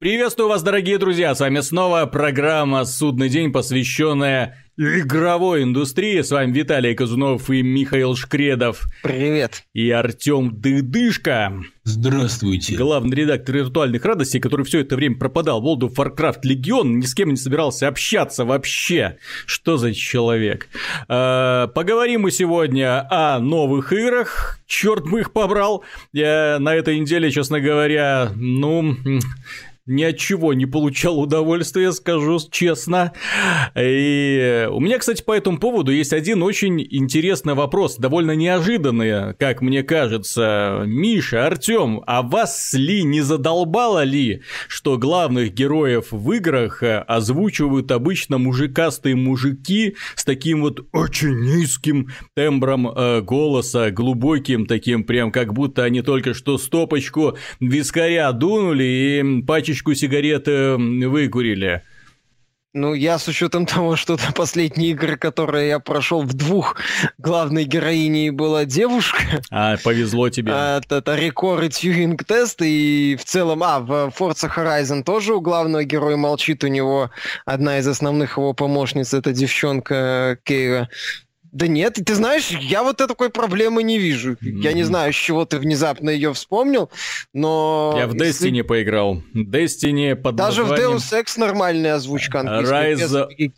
Приветствую 0.00 0.48
вас, 0.48 0.62
дорогие 0.62 0.96
друзья! 0.96 1.34
С 1.34 1.40
вами 1.40 1.58
снова 1.58 2.06
программа 2.06 2.84
«Судный 2.84 3.28
день», 3.28 3.50
посвященная 3.50 4.54
игровой 4.76 5.64
индустрии. 5.64 6.20
С 6.20 6.30
вами 6.30 6.52
Виталий 6.52 6.94
Казунов 6.94 7.50
и 7.50 7.62
Михаил 7.62 8.14
Шкредов. 8.14 8.86
Привет. 9.02 9.64
И 9.74 9.90
Артем 9.90 10.60
Дыдышко. 10.60 11.52
Здравствуйте. 11.82 12.76
Главный 12.76 13.16
редактор 13.16 13.56
виртуальных 13.56 14.04
радостей, 14.04 14.38
который 14.38 14.64
все 14.64 14.80
это 14.80 14.94
время 14.94 15.18
пропадал 15.18 15.60
в 15.60 15.66
World 15.66 15.88
of 15.88 15.96
Warcraft 15.96 16.42
Legion, 16.44 16.84
ни 16.84 17.06
с 17.06 17.14
кем 17.14 17.30
не 17.30 17.36
собирался 17.36 17.88
общаться 17.88 18.44
вообще. 18.44 19.18
Что 19.46 19.78
за 19.78 19.92
человек? 19.92 20.68
Э, 21.08 21.66
поговорим 21.74 22.20
мы 22.20 22.30
сегодня 22.30 23.04
о 23.10 23.40
новых 23.40 23.92
играх. 23.92 24.60
Черт 24.68 25.04
бы 25.10 25.20
их 25.20 25.32
побрал. 25.32 25.82
Я 26.12 26.58
на 26.60 26.72
этой 26.72 27.00
неделе, 27.00 27.32
честно 27.32 27.58
говоря, 27.60 28.30
ну 28.36 28.96
ни 29.88 30.02
от 30.02 30.18
чего 30.18 30.54
не 30.54 30.66
получал 30.66 31.18
удовольствия, 31.18 31.92
скажу 31.92 32.38
честно. 32.50 33.12
И 33.74 34.68
у 34.70 34.80
меня, 34.80 34.98
кстати, 34.98 35.22
по 35.22 35.32
этому 35.32 35.58
поводу 35.58 35.90
есть 35.90 36.12
один 36.12 36.42
очень 36.42 36.86
интересный 36.90 37.54
вопрос, 37.54 37.96
довольно 37.96 38.32
неожиданный, 38.32 39.34
как 39.34 39.62
мне 39.62 39.82
кажется. 39.82 40.82
Миша, 40.84 41.46
Артем, 41.46 42.02
а 42.06 42.22
вас 42.22 42.74
ли 42.74 43.02
не 43.02 43.22
задолбало 43.22 44.04
ли, 44.04 44.42
что 44.68 44.98
главных 44.98 45.54
героев 45.54 46.08
в 46.10 46.32
играх 46.32 46.82
озвучивают 46.82 47.90
обычно 47.90 48.38
мужикастые 48.38 49.16
мужики 49.16 49.96
с 50.14 50.24
таким 50.24 50.60
вот 50.60 50.86
очень 50.92 51.40
низким 51.40 52.08
тембром 52.34 52.88
э, 52.88 53.22
голоса, 53.22 53.90
глубоким 53.90 54.66
таким, 54.66 55.04
прям 55.04 55.32
как 55.32 55.54
будто 55.54 55.84
они 55.84 56.02
только 56.02 56.34
что 56.34 56.58
стопочку 56.58 57.36
вискаря 57.60 58.30
дунули 58.32 58.84
и 58.84 59.42
пачечку 59.42 59.77
пачечку 59.78 59.94
сигарет 59.94 60.46
выкурили. 60.46 61.82
Ну, 62.74 62.92
я 62.92 63.18
с 63.18 63.26
учетом 63.26 63.64
того, 63.64 63.96
что 63.96 64.14
это 64.14 64.32
последние 64.34 64.90
игры, 64.90 65.16
которые 65.16 65.68
я 65.68 65.78
прошел 65.78 66.22
в 66.22 66.34
двух 66.34 66.76
главной 67.16 67.64
героиней 67.64 68.30
была 68.30 68.66
девушка. 68.66 69.22
А, 69.50 69.76
повезло 69.82 70.28
тебе. 70.28 70.52
А, 70.54 70.78
это, 70.78 70.96
это 70.96 71.16
рекорд 71.16 71.72
Тьюринг 71.72 72.24
тест, 72.24 72.60
и 72.60 73.16
в 73.18 73.24
целом, 73.24 73.62
а, 73.62 73.80
в 73.80 74.12
Forza 74.16 74.54
Horizon 74.54 75.02
тоже 75.02 75.34
у 75.34 75.40
главного 75.40 75.82
героя 75.84 76.16
молчит, 76.16 76.62
у 76.62 76.66
него 76.66 77.10
одна 77.46 77.78
из 77.78 77.88
основных 77.88 78.36
его 78.36 78.52
помощниц, 78.52 79.14
это 79.14 79.32
девчонка 79.32 80.38
Кейра. 80.44 80.90
Да 81.52 81.66
нет, 81.66 81.98
ты 82.04 82.14
знаешь, 82.14 82.50
я 82.50 82.82
вот 82.82 82.98
такой 82.98 83.30
проблемы 83.30 83.82
не 83.82 83.98
вижу. 83.98 84.32
Mm-hmm. 84.32 84.60
Я 84.60 84.72
не 84.72 84.82
знаю, 84.82 85.12
с 85.12 85.16
чего 85.16 85.44
ты 85.44 85.58
внезапно 85.58 86.10
ее 86.10 86.32
вспомнил, 86.34 86.90
но... 87.32 87.94
Я 87.96 88.06
в 88.06 88.14
если... 88.14 88.50
Destiny 88.50 88.62
поиграл. 88.62 89.22
Destiny 89.34 90.14
под 90.14 90.36
Даже 90.36 90.62
названием... 90.62 90.98
в 90.98 91.02
Deus 91.02 91.22
Ex 91.22 91.38
нормальная 91.38 91.94
озвучка 91.94 92.40
английская. 92.40 92.94
Rise... 92.94 93.28
Без 93.36 93.52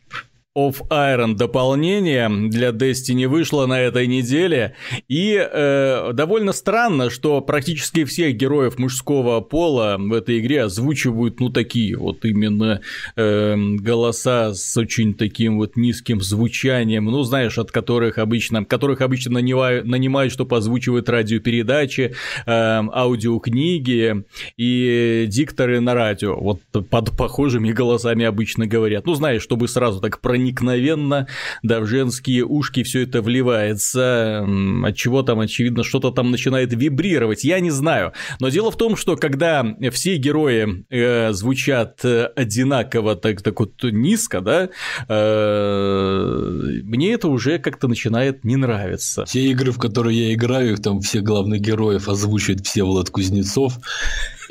of 0.57 0.83
Iron 0.91 1.37
дополнение 1.37 2.29
для 2.49 2.71
Destiny 2.71 3.29
вышло 3.29 3.67
на 3.67 3.81
этой 3.81 4.09
неделе. 4.09 4.75
И 5.09 5.39
э, 5.41 6.11
довольно 6.13 6.53
странно, 6.53 7.09
что 7.09 7.41
практически 7.41 8.05
всех 8.05 8.35
героев 8.37 8.77
мужского 8.77 9.41
пола 9.43 9.97
в 9.99 10.13
этой 10.13 10.41
игре 10.41 10.65
озвучивают, 10.65 11.39
ну, 11.39 11.51
такие 11.51 11.97
вот 11.97 12.25
именно 12.25 12.81
э, 13.15 13.57
голоса 13.57 14.53
с 14.53 14.77
очень 14.77 15.15
таким 15.15 15.59
вот 15.59 15.77
низким 15.77 16.21
звучанием, 16.21 17.05
ну, 17.05 17.23
знаешь, 17.23 17.57
от 17.57 17.71
которых 17.71 18.19
обычно, 18.19 18.65
которых 18.65 19.03
обычно 19.03 19.35
нанимают, 19.35 19.87
нанимают 19.87 20.33
чтобы 20.33 20.57
озвучивать 20.57 21.09
радиопередачи, 21.09 22.15
э, 22.47 22.51
аудиокниги 22.51 24.25
и 24.57 25.27
дикторы 25.29 25.79
на 25.79 25.95
радио. 25.95 26.37
Вот 26.37 26.61
под 26.91 27.17
похожими 27.17 27.71
голосами 27.71 28.25
обычно 28.25 28.67
говорят. 28.67 29.07
Ну, 29.07 29.15
знаешь, 29.15 29.43
чтобы 29.43 29.69
сразу 29.69 30.01
так 30.01 30.21
проникнуть 30.21 30.40
проникновенно, 30.41 31.27
да, 31.63 31.81
в 31.81 31.87
женские 31.87 32.45
ушки 32.45 32.83
все 32.83 33.03
это 33.03 33.21
вливается, 33.21 34.47
от 34.85 34.97
чего 34.97 35.23
там, 35.23 35.41
очевидно, 35.41 35.85
что-то 35.85 36.11
там 36.11 36.31
начинает 36.31 36.73
вибрировать, 36.73 37.45
я 37.45 37.61
не 37.61 37.71
знаю. 37.71 38.13
Но 38.41 38.49
дело 38.49 38.71
в 38.71 38.77
том, 38.77 38.97
что 38.97 39.17
когда 39.17 39.65
все 39.93 40.17
герои 40.17 40.85
э, 40.91 41.33
звучат 41.33 42.05
э, 42.05 42.27
одинаково, 42.37 43.17
так, 43.17 43.43
так 43.43 43.61
вот 43.61 43.83
низко, 43.83 44.41
да, 44.41 44.71
э, 45.09 46.81
мне 46.85 47.13
это 47.13 47.29
уже 47.29 47.59
как-то 47.59 47.89
начинает 47.89 48.45
не 48.45 48.57
нравиться. 48.57 49.25
Все 49.27 49.43
игры, 49.51 49.73
в 49.73 49.79
которые 49.79 50.29
я 50.29 50.35
играю, 50.35 50.77
там 50.79 51.01
все 51.01 51.21
главных 51.21 51.61
героев 51.61 52.09
озвучивает 52.09 52.67
Всеволод 52.67 53.11
Кузнецов, 53.11 53.75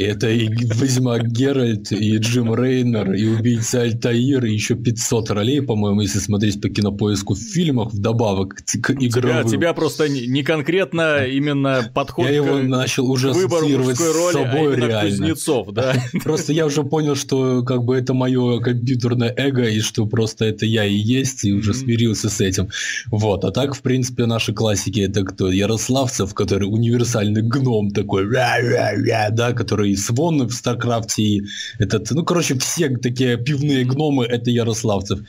это 0.03 0.29
и 0.29 0.47
Ведьмак 0.47 1.27
Геральт, 1.27 1.91
и 1.91 2.17
Джим 2.17 2.53
Рейнер, 2.53 3.13
и 3.13 3.27
Убийца 3.27 3.81
Альтаир, 3.81 4.45
и 4.45 4.53
еще 4.53 4.75
500 4.75 5.31
ролей, 5.31 5.61
по-моему, 5.61 6.01
если 6.01 6.19
смотреть 6.19 6.61
по 6.61 6.69
кинопоиску 6.69 7.35
в 7.35 7.39
фильмах, 7.39 7.91
вдобавок 7.93 8.55
к 8.55 8.91
игровым. 8.91 9.43
Тебя, 9.43 9.43
тебя 9.43 9.73
просто 9.73 10.07
не 10.07 10.43
конкретно 10.43 11.25
именно 11.25 11.91
подход 11.93 12.25
Я 12.27 12.35
его 12.35 12.57
начал 12.59 13.09
уже 13.11 13.31
ассоциировать 13.31 13.97
с 13.97 14.15
ролью, 14.15 14.37
а 14.37 14.44
с 14.44 14.51
собой 14.51 14.73
а 14.73 14.77
реально. 14.77 15.09
Кузнецов, 15.09 15.73
да? 15.73 15.93
Просто 16.23 16.53
я 16.53 16.65
уже 16.65 16.83
понял, 16.83 17.15
что 17.15 17.63
как 17.63 17.83
бы 17.83 17.97
это 17.97 18.13
мое 18.13 18.59
компьютерное 18.59 19.33
эго, 19.35 19.67
и 19.67 19.79
что 19.79 20.05
просто 20.05 20.45
это 20.45 20.65
я 20.65 20.85
и 20.85 20.93
есть, 20.93 21.43
и 21.43 21.53
уже 21.53 21.73
смирился 21.73 22.29
с 22.29 22.39
этим. 22.41 22.69
Вот, 23.07 23.43
а 23.45 23.51
так, 23.51 23.75
в 23.75 23.81
принципе, 23.81 24.25
наши 24.25 24.53
классики 24.53 25.01
это 25.01 25.23
кто? 25.23 25.51
Ярославцев, 25.51 26.33
который 26.33 26.65
универсальный 26.65 27.41
гном 27.41 27.91
такой, 27.91 28.29
да, 28.29 29.53
который 29.53 29.88
и 29.89 29.95
Swann 29.95 30.47
в 30.47 30.51
StarCraft 30.51 31.10
е, 31.10 31.23
и 31.23 31.41
этот, 31.79 32.09
ну, 32.11 32.23
короче, 32.23 32.57
все 32.57 32.89
такие 32.97 33.37
пивные 33.37 33.85
гномы, 33.85 34.25
это 34.25 34.49
Ярославцев. 34.49 35.19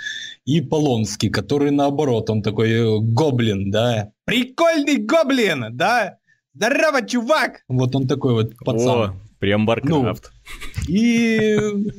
И 0.44 0.60
Полонский, 0.60 1.30
который 1.30 1.70
наоборот, 1.70 2.30
он 2.30 2.42
такой 2.42 2.70
э, 2.70 2.98
гоблин, 3.00 3.70
да. 3.70 4.10
Прикольный 4.24 4.96
гоблин, 4.96 5.66
да? 5.76 6.18
Здорово, 6.54 7.02
чувак! 7.06 7.62
Вот 7.68 7.94
он 7.94 8.08
такой 8.08 8.32
вот 8.34 8.56
пацан. 8.56 9.10
О, 9.10 9.14
прям 9.38 9.66
Warcraft. 9.66 10.30
Ну, 10.32 10.39
и, 10.88 11.56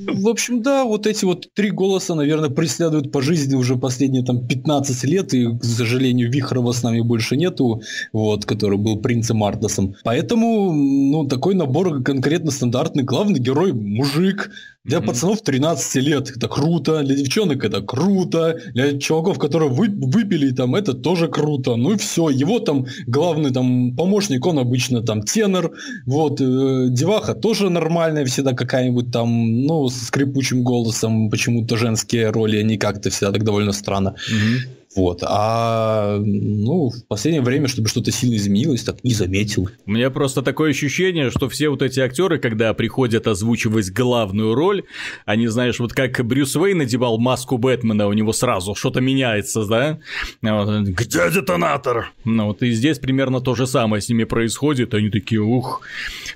в 0.07 0.27
общем, 0.27 0.61
да, 0.61 0.83
вот 0.83 1.07
эти 1.07 1.23
вот 1.23 1.47
три 1.53 1.71
голоса, 1.71 2.15
наверное, 2.15 2.49
преследуют 2.49 3.11
по 3.11 3.21
жизни 3.21 3.55
уже 3.55 3.77
последние 3.77 4.23
там 4.23 4.45
15 4.45 5.03
лет, 5.05 5.33
и, 5.33 5.57
к 5.57 5.63
сожалению, 5.63 6.31
Вихрова 6.31 6.71
с 6.71 6.83
нами 6.83 7.01
больше 7.01 7.37
нету, 7.37 7.81
вот, 8.11 8.45
который 8.45 8.77
был 8.77 8.97
принцем 8.97 9.43
Артасом. 9.43 9.95
Поэтому, 10.03 10.73
ну, 10.73 11.25
такой 11.25 11.55
набор 11.55 12.03
конкретно 12.03 12.51
стандартный. 12.51 13.03
Главный 13.03 13.39
герой– 13.39 13.71
мужик, 13.73 14.51
для 14.83 14.97
mm-hmm. 14.97 15.05
пацанов 15.05 15.41
13 15.41 15.95
лет 16.03 16.31
это 16.35 16.47
круто, 16.47 17.03
для 17.03 17.15
девчонок 17.15 17.63
это 17.63 17.81
круто, 17.81 18.59
для 18.73 18.97
чуваков, 18.97 19.37
которые 19.37 19.69
вы, 19.69 19.89
выпили 19.89 20.51
там, 20.51 20.73
это 20.73 20.93
тоже 20.93 21.27
круто. 21.27 21.75
Ну 21.75 21.93
и 21.93 21.97
все, 21.97 22.29
его 22.29 22.59
там 22.59 22.87
главный 23.05 23.51
там 23.51 23.95
помощник, 23.95 24.43
он 24.45 24.57
обычно 24.57 25.03
там 25.03 25.21
тенор, 25.21 25.71
вот, 26.07 26.41
э, 26.41 26.87
деваха 26.89 27.35
тоже 27.35 27.69
нормальная, 27.69 28.25
всегда 28.41 28.55
какая-нибудь 28.55 29.11
там, 29.11 29.65
ну, 29.65 29.89
с 29.89 30.07
скрипучим 30.07 30.63
голосом, 30.63 31.29
почему-то 31.29 31.77
женские 31.77 32.31
роли, 32.31 32.57
они 32.57 32.77
как-то 32.77 33.09
всегда 33.09 33.31
так 33.31 33.43
довольно 33.43 33.71
странно. 33.71 34.15
Mm-hmm. 34.29 34.80
Вот. 34.95 35.23
А 35.23 36.17
ну, 36.19 36.89
в 36.89 37.05
последнее 37.07 37.41
время, 37.41 37.67
чтобы 37.67 37.87
что-то 37.87 38.11
сильно 38.11 38.35
изменилось, 38.35 38.83
так 38.83 39.03
не 39.03 39.13
заметил. 39.13 39.69
У 39.85 39.91
меня 39.91 40.09
просто 40.09 40.41
такое 40.41 40.71
ощущение, 40.71 41.29
что 41.29 41.47
все 41.47 41.69
вот 41.69 41.81
эти 41.81 42.01
актеры, 42.01 42.39
когда 42.39 42.73
приходят 42.73 43.25
озвучивать 43.25 43.91
главную 43.91 44.53
роль, 44.53 44.83
они, 45.25 45.47
знаешь, 45.47 45.79
вот 45.79 45.93
как 45.93 46.25
Брюс 46.25 46.55
Уэйн 46.55 46.79
надевал 46.79 47.19
маску 47.19 47.57
Бэтмена, 47.57 48.07
у 48.07 48.13
него 48.13 48.33
сразу 48.33 48.75
что-то 48.75 48.99
меняется, 48.99 49.65
да? 49.65 49.99
Где 50.41 51.31
детонатор? 51.31 52.11
Ну 52.25 52.47
вот 52.47 52.61
и 52.61 52.71
здесь 52.71 52.99
примерно 52.99 53.39
то 53.39 53.55
же 53.55 53.67
самое 53.67 54.01
с 54.01 54.09
ними 54.09 54.25
происходит. 54.25 54.93
Они 54.93 55.09
такие, 55.09 55.39
ух, 55.41 55.81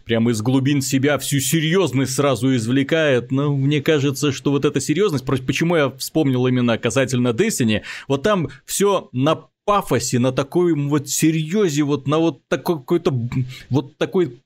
прямо 0.06 0.32
из 0.32 0.42
глубин 0.42 0.82
себя 0.82 1.18
всю 1.18 1.40
серьезность 1.42 2.14
сразу 2.14 2.56
извлекает. 2.56 3.32
Но 3.32 3.46
ну, 3.46 3.58
мне 3.58 3.82
кажется, 3.82 4.31
что 4.31 4.51
вот 4.51 4.63
эта 4.63 4.80
серьезность, 4.80 5.25
почему 5.25 5.75
я 5.75 5.90
вспомнил 5.90 6.48
именно 6.48 6.78
касательно 6.78 7.30
Destiny, 7.30 7.81
вот 8.08 8.24
там 8.24 8.44
все 8.65 9.09
на 9.12 9.50
пафосе, 9.65 10.19
на 10.19 10.31
такой 10.31 10.73
вот 10.73 11.09
серьезе, 11.09 11.83
вот 11.83 12.07
на 12.07 12.19
вот 12.19 12.47
такой 12.47 12.77
какой-то 12.77 13.13
вот 13.69 13.97
такой 13.97 14.38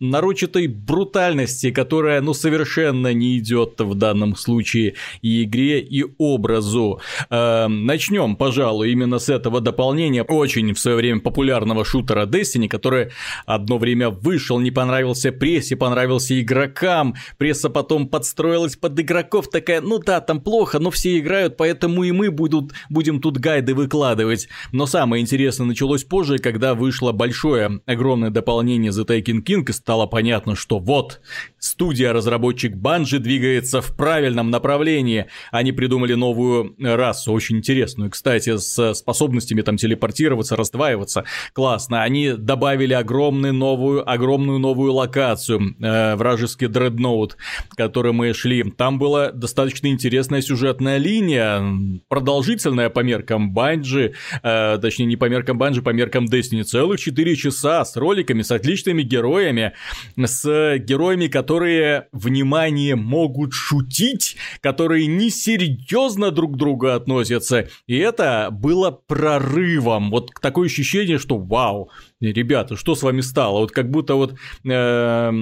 нарочатой 0.00 0.66
брутальности, 0.66 1.70
которая, 1.70 2.20
ну, 2.20 2.34
совершенно 2.34 3.14
не 3.14 3.38
идет 3.38 3.80
в 3.80 3.94
данном 3.94 4.34
случае 4.36 4.94
и 5.22 5.44
игре, 5.44 5.80
и 5.80 6.04
образу. 6.18 7.00
Э, 7.30 7.68
начнем, 7.68 8.36
пожалуй, 8.36 8.90
именно 8.90 9.18
с 9.20 9.28
этого 9.28 9.60
дополнения 9.60 10.24
очень 10.24 10.74
в 10.74 10.78
свое 10.78 10.96
время 10.96 11.20
популярного 11.20 11.84
шутера 11.84 12.26
Destiny, 12.26 12.68
который 12.68 13.10
одно 13.46 13.78
время 13.78 14.10
вышел, 14.10 14.58
не 14.58 14.72
понравился 14.72 15.30
прессе, 15.30 15.76
понравился 15.76 16.40
игрокам, 16.40 17.14
пресса 17.38 17.70
потом 17.70 18.08
подстроилась 18.08 18.76
под 18.76 18.98
игроков, 18.98 19.48
такая, 19.48 19.80
ну 19.80 19.98
да, 19.98 20.20
там 20.20 20.40
плохо, 20.40 20.80
но 20.80 20.90
все 20.90 21.18
играют, 21.18 21.56
поэтому 21.56 22.02
и 22.02 22.10
мы 22.10 22.32
будут, 22.32 22.72
будем 22.90 23.20
тут 23.20 23.38
гайды 23.38 23.74
выкладывать. 23.74 24.48
Но 24.72 24.86
самое 24.86 25.22
интересное 25.22 25.66
началось 25.66 26.04
позже, 26.04 26.38
когда 26.38 26.74
вышло 26.74 27.12
большое, 27.12 27.80
огромное 27.86 28.30
дополнение 28.30 28.90
The 28.90 29.06
Taken 29.06 29.42
King, 29.44 29.64
и 29.68 29.72
стало 29.72 30.06
понятно, 30.06 30.56
что 30.56 30.78
вот, 30.78 31.20
студия-разработчик 31.58 32.74
Банжи 32.76 33.18
двигается 33.18 33.80
в 33.80 33.96
правильном 33.96 34.50
направлении. 34.50 35.26
Они 35.50 35.72
придумали 35.72 36.14
новую 36.14 36.74
расу, 36.78 37.32
очень 37.32 37.58
интересную, 37.58 38.10
кстати, 38.10 38.56
с 38.56 38.94
способностями 38.94 39.62
там 39.62 39.76
телепортироваться, 39.76 40.56
раздваиваться. 40.56 41.24
Классно. 41.52 42.02
Они 42.02 42.32
добавили 42.32 42.92
огромную 42.92 43.54
новую, 43.54 44.08
огромную 44.08 44.58
новую 44.58 44.92
локацию, 44.92 45.74
э, 45.80 46.16
вражеский 46.16 46.68
дредноут, 46.68 47.36
который 47.76 48.12
мы 48.12 48.32
шли. 48.34 48.62
Там 48.70 48.98
была 48.98 49.30
достаточно 49.32 49.88
интересная 49.88 50.42
сюжетная 50.42 50.98
линия, 50.98 51.62
продолжительная 52.08 52.90
по 52.90 53.00
меркам 53.00 53.52
Банжи, 53.52 54.14
э, 54.42 54.53
точнее 54.80 55.06
не 55.06 55.16
по 55.16 55.28
меркам 55.28 55.58
Банжи, 55.58 55.82
по 55.82 55.90
меркам 55.90 56.26
Destiny. 56.26 56.62
Целых 56.64 57.00
4 57.00 57.36
часа 57.36 57.84
с 57.84 57.96
роликами, 57.96 58.42
с 58.42 58.50
отличными 58.50 59.02
героями, 59.02 59.72
с 60.16 60.78
героями, 60.78 61.28
которые, 61.28 62.08
внимание, 62.12 62.96
могут 62.96 63.52
шутить, 63.52 64.36
которые 64.60 65.06
несерьезно 65.06 66.30
друг 66.30 66.54
к 66.54 66.56
другу 66.56 66.88
относятся. 66.88 67.68
И 67.86 67.96
это 67.96 68.48
было 68.50 68.90
прорывом. 68.90 70.10
Вот 70.10 70.30
такое 70.40 70.66
ощущение, 70.66 71.18
что 71.18 71.38
вау, 71.38 71.90
ребята, 72.20 72.76
что 72.76 72.94
с 72.94 73.02
вами 73.02 73.20
стало? 73.20 73.60
Вот 73.60 73.72
как 73.72 73.90
будто 73.90 74.14
вот... 74.14 74.34
Э, 74.64 75.32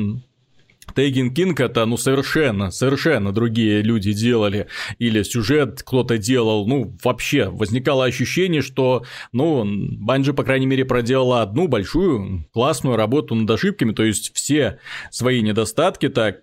Тейгин 0.94 1.34
Кинг 1.34 1.60
это, 1.60 1.84
ну, 1.86 1.96
совершенно, 1.96 2.70
совершенно 2.70 3.32
другие 3.32 3.82
люди 3.82 4.12
делали, 4.12 4.66
или 4.98 5.22
сюжет 5.22 5.82
кто-то 5.82 6.18
делал, 6.18 6.66
ну, 6.66 6.96
вообще, 7.02 7.48
возникало 7.48 8.04
ощущение, 8.04 8.62
что, 8.62 9.04
ну, 9.32 9.64
Банджи, 9.64 10.32
по 10.32 10.44
крайней 10.44 10.66
мере, 10.66 10.84
проделала 10.84 11.42
одну 11.42 11.68
большую 11.68 12.46
классную 12.52 12.96
работу 12.96 13.34
над 13.34 13.50
ошибками, 13.50 13.92
то 13.92 14.04
есть 14.04 14.34
все 14.34 14.78
свои 15.10 15.42
недостатки 15.42 16.08
так 16.08 16.42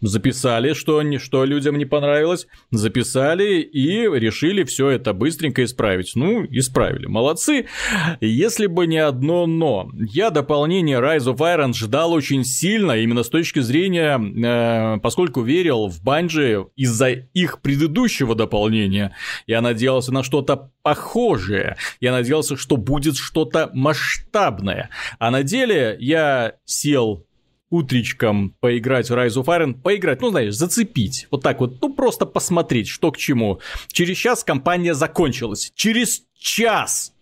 записали, 0.00 0.72
что, 0.74 1.02
что 1.18 1.44
людям 1.44 1.78
не 1.78 1.84
понравилось, 1.84 2.46
записали 2.70 3.60
и 3.60 4.02
решили 4.02 4.64
все 4.64 4.90
это 4.90 5.12
быстренько 5.12 5.64
исправить. 5.64 6.12
Ну, 6.14 6.44
исправили, 6.44 7.06
молодцы. 7.06 7.66
Если 8.20 8.66
бы 8.66 8.86
не 8.86 8.98
одно 8.98 9.46
но. 9.46 9.90
Я 9.94 10.30
дополнение 10.30 10.98
Rise 10.98 11.34
of 11.34 11.38
Iron 11.38 11.74
ждал 11.74 12.12
очень 12.12 12.44
сильно, 12.44 12.92
именно 12.92 13.22
с 13.22 13.28
точки 13.28 13.60
зрения, 13.60 14.18
э, 14.18 15.00
поскольку 15.00 15.42
верил 15.42 15.88
в 15.88 16.02
Банжи 16.02 16.66
из-за 16.76 17.10
их 17.10 17.60
предыдущего 17.60 18.34
дополнения. 18.34 19.14
Я 19.46 19.60
надеялся 19.60 20.12
на 20.12 20.22
что-то 20.22 20.72
похожее. 20.82 21.76
Я 22.00 22.12
надеялся, 22.12 22.56
что 22.56 22.76
будет 22.76 23.16
что-то 23.16 23.70
масштабное. 23.74 24.90
А 25.18 25.30
на 25.30 25.42
деле 25.42 25.96
я 25.98 26.54
сел 26.64 27.25
утречком 27.70 28.54
поиграть 28.60 29.10
в 29.10 29.14
Rise 29.14 29.42
of 29.42 29.46
Iron, 29.46 29.74
поиграть, 29.74 30.20
ну, 30.20 30.30
знаешь, 30.30 30.54
зацепить, 30.54 31.26
вот 31.30 31.42
так 31.42 31.60
вот, 31.60 31.80
ну, 31.80 31.92
просто 31.92 32.26
посмотреть, 32.26 32.88
что 32.88 33.10
к 33.10 33.16
чему. 33.16 33.60
Через 33.88 34.16
час 34.16 34.44
кампания 34.44 34.94
закончилась. 34.94 35.72
Через 35.74 36.22
час! 36.38 37.12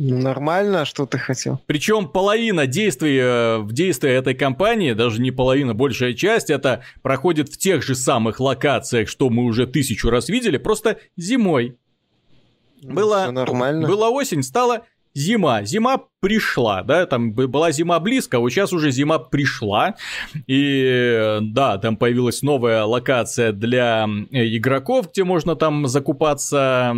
Нормально, 0.00 0.84
что 0.84 1.06
ты 1.06 1.18
хотел. 1.18 1.60
Причем 1.66 2.06
половина 2.06 2.68
действий 2.68 3.18
э, 3.18 3.58
в 3.58 3.72
действии 3.72 4.10
этой 4.10 4.34
кампании, 4.34 4.92
даже 4.92 5.20
не 5.20 5.32
половина, 5.32 5.74
большая 5.74 6.14
часть, 6.14 6.50
это 6.50 6.84
проходит 7.02 7.48
в 7.48 7.58
тех 7.58 7.82
же 7.82 7.96
самых 7.96 8.38
локациях, 8.38 9.08
что 9.08 9.28
мы 9.28 9.42
уже 9.42 9.66
тысячу 9.66 10.08
раз 10.08 10.28
видели, 10.28 10.56
просто 10.56 10.98
зимой. 11.16 11.78
Было, 12.80 13.28
нормально. 13.32 13.88
Была 13.88 14.08
осень, 14.10 14.44
стала 14.44 14.84
зима. 15.14 15.64
Зима 15.64 16.04
пришла, 16.20 16.82
да, 16.82 17.06
там 17.06 17.32
была 17.32 17.70
зима 17.70 18.00
близко, 18.00 18.38
а 18.38 18.40
вот 18.40 18.50
сейчас 18.50 18.72
уже 18.72 18.90
зима 18.90 19.18
пришла, 19.18 19.94
и 20.46 21.38
да, 21.40 21.78
там 21.78 21.96
появилась 21.96 22.42
новая 22.42 22.84
локация 22.84 23.52
для 23.52 24.04
игроков, 24.30 25.10
где 25.12 25.24
можно 25.24 25.54
там 25.54 25.86
закупаться 25.86 26.92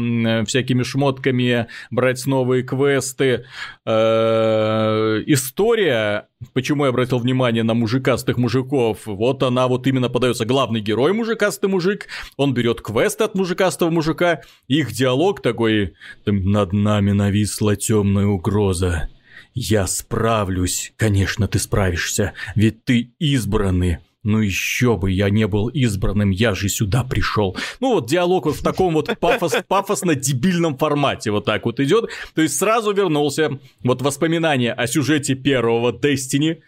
всякими 0.46 0.82
шмотками, 0.82 1.67
брать 1.90 2.26
новые 2.26 2.62
квесты. 2.62 3.44
Э, 3.84 5.23
история, 5.26 6.28
почему 6.55 6.84
я 6.84 6.90
обратил 6.90 7.19
внимание 7.19 7.62
на 7.62 7.75
мужикастых 7.75 8.38
мужиков, 8.38 9.00
вот 9.05 9.43
она 9.43 9.69
вот 9.69 9.87
именно 9.87 10.08
подается, 10.08 10.46
главный 10.46 10.81
герой 10.81 11.12
мужикастый 11.12 11.69
мужик, 11.69 12.06
он 12.37 12.55
берет 12.55 12.81
квесты 12.81 13.25
от 13.25 13.34
мужикастого 13.34 13.90
мужика, 13.90 14.40
их 14.66 14.93
диалог 14.93 15.43
такой, 15.43 15.94
над 16.25 16.73
нами 16.73 17.12
нависла 17.12 17.76
темная 17.76 18.26
угроза, 18.26 19.10
«Я 19.55 19.87
справлюсь». 19.87 20.93
«Конечно, 20.97 21.49
ты 21.49 21.58
справишься, 21.58 22.32
ведь 22.55 22.85
ты 22.85 23.12
избранный». 23.19 23.99
Ну 24.23 24.41
еще 24.41 24.99
бы, 24.99 25.11
я 25.11 25.31
не 25.31 25.47
был 25.47 25.69
избранным, 25.69 26.29
я 26.29 26.55
же 26.55 26.69
сюда 26.69 27.05
пришел. 27.05 27.56
Ну 27.81 27.94
вот 27.94 28.06
диалог 28.06 28.44
вот 28.44 28.56
в 28.56 28.62
таком 28.62 28.93
вот 28.93 29.19
пафос, 29.19 29.55
пафосно-дебильном 29.69 30.76
формате 30.76 31.31
вот 31.31 31.47
так 31.47 31.64
вот 31.64 31.81
идет. 31.81 32.11
То 32.35 32.43
есть 32.43 32.58
сразу 32.58 32.93
вернулся 32.93 33.58
вот 33.82 34.02
воспоминания 34.02 34.75
о 34.75 34.87
сюжете 34.87 35.37
первого 35.37 35.93
Destiny, 35.93 36.58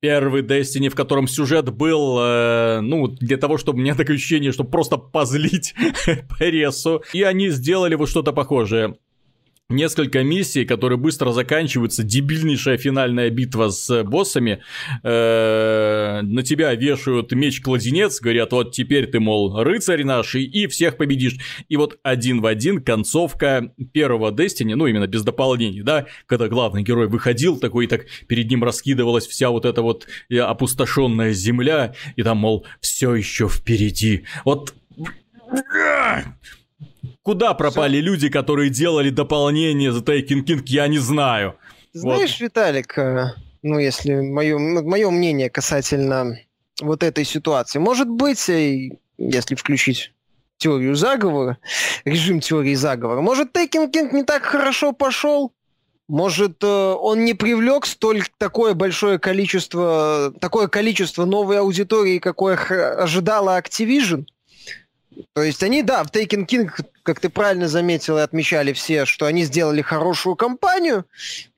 первый 0.00 0.42
Destiny, 0.42 0.88
в 0.88 0.94
котором 0.94 1.28
сюжет 1.28 1.70
был, 1.70 2.18
э, 2.18 2.80
ну, 2.80 3.08
для 3.08 3.36
того, 3.36 3.58
чтобы 3.58 3.80
мне 3.80 3.94
такое 3.94 4.16
ощущение, 4.16 4.50
чтобы 4.50 4.70
просто 4.70 4.96
позлить 4.96 5.74
прессу. 6.38 7.02
И 7.12 7.22
они 7.22 7.50
сделали 7.50 7.94
вот 7.94 8.08
что-то 8.08 8.32
похожее 8.32 8.96
несколько 9.72 10.22
миссий, 10.22 10.64
которые 10.64 10.98
быстро 10.98 11.32
заканчиваются, 11.32 12.02
дебильнейшая 12.02 12.76
финальная 12.76 13.30
битва 13.30 13.68
с 13.70 14.02
боссами, 14.04 14.62
э, 15.02 16.20
на 16.22 16.42
тебя 16.42 16.74
вешают 16.74 17.32
меч-кладенец, 17.32 18.20
говорят, 18.20 18.52
вот 18.52 18.72
теперь 18.72 19.06
ты, 19.06 19.20
мол, 19.20 19.62
рыцарь 19.62 20.04
наш, 20.04 20.34
и 20.34 20.66
всех 20.66 20.96
победишь. 20.96 21.36
И 21.68 21.76
вот 21.76 21.98
один 22.02 22.40
в 22.40 22.46
один 22.46 22.82
концовка 22.82 23.72
первого 23.92 24.30
Destiny, 24.30 24.74
ну, 24.74 24.86
именно 24.86 25.06
без 25.06 25.22
дополнений, 25.22 25.82
да, 25.82 26.06
когда 26.26 26.48
главный 26.48 26.82
герой 26.82 27.08
выходил 27.08 27.58
такой, 27.58 27.84
и 27.84 27.88
так 27.88 28.06
перед 28.26 28.50
ним 28.50 28.64
раскидывалась 28.64 29.26
вся 29.26 29.50
вот 29.50 29.64
эта 29.64 29.82
вот 29.82 30.06
э, 30.28 30.38
опустошенная 30.38 31.32
земля, 31.32 31.94
и 32.16 32.22
там, 32.22 32.38
мол, 32.38 32.66
все 32.80 33.14
еще 33.14 33.48
впереди. 33.48 34.24
Вот 34.44 34.74
Куда 37.22 37.54
пропали 37.54 37.98
Всё. 37.98 38.06
люди, 38.06 38.28
которые 38.28 38.70
делали 38.70 39.10
дополнение 39.10 39.90
The 39.90 40.02
Taken 40.04 40.44
King, 40.44 40.62
я 40.66 40.88
не 40.88 40.98
знаю. 40.98 41.56
Знаешь, 41.92 42.32
вот. 42.32 42.40
Виталик, 42.40 42.98
э, 42.98 43.34
ну, 43.62 43.78
если 43.78 44.14
мое, 44.14 44.58
мое 44.58 45.10
мнение 45.10 45.48
касательно 45.48 46.38
вот 46.80 47.02
этой 47.02 47.24
ситуации, 47.24 47.78
может 47.78 48.08
быть, 48.08 48.48
э, 48.48 48.98
если 49.18 49.54
включить 49.54 50.12
теорию 50.56 50.96
заговора, 50.96 51.58
режим 52.04 52.40
теории 52.40 52.74
заговора, 52.74 53.20
может, 53.20 53.56
Taken 53.56 53.92
King 53.92 54.12
не 54.12 54.24
так 54.24 54.42
хорошо 54.42 54.92
пошел, 54.92 55.52
может, 56.08 56.62
э, 56.62 56.66
он 56.66 57.24
не 57.24 57.34
привлек 57.34 57.86
столь 57.86 58.24
такое 58.38 58.74
большое 58.74 59.20
количество, 59.20 60.34
такое 60.40 60.66
количество 60.66 61.24
новой 61.24 61.60
аудитории, 61.60 62.18
какое 62.18 62.56
ожидала 62.96 63.60
Activision? 63.60 64.26
То 65.34 65.42
есть 65.42 65.62
они, 65.62 65.82
да, 65.82 66.04
в 66.04 66.10
Taken 66.10 66.46
King, 66.46 66.70
как 67.02 67.20
ты 67.20 67.28
правильно 67.28 67.68
заметил 67.68 68.18
и 68.18 68.22
отмечали 68.22 68.72
все, 68.72 69.06
что 69.06 69.26
они 69.26 69.44
сделали 69.44 69.82
хорошую 69.82 70.36
кампанию. 70.36 71.04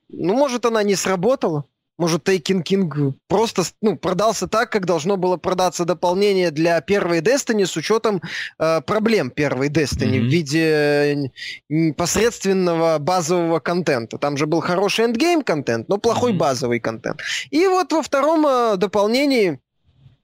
Ну, 0.09 0.33
может, 0.33 0.65
она 0.65 0.83
не 0.83 0.95
сработала. 0.95 1.65
Может, 1.97 2.27
Taken 2.27 2.61
King 2.61 3.13
просто 3.29 3.63
ну, 3.81 3.95
продался 3.95 4.47
так, 4.47 4.69
как 4.69 4.85
должно 4.85 5.15
было 5.15 5.37
продаться 5.37 5.85
дополнение 5.85 6.51
для 6.51 6.81
первой 6.81 7.19
Destiny 7.19 7.65
с 7.65 7.77
учетом 7.77 8.21
э, 8.59 8.81
проблем 8.81 9.29
первой 9.29 9.69
Destiny 9.69 10.17
mm-hmm. 10.17 10.19
в 10.19 10.29
виде 10.29 11.31
э, 11.69 11.93
посредственного 11.93 12.97
базового 12.99 13.59
контента. 13.59 14.17
Там 14.17 14.35
же 14.35 14.45
был 14.45 14.59
хороший 14.59 15.05
эндгейм 15.05 15.41
контент, 15.41 15.87
но 15.87 15.97
плохой 15.97 16.33
mm-hmm. 16.33 16.37
базовый 16.37 16.79
контент. 16.81 17.21
И 17.49 17.65
вот 17.65 17.93
во 17.93 18.01
втором 18.01 18.45
э, 18.45 18.75
дополнении 18.75 19.59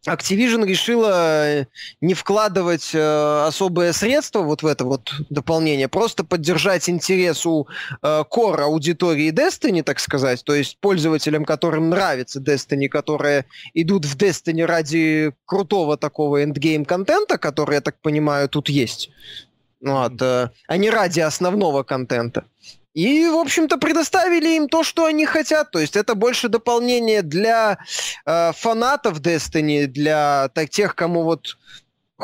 Activision 0.07 0.65
решила 0.65 1.45
э, 1.45 1.65
не 2.01 2.15
вкладывать 2.15 2.89
э, 2.93 3.45
особые 3.45 3.93
средства 3.93 4.39
вот 4.41 4.63
в 4.63 4.65
это 4.65 4.83
вот 4.83 5.13
дополнение, 5.29 5.87
просто 5.87 6.23
поддержать 6.23 6.89
интерес 6.89 7.45
у 7.45 7.67
э, 8.01 8.23
core 8.29 8.63
аудитории 8.63 9.31
Destiny, 9.31 9.83
так 9.83 9.99
сказать, 9.99 10.43
то 10.43 10.55
есть 10.55 10.79
пользователям, 10.79 11.45
которым 11.45 11.89
нравится 11.89 12.39
Destiny, 12.39 12.87
которые 12.87 13.45
идут 13.75 14.05
в 14.05 14.17
Destiny 14.17 14.65
ради 14.65 15.33
крутого 15.45 15.97
такого 15.97 16.43
эндгейм 16.43 16.83
контента, 16.85 17.37
который, 17.37 17.75
я 17.75 17.81
так 17.81 17.99
понимаю, 18.01 18.49
тут 18.49 18.69
есть. 18.69 19.11
Вот, 19.81 20.19
э, 20.21 20.49
а 20.67 20.77
не 20.77 20.89
ради 20.89 21.19
основного 21.19 21.83
контента. 21.83 22.45
И, 22.93 23.27
в 23.27 23.37
общем-то, 23.37 23.77
предоставили 23.77 24.55
им 24.57 24.67
то, 24.67 24.83
что 24.83 25.05
они 25.05 25.25
хотят. 25.25 25.71
То 25.71 25.79
есть 25.79 25.95
это 25.95 26.13
больше 26.15 26.49
дополнение 26.49 27.21
для 27.21 27.77
э, 28.25 28.51
фанатов 28.53 29.21
Destiny, 29.21 29.87
для 29.87 30.49
так, 30.53 30.69
тех, 30.69 30.95
кому 30.95 31.23
вот 31.23 31.57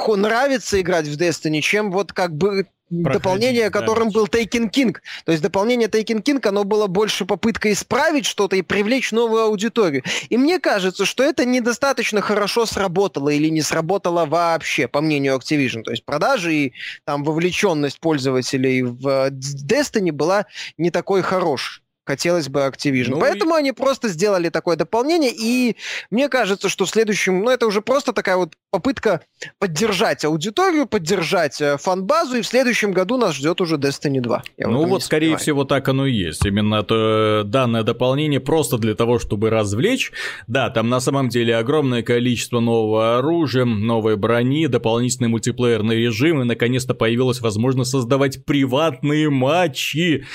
нравится 0.07 0.79
играть 0.79 1.07
в 1.07 1.17
Destiny, 1.17 1.61
чем 1.61 1.91
вот 1.91 2.13
как 2.13 2.35
бы 2.35 2.67
дополнение, 2.89 3.69
которым 3.69 4.09
был 4.09 4.27
Taken 4.27 4.69
King. 4.71 4.95
То 5.25 5.31
есть 5.31 5.43
дополнение 5.43 5.87
Taken 5.87 6.21
King, 6.23 6.45
оно 6.47 6.63
было 6.63 6.87
больше 6.87 7.25
попыткой 7.25 7.73
исправить 7.73 8.25
что-то 8.25 8.55
и 8.55 8.61
привлечь 8.61 9.11
новую 9.11 9.43
аудиторию. 9.43 10.03
И 10.29 10.37
мне 10.37 10.59
кажется, 10.59 11.05
что 11.05 11.23
это 11.23 11.45
недостаточно 11.45 12.21
хорошо 12.21 12.65
сработало 12.65 13.29
или 13.29 13.49
не 13.49 13.61
сработало 13.61 14.25
вообще, 14.25 14.87
по 14.87 15.01
мнению 15.01 15.35
Activision. 15.35 15.83
То 15.83 15.91
есть 15.91 16.05
продажи 16.05 16.53
и 16.53 16.73
там 17.03 17.23
вовлеченность 17.23 17.99
пользователей 17.99 18.83
в 18.83 19.29
Destiny 19.29 20.11
была 20.11 20.45
не 20.77 20.91
такой 20.91 21.21
хорошей 21.21 21.81
хотелось 22.07 22.47
бы 22.47 22.61
Activision. 22.61 23.11
Ну 23.11 23.19
Поэтому 23.19 23.55
и... 23.55 23.59
они 23.59 23.71
просто 23.73 24.07
сделали 24.07 24.49
такое 24.49 24.77
дополнение, 24.77 25.31
и 25.31 25.75
мне 26.09 26.29
кажется, 26.29 26.69
что 26.69 26.85
в 26.85 26.89
следующем, 26.89 27.43
ну 27.43 27.51
это 27.51 27.67
уже 27.67 27.81
просто 27.81 28.13
такая 28.13 28.37
вот 28.37 28.53
попытка 28.71 29.21
поддержать 29.59 30.23
аудиторию, 30.23 30.87
поддержать 30.87 31.59
э, 31.61 31.77
фан-базу, 31.77 32.37
и 32.37 32.41
в 32.41 32.47
следующем 32.47 32.93
году 32.93 33.17
нас 33.17 33.35
ждет 33.35 33.59
уже 33.59 33.75
Destiny 33.75 34.21
2. 34.21 34.43
ну 34.57 34.85
вот, 34.85 35.03
скорее 35.03 35.27
сомневаюсь. 35.27 35.41
всего, 35.41 35.63
так 35.65 35.87
оно 35.89 36.05
и 36.05 36.13
есть. 36.13 36.45
Именно 36.45 36.83
то, 36.83 37.41
э, 37.41 37.43
данное 37.43 37.83
дополнение 37.83 38.39
просто 38.39 38.77
для 38.77 38.95
того, 38.95 39.19
чтобы 39.19 39.49
развлечь. 39.49 40.11
Да, 40.47 40.69
там 40.69 40.89
на 40.89 40.99
самом 40.99 41.29
деле 41.29 41.57
огромное 41.57 42.03
количество 42.03 42.59
нового 42.59 43.17
оружия, 43.17 43.65
новой 43.65 44.15
брони, 44.15 44.67
дополнительный 44.67 45.29
мультиплеерный 45.29 45.97
режим, 45.97 46.41
и 46.41 46.45
наконец-то 46.45 46.93
появилась 46.93 47.41
возможность 47.41 47.91
создавать 47.91 48.45
приватные 48.45 49.29
матчи. 49.29 50.25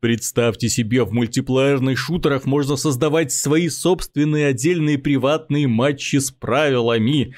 Представьте 0.00 0.68
себе, 0.68 1.04
в 1.04 1.12
мультиплеерных 1.22 1.98
шутерах 1.98 2.46
можно 2.46 2.76
создавать 2.76 3.32
свои 3.32 3.68
собственные 3.68 4.48
отдельные 4.48 4.98
приватные 4.98 5.68
матчи 5.68 6.16
с 6.16 6.30
правилами. 6.30 7.34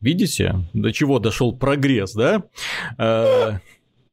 Видите, 0.00 0.68
до 0.74 0.92
чего 0.92 1.18
дошел 1.18 1.56
прогресс, 1.56 2.12
да? 2.12 2.42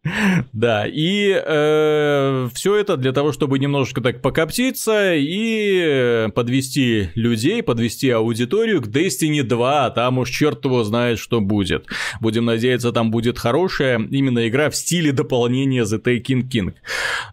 Да, 0.53 0.85
и 0.87 1.33
э, 1.33 2.49
все 2.53 2.75
это 2.75 2.97
для 2.97 3.11
того, 3.13 3.31
чтобы 3.31 3.59
немножечко 3.59 4.01
так 4.01 4.21
покоптиться 4.21 5.13
и 5.15 6.29
подвести 6.35 7.09
людей, 7.15 7.63
подвести 7.63 8.09
аудиторию 8.09 8.81
к 8.81 8.87
Destiny 8.87 9.43
2, 9.43 9.85
а 9.85 9.89
там 9.91 10.19
уж 10.19 10.29
черт 10.29 10.65
его 10.65 10.83
знает, 10.83 11.19
что 11.19 11.41
будет. 11.41 11.87
Будем 12.19 12.45
надеяться, 12.45 12.91
там 12.91 13.11
будет 13.11 13.39
хорошая 13.39 13.99
именно 13.99 14.47
игра 14.47 14.69
в 14.69 14.75
стиле 14.75 15.11
дополнения 15.11 15.83
The 15.83 16.01
Taking 16.01 16.49
King. 16.49 16.73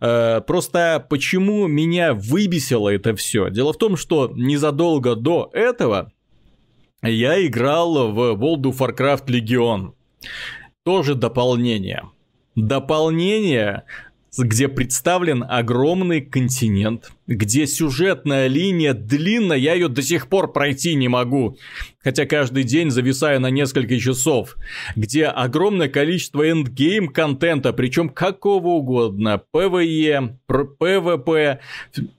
Э, 0.00 0.40
просто 0.46 1.04
почему 1.08 1.66
меня 1.66 2.14
выбесило 2.14 2.88
это 2.88 3.14
все? 3.16 3.50
Дело 3.50 3.72
в 3.72 3.78
том, 3.78 3.96
что 3.96 4.30
незадолго 4.34 5.16
до 5.16 5.50
этого 5.52 6.12
я 7.02 7.44
играл 7.44 8.12
в 8.12 8.18
World 8.34 8.62
of 8.62 8.78
Warcraft 8.78 9.26
Legion. 9.26 9.92
Тоже 10.84 11.14
дополнение 11.14 12.04
дополнение, 12.56 13.84
где 14.36 14.68
представлен 14.68 15.44
огромный 15.48 16.20
континент, 16.20 17.12
где 17.26 17.66
сюжетная 17.66 18.46
линия 18.46 18.94
длинная, 18.94 19.58
я 19.58 19.74
ее 19.74 19.88
до 19.88 20.02
сих 20.02 20.28
пор 20.28 20.52
пройти 20.52 20.94
не 20.94 21.08
могу 21.08 21.56
хотя 22.02 22.26
каждый 22.26 22.64
день 22.64 22.90
зависаю 22.90 23.40
на 23.40 23.50
несколько 23.50 23.98
часов, 23.98 24.56
где 24.96 25.26
огромное 25.26 25.88
количество 25.88 26.48
endgame 26.48 27.08
контента, 27.08 27.72
причем 27.72 28.08
какого 28.08 28.68
угодно, 28.68 29.42
PvE, 29.52 30.38
PvP, 30.46 31.60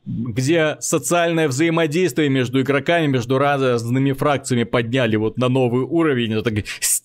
где 0.05 0.77
социальное 0.79 1.47
взаимодействие 1.47 2.29
между 2.29 2.61
игроками, 2.61 3.07
между 3.07 3.37
разными 3.37 4.11
фракциями 4.11 4.63
подняли 4.63 5.15
вот 5.15 5.37
на 5.37 5.49
новый 5.49 5.83
уровень, 5.83 6.33
это 6.33 6.51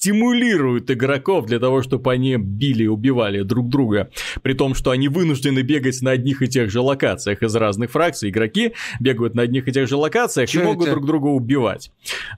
так 0.06 0.16
стимулирует 0.16 0.90
игроков 0.90 1.46
для 1.46 1.58
того, 1.58 1.82
чтобы 1.82 2.12
они 2.12 2.36
били 2.36 2.84
и 2.84 2.86
убивали 2.86 3.42
друг 3.42 3.68
друга, 3.68 4.10
при 4.42 4.54
том, 4.54 4.74
что 4.74 4.90
они 4.90 5.08
вынуждены 5.08 5.62
бегать 5.62 6.00
на 6.02 6.12
одних 6.12 6.42
и 6.42 6.48
тех 6.48 6.70
же 6.70 6.80
локациях 6.80 7.42
из 7.42 7.54
разных 7.56 7.90
фракций, 7.90 8.30
игроки 8.30 8.72
бегают 9.00 9.34
на 9.34 9.42
одних 9.42 9.68
и 9.68 9.72
тех 9.72 9.88
же 9.88 9.96
локациях 9.96 10.48
Чё 10.48 10.62
и 10.62 10.64
могут 10.64 10.86
это? 10.86 10.92
друг 10.92 11.06
друга 11.06 11.26
убивать. 11.28 11.90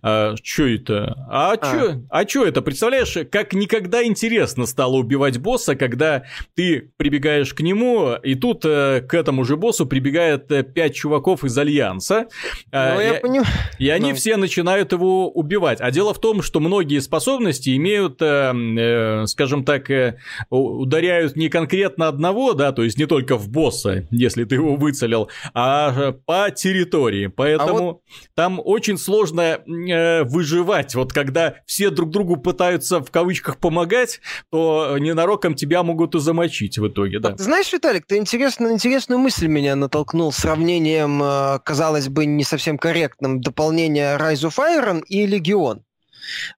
А, 0.03 0.35
что 0.43 0.67
это? 0.67 1.27
А, 1.31 1.53
а. 1.53 1.57
Чё, 1.57 2.03
а 2.11 2.25
чё 2.25 2.45
это? 2.45 2.63
Представляешь, 2.63 3.17
как 3.31 3.53
никогда 3.53 4.05
интересно 4.05 4.67
стало 4.67 4.97
убивать 4.97 5.39
босса, 5.39 5.77
когда 5.77 6.25
ты 6.55 6.91
прибегаешь 6.97 7.53
к 7.55 7.61
нему, 7.61 8.15
и 8.23 8.35
тут 8.35 8.65
э, 8.65 9.03
к 9.07 9.15
этому 9.15 9.45
же 9.45 9.57
боссу 9.57 9.87
прибегает 9.87 10.51
э, 10.51 10.63
пять 10.63 10.95
чуваков 10.95 11.45
из 11.45 11.57
Альянса. 11.57 12.29
Э, 12.73 12.95
ну, 12.95 13.01
я 13.01 13.19
и, 13.19 13.21
понимаю. 13.21 13.47
И 13.79 13.89
они 13.89 14.11
ну. 14.11 14.17
все 14.17 14.37
начинают 14.37 14.93
его 14.93 15.31
убивать. 15.31 15.81
А 15.81 15.91
дело 15.91 16.15
в 16.15 16.21
том, 16.21 16.43
что 16.43 16.61
многие 16.61 17.01
способности 17.01 17.58
имеют, 17.67 18.21
э, 18.23 18.53
э, 18.55 19.27
скажем 19.27 19.65
так, 19.65 19.91
э, 19.91 20.19
ударяют 20.51 21.37
не 21.37 21.49
конкретно 21.49 22.09
одного, 22.09 22.53
да, 22.53 22.73
то 22.73 22.85
есть 22.85 22.99
не 22.99 23.07
только 23.07 23.37
в 23.37 23.49
босса, 23.49 24.07
если 24.11 24.45
ты 24.45 24.57
его 24.57 24.77
выцелил, 24.77 25.29
а 25.55 26.13
по 26.27 26.51
территории. 26.51 27.27
Поэтому 27.27 27.79
а 27.79 27.83
вот... 27.83 28.01
там 28.35 28.61
очень 28.65 28.99
сложно 28.99 29.61
выживать. 29.67 30.95
Вот 30.95 31.13
когда 31.13 31.57
все 31.67 31.91
друг 31.91 32.11
другу 32.11 32.37
пытаются 32.37 33.01
в 33.01 33.11
кавычках 33.11 33.59
помогать, 33.59 34.21
то 34.51 34.97
ненароком 34.99 35.55
тебя 35.55 35.83
могут 35.83 36.15
и 36.15 36.21
замочить 36.21 36.79
в 36.79 36.89
итоге, 36.89 37.19
да. 37.19 37.35
знаешь, 37.37 37.73
Виталик, 37.73 38.07
ты 38.07 38.17
интересно, 38.17 38.69
интересную 38.69 39.19
мысль 39.19 39.47
меня 39.47 39.77
натолкнул 39.77 40.33
сравнением, 40.33 41.61
казалось 41.65 42.09
бы, 42.09 42.27
не 42.27 42.45
совсем 42.45 42.79
корректным 42.79 43.41
дополнения 43.41 44.17
Rise 44.19 44.49
of 44.49 44.59
Iron 44.59 45.03
и 45.07 45.27
Легион. 45.27 45.83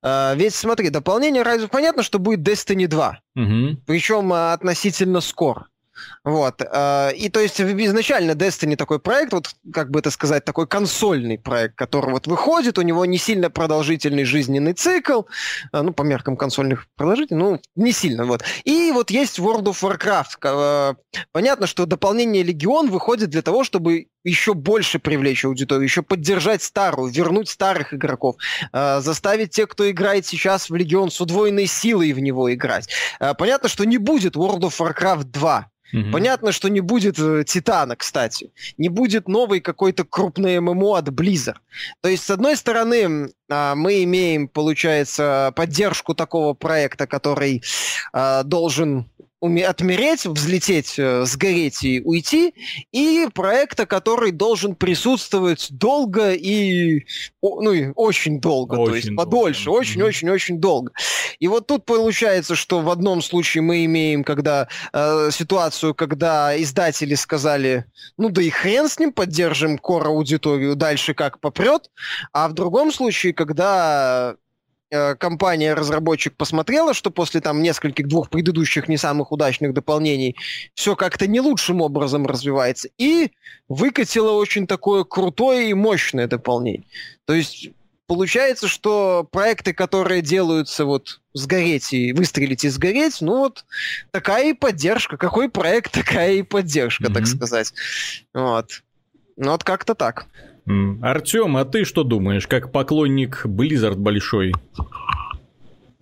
Uh, 0.03 0.37
ведь 0.37 0.55
смотри, 0.55 0.91
дополнение 0.91 1.43
Rise 1.43 1.69
понятно, 1.69 2.03
что 2.03 2.19
будет 2.19 2.41
Destiny 2.41 2.87
2. 2.87 3.19
Угу. 3.37 3.83
Причем 3.87 4.33
uh, 4.33 4.53
относительно 4.53 5.21
скоро. 5.21 5.67
Вот. 6.25 6.61
Э, 6.61 7.13
и 7.15 7.29
то 7.29 7.41
есть 7.41 7.61
изначально 7.61 8.33
Destiny 8.33 8.77
такой 8.77 8.99
проект, 8.99 9.33
вот 9.33 9.51
как 9.73 9.91
бы 9.91 10.01
это 10.01 10.11
сказать, 10.11 10.45
такой 10.45 10.67
консольный 10.67 11.39
проект, 11.39 11.77
который 11.77 12.11
вот 12.11 12.27
выходит, 12.27 12.79
у 12.79 12.83
него 12.83 13.05
не 13.05 13.19
сильно 13.19 13.51
продолжительный 13.51 14.25
жизненный 14.25 14.73
цикл, 14.73 15.23
э, 15.73 15.83
ну, 15.83 15.93
по 15.93 16.03
меркам 16.03 16.37
консольных 16.37 16.87
продолжительный, 16.97 17.43
ну, 17.43 17.61
не 17.77 17.93
сильно, 17.93 18.25
вот. 18.25 18.43
И 18.65 18.91
вот 18.93 19.11
есть 19.11 19.39
World 19.39 19.65
of 19.65 19.81
Warcraft. 19.83 20.97
Понятно, 21.33 21.67
что 21.67 21.87
дополнение 21.87 22.43
Легион 22.43 22.91
выходит 22.91 23.31
для 23.31 23.43
того, 23.43 23.65
чтобы 23.65 24.09
еще 24.25 24.55
больше 24.55 24.99
привлечь 24.99 25.45
аудиторию, 25.45 25.85
еще 25.85 26.03
поддержать 26.03 26.63
старую, 26.63 27.11
вернуть 27.11 27.49
старых 27.49 27.95
игроков, 27.95 28.37
заставить 28.73 29.51
тех, 29.51 29.69
кто 29.69 29.91
играет 29.91 30.27
сейчас 30.27 30.71
в 30.71 30.75
Легион 30.75 31.11
с 31.11 31.21
удвоенной 31.21 31.67
силой 31.67 32.13
в 32.13 32.21
него 32.21 32.53
играть. 32.53 32.89
понятно, 33.39 33.69
что 33.69 33.85
не 33.85 33.99
будет 33.99 34.37
World 34.37 34.61
of 34.61 34.79
Warcraft 34.79 35.25
2, 35.25 35.71
Угу. 35.93 36.11
Понятно, 36.13 36.53
что 36.53 36.69
не 36.69 36.81
будет 36.81 37.19
э, 37.19 37.45
Титана, 37.45 37.97
кстати. 37.97 38.53
Не 38.79 38.89
будет 38.89 39.29
новой 39.29 39.61
какой-то 39.61 40.05
крупной 40.05 40.61
ММО 40.61 40.99
от 40.99 41.09
Blizzard. 41.09 41.59
То 42.01 42.09
есть, 42.09 42.25
с 42.25 42.31
одной 42.31 42.57
стороны, 42.57 43.31
э, 43.49 43.75
мы 43.75 44.05
имеем, 44.05 44.49
получается, 44.49 45.53
поддержку 45.57 46.15
такого 46.15 46.55
проекта, 46.55 47.07
который 47.07 47.63
э, 48.13 48.43
должен 48.45 49.11
отмереть, 49.41 50.27
взлететь, 50.27 50.99
э, 50.99 51.25
сгореть 51.25 51.83
и 51.83 52.01
уйти, 52.03 52.55
и 52.93 53.29
проекта, 53.33 53.87
который 53.87 54.33
должен 54.33 54.75
присутствовать 54.75 55.69
долго 55.71 56.33
и, 56.33 57.07
ну, 57.43 57.73
и 57.73 57.93
очень 57.95 58.41
долго, 58.41 58.75
очень 58.75 58.91
то 58.91 58.97
есть 58.97 59.09
долго. 59.09 59.23
подольше, 59.25 59.71
очень-очень-очень 59.71 60.57
mm-hmm. 60.57 60.61
долго. 60.61 60.93
И 61.39 61.49
вот 61.49 61.67
тут 61.67 61.85
получается, 61.85 62.55
что 62.55 62.81
в 62.81 62.91
одном 62.91 63.23
случае 63.23 63.63
мы 63.63 63.85
имеем 63.85 64.25
когда 64.25 64.69
э, 64.93 65.31
ситуацию, 65.33 65.95
когда 65.95 66.61
издатели 66.61 67.15
сказали, 67.15 67.87
ну 68.17 68.29
да 68.29 68.43
и 68.43 68.51
хрен 68.51 68.89
с 68.89 68.99
ним, 68.99 69.13
поддержим 69.13 69.79
кор 69.79 70.07
аудиторию 70.07 70.77
дальше 70.77 71.15
как 71.15 71.41
попрет, 71.41 71.91
а 72.33 72.49
в 72.49 72.53
другом 72.53 72.93
случае, 72.93 73.33
когда 73.33 74.37
компания-разработчик 74.91 76.37
посмотрела, 76.37 76.95
что 76.95 77.11
после 77.11 77.41
там 77.41 77.63
нескольких 77.63 78.09
двух 78.09 78.29
предыдущих 78.31 78.89
не 78.89 78.97
самых 78.97 79.33
удачных 79.33 79.73
дополнений 79.73 80.37
все 80.75 80.97
как-то 80.97 81.27
не 81.27 81.41
лучшим 81.41 81.81
образом 81.81 82.27
развивается, 82.27 82.89
и 82.99 83.31
выкатила 83.69 84.33
очень 84.33 84.67
такое 84.67 85.05
крутое 85.05 85.71
и 85.71 85.75
мощное 85.75 86.27
дополнение. 86.27 86.85
То 87.25 87.35
есть 87.35 87.71
получается, 88.11 88.67
что 88.67 89.27
проекты, 89.31 89.73
которые 89.73 90.21
делаются 90.21 90.85
вот 90.85 91.21
сгореть 91.33 91.93
и 91.93 92.13
выстрелить 92.13 92.65
и 92.65 92.69
сгореть, 92.69 93.21
ну 93.21 93.39
вот 93.39 93.65
такая 94.11 94.51
и 94.51 94.53
поддержка. 94.53 95.17
Какой 95.17 95.49
проект, 95.49 95.93
такая 95.95 96.33
и 96.33 96.43
поддержка, 96.43 97.05
mm-hmm. 97.05 97.15
так 97.15 97.27
сказать. 97.27 97.73
Вот. 98.35 98.83
Ну 99.37 99.53
вот 99.53 99.63
как-то 99.63 99.95
так. 99.95 100.27
Артем, 101.03 101.57
а 101.57 101.65
ты 101.65 101.85
что 101.85 102.05
думаешь, 102.05 102.47
как 102.47 102.73
поклонник 102.73 103.45
Blizzard 103.47 103.97
большой? 103.97 104.53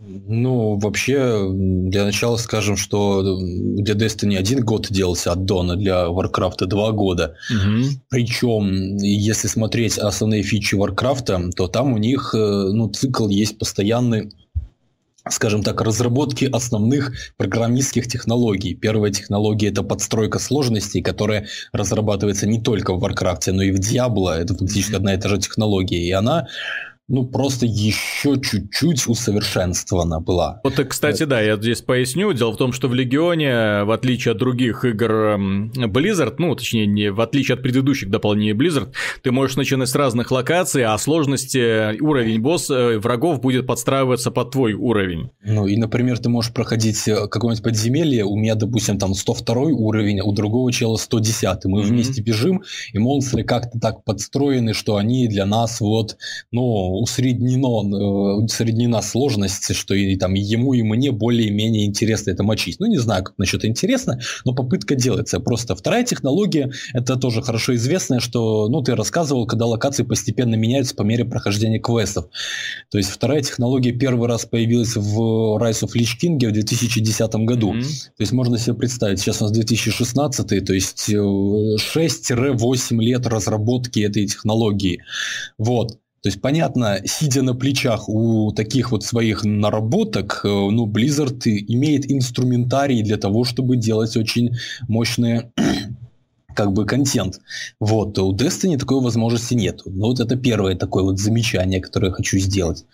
Ну, 0.00 0.78
вообще, 0.78 1.48
для 1.50 2.04
начала 2.04 2.36
скажем, 2.36 2.76
что 2.76 3.38
для 3.40 3.94
Destiny 3.94 4.36
один 4.36 4.64
год 4.64 4.86
делался 4.90 5.32
от 5.32 5.44
Дона, 5.44 5.76
для 5.76 6.06
Warcraft 6.06 6.66
два 6.66 6.92
года. 6.92 7.36
Угу. 7.50 7.84
Причем, 8.08 8.96
если 8.96 9.48
смотреть 9.48 9.98
основные 9.98 10.42
фичи 10.42 10.76
Warcraft, 10.76 11.50
то 11.56 11.68
там 11.68 11.92
у 11.92 11.98
них 11.98 12.30
ну, 12.32 12.88
цикл 12.88 13.28
есть 13.28 13.58
постоянный 13.58 14.30
скажем 15.30 15.62
так, 15.62 15.80
разработки 15.80 16.44
основных 16.44 17.12
программистских 17.36 18.06
технологий. 18.06 18.74
Первая 18.74 19.12
технология– 19.12 19.68
это 19.70 19.82
подстройка 19.82 20.38
сложностей, 20.38 21.02
которая 21.02 21.46
разрабатывается 21.72 22.46
не 22.46 22.60
только 22.60 22.94
в 22.94 23.04
Warcraft, 23.04 23.52
но 23.52 23.62
и 23.62 23.70
в 23.70 23.78
Diablo. 23.78 24.30
Это 24.30 24.54
фактически 24.54 24.94
одна 24.94 25.14
и 25.14 25.20
та 25.20 25.28
же 25.28 25.38
технология. 25.38 25.98
И 25.98 26.12
она 26.12 26.48
ну, 27.08 27.26
просто 27.26 27.64
еще 27.64 28.38
чуть-чуть 28.38 29.06
усовершенствована 29.06 30.20
была. 30.20 30.60
Вот, 30.62 30.74
кстати, 30.74 31.22
да, 31.24 31.40
я 31.40 31.56
здесь 31.56 31.80
поясню. 31.80 32.32
Дело 32.34 32.52
в 32.52 32.58
том, 32.58 32.72
что 32.72 32.88
в 32.88 32.94
Легионе, 32.94 33.84
в 33.84 33.92
отличие 33.92 34.32
от 34.32 34.38
других 34.38 34.84
игр 34.84 35.38
Blizzard, 35.38 36.34
ну, 36.38 36.54
точнее, 36.54 36.86
не 36.86 37.10
в 37.10 37.20
отличие 37.22 37.54
от 37.54 37.62
предыдущих 37.62 38.10
дополнений 38.10 38.52
Blizzard, 38.52 38.92
ты 39.22 39.32
можешь 39.32 39.56
начинать 39.56 39.88
с 39.88 39.94
разных 39.94 40.30
локаций, 40.30 40.84
а 40.84 40.98
сложности 40.98 41.98
уровень 42.00 42.40
босс 42.42 42.68
э, 42.68 42.98
врагов 42.98 43.40
будет 43.40 43.66
подстраиваться 43.66 44.30
под 44.30 44.50
твой 44.50 44.74
уровень. 44.74 45.30
Ну, 45.42 45.66
и, 45.66 45.76
например, 45.78 46.18
ты 46.18 46.28
можешь 46.28 46.52
проходить 46.52 47.08
э, 47.08 47.26
какое-нибудь 47.28 47.64
подземелье, 47.64 48.24
у 48.24 48.36
меня, 48.36 48.54
допустим, 48.54 48.98
там 48.98 49.14
102 49.14 49.62
уровень, 49.62 50.20
а 50.20 50.24
у 50.24 50.32
другого 50.32 50.70
чела 50.72 50.96
110, 50.96 51.64
мы 51.64 51.80
mm-hmm. 51.80 51.84
вместе 51.84 52.20
бежим, 52.20 52.62
и 52.92 52.98
монстры 52.98 53.44
как-то 53.44 53.80
так 53.80 54.04
подстроены, 54.04 54.74
что 54.74 54.96
они 54.96 55.26
для 55.28 55.46
нас 55.46 55.80
вот, 55.80 56.18
ну, 56.52 56.97
усреднено, 56.98 57.96
э, 57.96 58.44
усреднена 58.44 59.02
сложность, 59.02 59.74
что 59.74 59.94
и 59.94 60.16
там 60.16 60.34
ему, 60.34 60.74
и 60.74 60.82
мне 60.82 61.12
более-менее 61.12 61.86
интересно 61.86 62.30
это 62.30 62.42
мочить. 62.42 62.80
Ну, 62.80 62.86
не 62.86 62.98
знаю, 62.98 63.24
как 63.24 63.38
насчет 63.38 63.64
интересно, 63.64 64.20
но 64.44 64.54
попытка 64.54 64.94
делается. 64.94 65.40
Просто 65.40 65.74
вторая 65.74 66.04
технология, 66.04 66.70
это 66.94 67.16
тоже 67.16 67.42
хорошо 67.42 67.74
известная, 67.74 68.20
что, 68.20 68.68
ну, 68.68 68.82
ты 68.82 68.94
рассказывал, 68.94 69.46
когда 69.46 69.66
локации 69.66 70.02
постепенно 70.02 70.54
меняются 70.54 70.94
по 70.94 71.02
мере 71.02 71.24
прохождения 71.24 71.78
квестов. 71.78 72.26
То 72.90 72.98
есть 72.98 73.10
вторая 73.10 73.42
технология 73.42 73.92
первый 73.92 74.28
раз 74.28 74.44
появилась 74.44 74.96
в 74.96 75.58
Rise 75.60 75.84
of 75.84 75.92
Lich 75.94 76.18
King 76.22 76.38
в 76.48 76.52
2010 76.52 77.34
году. 77.36 77.74
Mm-hmm. 77.74 77.82
То 77.82 78.20
есть 78.20 78.32
можно 78.32 78.58
себе 78.58 78.74
представить, 78.74 79.20
сейчас 79.20 79.40
у 79.40 79.44
нас 79.44 79.52
2016, 79.52 80.64
то 80.64 80.74
есть 80.74 81.08
6-8 81.10 82.78
э, 82.90 83.02
лет 83.02 83.26
разработки 83.26 84.00
этой 84.00 84.26
технологии. 84.26 85.02
Вот. 85.58 85.98
То 86.22 86.28
есть, 86.28 86.40
понятно, 86.40 87.00
сидя 87.04 87.42
на 87.42 87.54
плечах 87.54 88.08
у 88.08 88.52
таких 88.52 88.90
вот 88.90 89.04
своих 89.04 89.44
наработок, 89.44 90.40
э, 90.44 90.48
ну, 90.48 90.86
Blizzard 90.86 91.40
имеет 91.44 92.10
инструментарий 92.10 93.02
для 93.02 93.16
того, 93.16 93.44
чтобы 93.44 93.76
делать 93.76 94.16
очень 94.16 94.56
мощные 94.88 95.52
как 96.56 96.72
бы 96.72 96.86
контент. 96.86 97.40
Вот, 97.78 98.18
у 98.18 98.34
Destiny 98.34 98.76
такой 98.76 99.00
возможности 99.00 99.54
нет. 99.54 99.82
Но 99.86 100.08
вот 100.08 100.18
это 100.18 100.34
первое 100.34 100.74
такое 100.74 101.04
вот 101.04 101.20
замечание, 101.20 101.80
которое 101.80 102.08
я 102.08 102.12
хочу 102.12 102.38
сделать. 102.38 102.84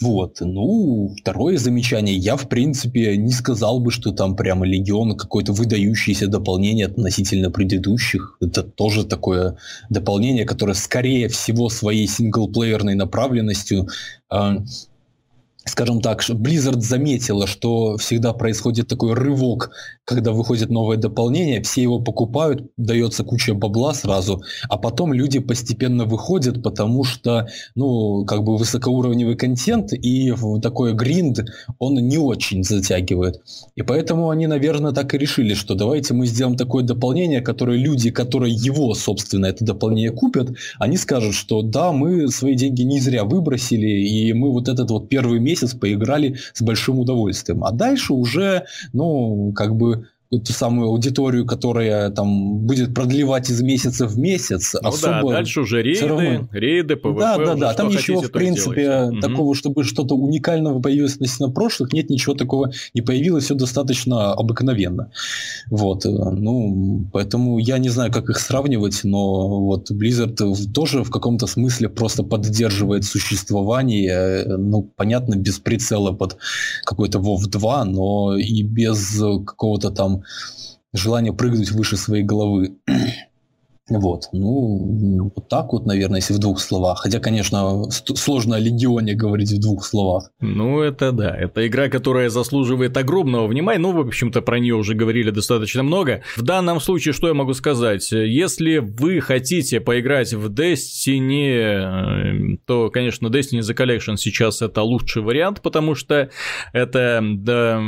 Вот. 0.00 0.38
Ну, 0.40 1.14
второе 1.20 1.58
замечание. 1.58 2.16
Я, 2.16 2.36
в 2.36 2.48
принципе, 2.48 3.16
не 3.16 3.32
сказал 3.32 3.80
бы, 3.80 3.90
что 3.90 4.12
там 4.12 4.36
прямо 4.36 4.66
Легион 4.66 5.16
какое-то 5.16 5.52
выдающееся 5.52 6.28
дополнение 6.28 6.86
относительно 6.86 7.50
предыдущих. 7.50 8.36
Это 8.40 8.62
тоже 8.62 9.04
такое 9.04 9.56
дополнение, 9.90 10.44
которое, 10.44 10.74
скорее 10.74 11.28
всего, 11.28 11.68
своей 11.68 12.06
синглплеерной 12.06 12.94
направленностью 12.94 13.88
э, 14.30 14.56
скажем 15.68 16.00
так, 16.00 16.22
Blizzard 16.28 16.80
заметила, 16.80 17.46
что 17.46 17.96
всегда 17.96 18.32
происходит 18.32 18.88
такой 18.88 19.14
рывок, 19.14 19.70
когда 20.04 20.32
выходит 20.32 20.70
новое 20.70 20.96
дополнение, 20.96 21.62
все 21.62 21.82
его 21.82 22.00
покупают, 22.00 22.70
дается 22.76 23.24
куча 23.24 23.54
бабла 23.54 23.92
сразу, 23.92 24.42
а 24.68 24.78
потом 24.78 25.12
люди 25.12 25.38
постепенно 25.38 26.06
выходят, 26.06 26.62
потому 26.62 27.04
что, 27.04 27.48
ну, 27.74 28.24
как 28.24 28.42
бы 28.42 28.56
высокоуровневый 28.56 29.36
контент 29.36 29.92
и 29.92 30.32
такой 30.62 30.94
гринд, 30.94 31.40
он 31.78 31.94
не 31.96 32.16
очень 32.16 32.64
затягивает. 32.64 33.42
И 33.76 33.82
поэтому 33.82 34.30
они, 34.30 34.46
наверное, 34.46 34.92
так 34.92 35.14
и 35.14 35.18
решили, 35.18 35.54
что 35.54 35.74
давайте 35.74 36.14
мы 36.14 36.26
сделаем 36.26 36.56
такое 36.56 36.84
дополнение, 36.84 37.42
которое 37.42 37.78
люди, 37.78 38.10
которые 38.10 38.54
его, 38.54 38.94
собственно, 38.94 39.46
это 39.46 39.64
дополнение 39.64 40.10
купят, 40.10 40.48
они 40.78 40.96
скажут, 40.96 41.34
что 41.34 41.62
да, 41.62 41.92
мы 41.92 42.28
свои 42.28 42.54
деньги 42.54 42.82
не 42.82 43.00
зря 43.00 43.24
выбросили, 43.24 43.86
и 43.86 44.32
мы 44.32 44.50
вот 44.50 44.68
этот 44.68 44.90
вот 44.90 45.08
первый 45.08 45.38
месяц 45.38 45.57
месяц 45.62 45.74
поиграли 45.74 46.36
с 46.52 46.62
большим 46.62 46.98
удовольствием. 46.98 47.64
А 47.64 47.72
дальше 47.72 48.12
уже, 48.12 48.66
ну, 48.92 49.52
как 49.54 49.76
бы 49.76 50.08
ту 50.30 50.52
самую 50.52 50.88
аудиторию, 50.88 51.46
которая 51.46 52.10
там 52.10 52.58
будет 52.58 52.94
продлевать 52.94 53.48
из 53.48 53.62
месяца 53.62 54.06
в 54.06 54.18
месяц. 54.18 54.74
Ну 54.80 54.88
особо 54.90 55.30
да, 55.30 55.36
дальше 55.36 55.62
уже 55.62 55.82
рейды, 55.82 56.06
равно... 56.06 56.48
рейды, 56.52 56.96
PvP. 56.96 57.18
Да, 57.18 57.38
да, 57.38 57.54
да. 57.54 57.74
Там 57.74 57.88
ничего, 57.88 58.20
в 58.20 58.30
принципе, 58.30 59.10
такого, 59.22 59.48
угу. 59.48 59.54
чтобы 59.54 59.84
что-то 59.84 60.14
уникального 60.14 60.80
появилось 60.80 61.14
относительно 61.14 61.48
прошлых, 61.48 61.94
нет, 61.94 62.10
ничего 62.10 62.34
такого 62.34 62.70
не 62.92 63.00
появилось, 63.00 63.44
все 63.44 63.54
достаточно 63.54 64.34
обыкновенно. 64.34 65.10
Вот. 65.70 66.04
Э, 66.04 66.10
ну, 66.10 67.06
поэтому 67.10 67.58
я 67.58 67.78
не 67.78 67.88
знаю, 67.88 68.12
как 68.12 68.28
их 68.28 68.38
сравнивать, 68.38 69.00
но 69.04 69.60
вот 69.64 69.90
Blizzard 69.90 70.36
тоже 70.74 71.04
в 71.04 71.10
каком-то 71.10 71.46
смысле 71.46 71.88
просто 71.88 72.22
поддерживает 72.22 73.04
существование, 73.04 74.44
ну, 74.46 74.82
понятно, 74.94 75.36
без 75.36 75.58
прицела 75.58 76.12
под 76.12 76.36
какой-то 76.84 77.18
WoW 77.18 77.46
2, 77.46 77.84
но 77.86 78.36
и 78.36 78.62
без 78.62 79.18
какого-то 79.46 79.90
там 79.90 80.17
желание 80.92 81.32
прыгнуть 81.32 81.70
выше 81.70 81.96
своей 81.96 82.24
головы. 82.24 82.78
Вот, 83.90 84.24
ну, 84.32 85.32
вот 85.34 85.48
так 85.48 85.72
вот, 85.72 85.86
наверное, 85.86 86.20
если 86.20 86.34
в 86.34 86.38
двух 86.38 86.60
словах. 86.60 87.00
Хотя, 87.02 87.20
конечно, 87.20 87.84
сложно 87.90 88.56
о 88.56 88.58
Легионе 88.58 89.14
говорить 89.14 89.52
в 89.52 89.60
двух 89.60 89.84
словах. 89.84 90.30
Ну, 90.40 90.80
это 90.80 91.12
да, 91.12 91.34
это 91.34 91.66
игра, 91.66 91.88
которая 91.88 92.28
заслуживает 92.28 92.96
огромного 92.96 93.46
внимания, 93.46 93.78
ну, 93.78 93.92
в 93.92 94.00
общем-то, 94.00 94.42
про 94.42 94.58
нее 94.58 94.74
уже 94.74 94.94
говорили 94.94 95.30
достаточно 95.30 95.82
много. 95.82 96.22
В 96.36 96.42
данном 96.42 96.80
случае, 96.80 97.14
что 97.14 97.28
я 97.28 97.34
могу 97.34 97.54
сказать? 97.54 98.10
Если 98.12 98.78
вы 98.78 99.20
хотите 99.20 99.80
поиграть 99.80 100.34
в 100.34 100.52
Destiny, 100.52 101.56
э, 101.56 102.56
то, 102.66 102.90
конечно, 102.90 103.28
Destiny 103.28 103.60
The 103.60 103.76
Collection 103.76 104.16
сейчас 104.16 104.62
это 104.62 104.82
лучший 104.82 105.22
вариант, 105.22 105.62
потому 105.62 105.94
что 105.94 106.30
это 106.72 107.22
да, 107.22 107.80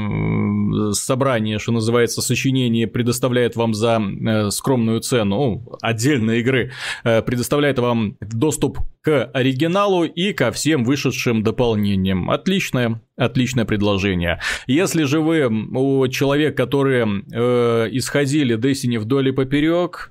собрание, 0.93 1.59
что 1.59 1.73
называется, 1.73 2.23
сочинение 2.23 2.87
предоставляет 2.87 3.57
вам 3.57 3.75
за 3.75 4.01
э, 4.01 4.51
скромную 4.51 5.01
цену 5.01 5.79
отдельной 5.91 6.41
игры 6.41 6.73
э, 7.05 7.23
предоставляет 7.23 7.79
вам 7.79 8.17
доступ 8.21 8.79
к 9.03 9.25
оригиналу 9.33 10.05
и 10.05 10.33
ко 10.33 10.51
всем 10.53 10.85
вышедшим 10.85 11.43
дополнениям. 11.43 12.31
Отличное, 12.31 13.01
отличное 13.17 13.65
предложение. 13.65 14.41
Если 14.67 15.05
же 15.05 15.21
вы 15.21 15.47
у 15.47 16.09
человек, 16.09 16.57
которые 16.57 17.07
э, 17.33 17.89
исходили 17.93 18.57
Destiny 18.57 18.99
вдоль 18.99 19.29
и 19.29 19.33
поперек, 19.33 20.11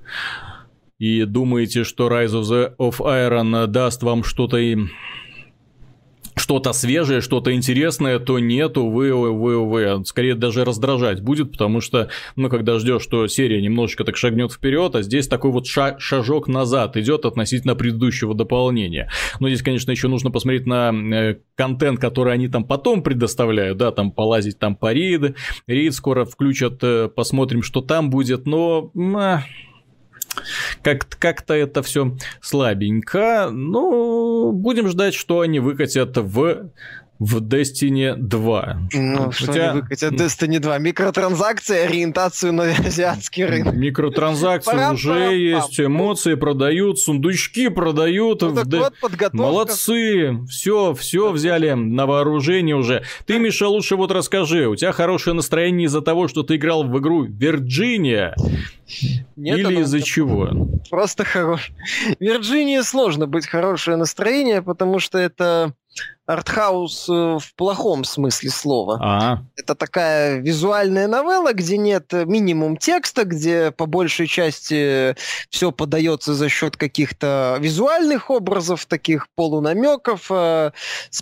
и 0.98 1.24
думаете, 1.24 1.84
что 1.84 2.08
Rise 2.08 2.40
of, 2.40 2.42
the, 2.42 2.76
of 2.76 3.00
Iron 3.00 3.66
даст 3.66 4.02
вам 4.02 4.22
что-то 4.22 4.58
что-то 6.40 6.72
свежее, 6.72 7.20
что-то 7.20 7.52
интересное, 7.54 8.18
то 8.18 8.38
нету, 8.38 8.88
вы, 8.88 9.14
вы, 9.14 9.64
вы, 9.64 10.04
скорее 10.04 10.34
даже 10.34 10.64
раздражать 10.64 11.20
будет, 11.20 11.52
потому 11.52 11.80
что, 11.80 12.08
ну, 12.34 12.48
когда 12.48 12.78
ждешь, 12.78 13.02
что 13.02 13.26
серия 13.26 13.60
немножечко 13.60 14.04
так 14.04 14.16
шагнет 14.16 14.50
вперед, 14.50 14.94
а 14.94 15.02
здесь 15.02 15.28
такой 15.28 15.50
вот 15.50 15.66
ша- 15.66 15.98
шажок 15.98 16.48
назад 16.48 16.96
идет 16.96 17.26
относительно 17.26 17.74
предыдущего 17.74 18.34
дополнения. 18.34 19.10
Но 19.38 19.48
здесь, 19.48 19.62
конечно, 19.62 19.90
еще 19.90 20.08
нужно 20.08 20.30
посмотреть 20.30 20.66
на 20.66 20.90
э, 20.92 21.36
контент, 21.54 22.00
который 22.00 22.32
они 22.32 22.48
там 22.48 22.64
потом 22.64 23.02
предоставляют, 23.02 23.78
да, 23.78 23.92
там 23.92 24.10
полазить 24.10 24.58
там 24.58 24.74
по 24.76 24.92
рейд, 24.92 25.36
рейд 25.66 25.94
скоро 25.94 26.24
включат, 26.24 26.82
э, 26.82 27.08
посмотрим, 27.14 27.62
что 27.62 27.82
там 27.82 28.10
будет, 28.10 28.46
но... 28.46 28.90
Э, 28.96 29.40
как- 30.82 31.08
как-то 31.18 31.54
это 31.54 31.82
все 31.82 32.16
слабенько. 32.40 33.48
Ну, 33.50 34.52
будем 34.52 34.88
ждать, 34.88 35.14
что 35.14 35.40
они 35.40 35.60
выкатят 35.60 36.16
в 36.16 36.70
в 37.20 37.36
Destiny 37.42 38.14
2. 38.16 38.88
Ну, 38.94 39.30
что 39.30 39.46
Хотя... 39.46 39.70
они 39.72 39.80
выкатят 39.82 40.14
Destiny 40.14 40.58
2? 40.58 40.78
Микротранзакции, 40.78 41.76
ориентацию 41.80 42.54
на 42.54 42.62
азиатский 42.86 43.44
рынок. 43.44 43.74
Микротранзакции 43.74 44.70
пора, 44.70 44.92
уже 44.92 45.36
есть, 45.36 45.78
эмоции 45.78 46.34
продают, 46.34 46.98
сундучки 46.98 47.68
продают. 47.68 48.40
Ну, 48.40 48.48
в... 48.48 48.54
вот, 48.54 48.94
подготовка. 49.00 49.36
Молодцы, 49.36 50.38
все, 50.48 50.94
все 50.94 51.30
взяли 51.30 51.72
на 51.72 52.06
вооружение 52.06 52.74
уже. 52.74 53.04
Ты, 53.26 53.38
Миша, 53.38 53.68
лучше 53.68 53.96
вот 53.96 54.10
расскажи, 54.10 54.66
у 54.66 54.74
тебя 54.74 54.92
хорошее 54.92 55.36
настроение 55.36 55.86
из-за 55.86 56.00
того, 56.00 56.26
что 56.26 56.42
ты 56.42 56.56
играл 56.56 56.84
в 56.84 56.98
игру 56.98 57.24
Вирджиния? 57.24 58.34
Нет, 59.36 59.58
Или 59.58 59.80
из-за 59.82 60.00
чего? 60.00 60.50
Просто 60.88 61.24
хорош. 61.26 61.70
Вирджинии 62.18 62.80
сложно 62.80 63.26
быть 63.26 63.46
хорошее 63.46 63.98
настроение, 63.98 64.62
потому 64.62 64.98
что 65.00 65.18
это 65.18 65.74
артхаус 66.26 67.08
э, 67.08 67.38
в 67.38 67.54
плохом 67.56 68.04
смысле 68.04 68.50
слова. 68.50 68.98
А-а. 69.00 69.44
Это 69.56 69.74
такая 69.74 70.38
визуальная 70.38 71.08
новелла, 71.08 71.52
где 71.52 71.76
нет 71.76 72.12
минимум 72.12 72.76
текста, 72.76 73.24
где 73.24 73.70
по 73.72 73.86
большей 73.86 74.26
части 74.26 75.16
все 75.50 75.72
подается 75.72 76.34
за 76.34 76.48
счет 76.48 76.76
каких-то 76.76 77.56
визуальных 77.60 78.30
образов, 78.30 78.86
таких 78.86 79.28
полунамеков, 79.34 80.26
э, 80.30 80.72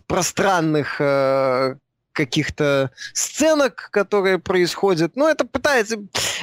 пространных 0.07 1.00
э, 1.00 1.76
каких-то 2.18 2.90
сценок, 3.14 3.90
которые 3.92 4.38
происходят. 4.38 5.12
Ну, 5.14 5.28
это 5.28 5.44
пытается... 5.44 5.98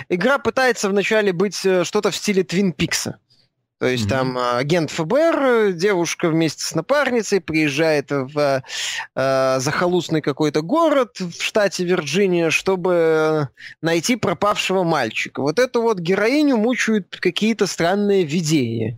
Игра 0.07 0.37
пытается 0.39 0.89
вначале 0.89 1.33
быть 1.33 1.65
э, 1.65 1.83
что-то 1.83 2.11
в 2.11 2.15
стиле 2.15 2.43
Твин 2.43 2.71
Пикса. 2.71 3.19
То 3.77 3.87
есть 3.87 4.05
mm-hmm. 4.05 4.09
там 4.09 4.37
а, 4.37 4.57
агент 4.57 4.89
ФБР, 4.89 5.73
девушка 5.73 6.29
вместе 6.29 6.63
с 6.63 6.73
напарницей 6.75 7.41
приезжает 7.41 8.09
в 8.09 8.63
э, 9.15 9.59
захолустный 9.59 10.21
какой-то 10.21 10.61
город 10.61 11.19
в 11.19 11.41
штате 11.41 11.83
Вирджиния, 11.83 12.51
чтобы 12.51 13.49
найти 13.81 14.15
пропавшего 14.15 14.83
мальчика. 14.83 15.41
Вот 15.41 15.59
эту 15.59 15.81
вот 15.81 15.99
героиню 15.99 16.55
мучают 16.55 17.17
какие-то 17.19 17.67
странные 17.67 18.23
видения. 18.23 18.97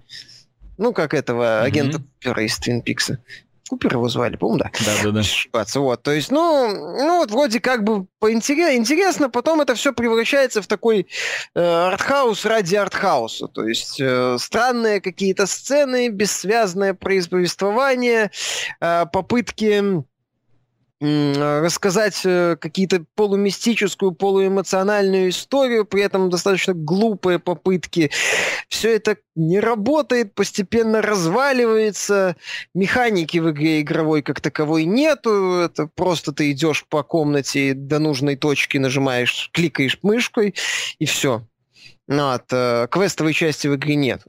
Ну, 0.77 0.93
как 0.93 1.15
этого 1.15 1.63
агента 1.63 2.03
mm-hmm. 2.21 2.45
из 2.45 2.57
Твин 2.57 2.81
Пикса. 2.83 3.19
Купер 3.67 3.93
его 3.93 4.07
звали, 4.09 4.35
по-моему, 4.35 4.63
да. 4.63 4.71
Да, 4.85 5.11
да, 5.11 5.21
да. 5.53 5.65
Вот, 5.79 6.03
то 6.03 6.11
есть, 6.11 6.31
ну, 6.31 6.67
ну 6.69 7.17
вот 7.17 7.31
вроде 7.31 7.59
как 7.59 7.83
бы 7.83 8.07
интересно, 8.21 9.29
потом 9.29 9.61
это 9.61 9.75
все 9.75 9.93
превращается 9.93 10.61
в 10.61 10.67
такой 10.67 11.07
э, 11.55 11.59
артхаус 11.59 12.45
ради 12.45 12.75
артхауса. 12.75 13.47
То 13.47 13.67
есть 13.67 13.99
э, 13.99 14.37
странные 14.39 15.01
какие-то 15.01 15.45
сцены, 15.45 16.09
бессвязное 16.09 16.93
повествование, 16.93 18.31
э, 18.79 19.05
попытки 19.11 20.03
рассказать 20.99 22.21
э, 22.25 22.57
какие-то 22.59 23.05
полумистическую, 23.15 24.13
полуэмоциональную 24.13 25.29
историю, 25.29 25.85
при 25.85 26.01
этом 26.01 26.29
достаточно 26.31 26.73
глупые 26.73 27.37
попытки. 27.37 28.09
Все 28.67 28.95
это 28.95 29.17
не 29.35 29.59
работает, 29.59 30.33
постепенно 30.33 31.03
разваливается. 31.03 32.35
Механики 32.73 33.37
в 33.37 33.51
игре 33.51 33.81
игровой 33.81 34.23
как 34.23 34.41
таковой 34.41 34.85
нету. 34.85 35.59
Это 35.59 35.87
просто 35.87 36.31
ты 36.31 36.51
идешь 36.51 36.85
по 36.89 37.03
комнате 37.03 37.73
до 37.75 37.99
нужной 37.99 38.35
точки, 38.35 38.77
нажимаешь, 38.77 39.51
кликаешь 39.53 39.99
мышкой, 40.01 40.55
и 40.97 41.05
все. 41.05 41.43
Ну, 42.07 42.29
от 42.29 42.45
э, 42.51 42.87
квестовой 42.89 43.33
части 43.33 43.67
в 43.67 43.75
игре 43.75 43.95
нет. 43.95 44.23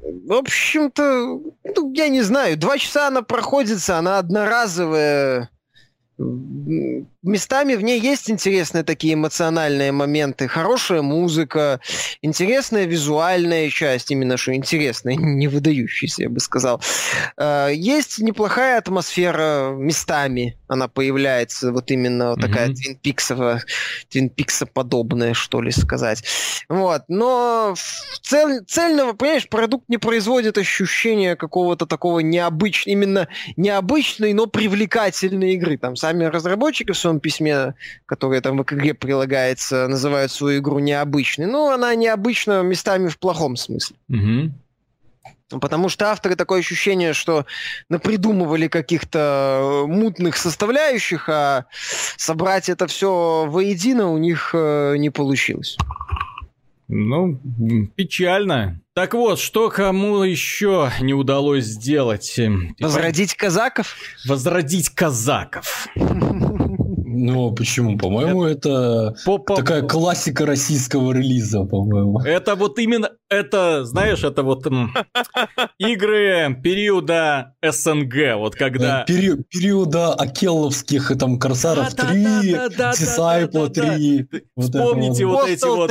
В 0.00 0.32
общем-то, 0.32 1.40
ну, 1.64 1.92
я 1.94 2.08
не 2.08 2.22
знаю, 2.22 2.56
два 2.56 2.78
часа 2.78 3.08
она 3.08 3.22
проходится, 3.22 3.98
она 3.98 4.18
одноразовая 4.18 5.50
местами 7.22 7.74
в 7.74 7.82
ней 7.82 8.00
есть 8.00 8.30
интересные 8.30 8.84
такие 8.84 9.14
эмоциональные 9.14 9.92
моменты, 9.92 10.48
хорошая 10.48 11.02
музыка, 11.02 11.80
интересная 12.22 12.84
визуальная 12.84 13.68
часть, 13.70 14.10
именно 14.10 14.36
что 14.36 14.54
интересная, 14.54 15.14
не 15.18 15.48
выдающаяся, 15.48 16.22
я 16.22 16.30
бы 16.30 16.40
сказал. 16.40 16.80
А, 17.36 17.68
есть 17.68 18.18
неплохая 18.18 18.78
атмосфера 18.78 19.74
местами, 19.76 20.56
она 20.70 20.86
появляется, 20.86 21.72
вот 21.72 21.90
именно 21.90 22.34
mm-hmm. 22.34 22.40
такая 22.40 22.68
Твин 22.68 22.96
Пиксова, 22.96 23.62
Твин 24.08 24.30
Пикса 24.30 24.66
подобная, 24.66 25.34
что 25.34 25.60
ли 25.60 25.72
сказать. 25.72 26.22
Вот, 26.68 27.02
но 27.08 27.74
цель, 28.22 28.64
цельного, 28.66 29.12
понимаешь, 29.12 29.48
продукт 29.48 29.88
не 29.88 29.98
производит 29.98 30.58
ощущения 30.58 31.34
какого-то 31.34 31.86
такого 31.86 32.20
необычного, 32.20 32.92
именно 32.92 33.28
необычной, 33.56 34.32
но 34.32 34.46
привлекательной 34.46 35.54
игры. 35.54 35.76
Там 35.76 35.96
сами 35.96 36.24
разработчики 36.24 36.92
в 36.92 36.98
своем 36.98 37.18
письме, 37.18 37.74
которое 38.06 38.40
там 38.40 38.56
в 38.56 38.62
игре 38.62 38.94
прилагается, 38.94 39.88
называют 39.88 40.30
свою 40.30 40.60
игру 40.60 40.78
необычной. 40.78 41.46
Ну, 41.46 41.70
она 41.70 41.94
необычна 41.96 42.62
местами 42.62 43.08
в 43.08 43.18
плохом 43.18 43.56
смысле. 43.56 43.96
Угу. 44.08 44.52
Потому 45.58 45.88
что 45.88 46.10
авторы 46.10 46.36
такое 46.36 46.60
ощущение, 46.60 47.12
что 47.12 47.46
напридумывали 47.88 48.68
каких-то 48.68 49.84
мутных 49.86 50.36
составляющих, 50.36 51.28
а 51.28 51.66
собрать 52.16 52.68
это 52.68 52.86
все 52.86 53.46
воедино 53.48 54.10
у 54.10 54.18
них 54.18 54.50
э, 54.54 54.96
не 54.96 55.10
получилось. 55.10 55.76
Ну, 56.92 57.40
печально. 57.94 58.80
Так 58.94 59.14
вот, 59.14 59.38
что 59.38 59.70
кому 59.70 60.24
еще 60.24 60.90
не 61.00 61.14
удалось 61.14 61.64
сделать? 61.64 62.38
Возродить 62.80 63.34
казаков? 63.34 63.94
Возродить 64.26 64.90
казаков. 64.90 65.86
Ну, 67.20 67.52
почему? 67.52 67.98
По-моему, 67.98 68.44
это 68.44 69.14
По 69.26 69.38
такая 69.38 69.82
классика 69.82 70.46
российского 70.46 71.12
релиза, 71.12 71.64
по-моему. 71.64 72.20
Это 72.24 72.54
вот 72.54 72.78
именно, 72.78 73.10
это, 73.28 73.84
знаешь, 73.84 74.24
это 74.24 74.42
вот 74.42 74.66
игры 75.78 76.58
периода 76.62 77.54
СНГ, 77.62 78.36
вот 78.36 78.54
когда... 78.54 79.04
Пери 79.04 79.34
периода 79.50 80.14
Акеловских, 80.14 81.12
там, 81.18 81.38
Корсаров 81.38 81.94
3, 81.94 82.52
Disciple 82.78 83.68
3. 83.68 84.28
Вспомните 84.56 85.26
вот 85.26 85.48
эти 85.48 85.66
вот... 85.66 85.90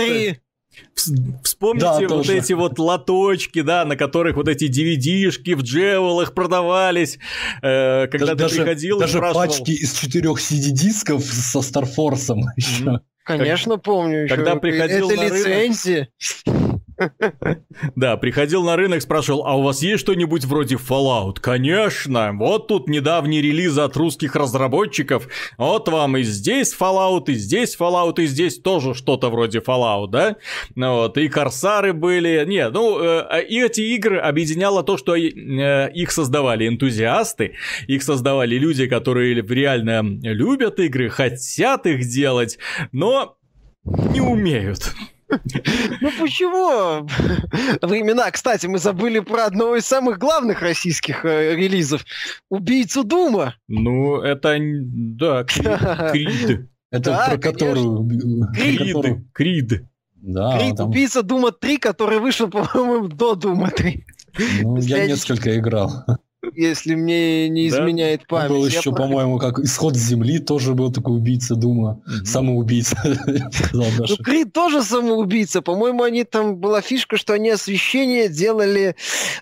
Вспомните 1.43 1.85
да, 1.85 1.99
вот 1.99 2.07
тоже. 2.07 2.37
эти 2.37 2.53
вот 2.53 2.77
лоточки, 2.77 3.61
да, 3.61 3.85
на 3.85 3.95
которых 3.95 4.35
вот 4.35 4.47
эти 4.47 4.65
DVD-шки 4.65 5.55
в 5.55 5.61
джевелах 5.61 6.33
продавались, 6.33 7.19
э, 7.61 8.07
когда 8.07 8.35
даже, 8.35 8.55
ты 8.55 8.61
приходил 8.61 8.99
даже 8.99 9.17
спрашивал... 9.17 9.47
пачки 9.47 9.71
из 9.71 9.93
четырех 9.93 10.37
CD-дисков 10.39 11.23
со 11.23 11.61
Старфорсом 11.61 12.39
mm-hmm. 12.39 12.53
еще. 12.57 12.99
Конечно, 13.23 13.77
помню. 13.77 14.27
Когда 14.27 14.51
еще. 14.51 14.59
приходил 14.59 15.09
Это 15.09 15.21
на 15.21 15.25
лицензия. 15.25 16.09
Рынок... 16.45 16.68
Да, 17.95 18.17
приходил 18.17 18.63
на 18.63 18.75
рынок, 18.75 19.01
спрашивал, 19.01 19.45
а 19.45 19.55
у 19.55 19.63
вас 19.63 19.81
есть 19.81 20.01
что-нибудь 20.01 20.45
вроде 20.45 20.75
Fallout? 20.75 21.39
Конечно, 21.39 22.31
вот 22.33 22.67
тут 22.67 22.88
недавний 22.88 23.41
релиз 23.41 23.77
от 23.77 23.95
русских 23.97 24.35
разработчиков. 24.35 25.27
Вот 25.57 25.88
вам 25.88 26.17
и 26.17 26.23
здесь 26.23 26.75
Fallout, 26.77 27.25
и 27.27 27.33
здесь 27.33 27.77
Fallout, 27.79 28.21
и 28.21 28.25
здесь 28.25 28.59
тоже 28.59 28.93
что-то 28.93 29.29
вроде 29.29 29.59
Fallout, 29.59 30.07
да? 30.09 30.35
Вот, 30.75 31.17
и 31.17 31.27
Корсары 31.27 31.93
были. 31.93 32.43
Не, 32.45 32.69
ну, 32.69 32.99
э, 33.01 33.45
и 33.47 33.62
эти 33.62 33.81
игры 33.81 34.17
объединяло 34.17 34.83
то, 34.83 34.97
что 34.97 35.15
э, 35.15 35.91
их 35.93 36.12
создавали 36.12 36.67
энтузиасты, 36.67 37.55
их 37.88 38.03
создавали 38.03 38.55
люди, 38.55 38.88
которые 38.88 39.41
реально 39.41 40.01
любят 40.23 40.79
игры, 40.79 41.09
хотят 41.09 41.85
их 41.85 42.07
делать, 42.07 42.57
но 42.91 43.38
не 43.85 44.21
умеют. 44.21 44.93
Ну 46.01 46.11
почему? 46.19 47.07
Времена, 47.81 48.29
кстати, 48.31 48.67
мы 48.67 48.79
забыли 48.79 49.19
про 49.19 49.45
одного 49.45 49.75
из 49.75 49.85
самых 49.85 50.17
главных 50.17 50.61
российских 50.61 51.25
э, 51.25 51.55
релизов. 51.55 52.05
Убийцу 52.49 53.03
Дума. 53.03 53.55
Ну, 53.67 54.21
это, 54.21 54.57
да, 54.59 55.43
Крид. 56.11 56.67
Это 56.91 57.11
да, 57.11 57.27
про 57.29 57.37
которую... 57.37 58.07
Крид. 58.53 58.95
Крид. 59.33 59.83
Да, 60.15 60.57
Крид, 60.57 60.75
там... 60.77 60.89
убийца 60.89 61.23
Дума 61.23 61.51
3, 61.51 61.77
который 61.77 62.19
вышел, 62.19 62.47
по-моему, 62.51 63.07
до 63.07 63.35
Дума 63.35 63.69
3. 63.69 64.05
Ну, 64.63 64.77
я 64.77 65.07
несколько 65.07 65.57
играл 65.57 66.05
если 66.54 66.95
мне 66.95 67.49
не 67.49 67.67
изменяет 67.67 68.21
да? 68.21 68.25
память. 68.30 68.49
Был 68.49 68.65
еще, 68.65 68.91
по-моему, 68.91 69.39
как 69.39 69.60
исход 69.60 69.95
с 69.95 69.99
земли 69.99 70.39
тоже 70.39 70.73
был 70.73 70.91
такой 70.91 71.17
убийца, 71.17 71.56
думаю, 71.56 72.02
угу. 72.06 72.25
самоубийца. 72.25 72.97
Ну, 73.71 73.86
Крид 74.23 74.54
тоже 74.54 74.84
самоубийца. 74.84 75.62
По-моему, 75.62 76.04
они 76.04 76.23
там 76.23 76.58
была 76.58 76.82
фишка, 76.82 77.17
что 77.17 77.34
они 77.34 77.49
освещение 77.49 78.30
делали 78.30 78.95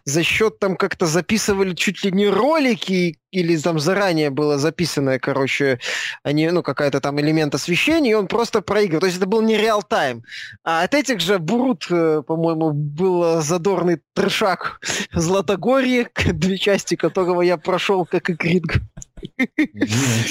за 0.05 0.23
счет 0.23 0.59
там 0.59 0.75
как-то 0.75 1.05
записывали 1.05 1.73
чуть 1.73 2.03
ли 2.03 2.11
не 2.11 2.27
ролики 2.27 3.17
или 3.31 3.57
там 3.57 3.79
заранее 3.79 4.29
было 4.29 4.57
записанное, 4.57 5.19
короче, 5.19 5.79
они, 6.23 6.49
ну, 6.49 6.63
какая-то 6.63 7.01
там 7.01 7.19
элемент 7.19 7.53
освещения, 7.55 8.11
и 8.11 8.13
он 8.13 8.27
просто 8.27 8.61
проигрывал. 8.61 9.01
То 9.01 9.05
есть 9.07 9.17
это 9.17 9.27
был 9.27 9.41
не 9.41 9.57
реал-тайм. 9.57 10.23
А 10.63 10.83
от 10.83 10.93
этих 10.93 11.19
же 11.19 11.37
Брут, 11.37 11.85
э, 11.89 12.23
по-моему, 12.25 12.71
был 12.71 13.41
задорный 13.41 13.99
трешак 14.13 14.79
Златогорье, 15.13 16.09
две 16.25 16.57
части 16.57 16.86
которого 16.95 17.41
я 17.41 17.57
прошел, 17.57 18.05
как 18.05 18.29
и 18.29 18.35
Кринг. 18.35 18.81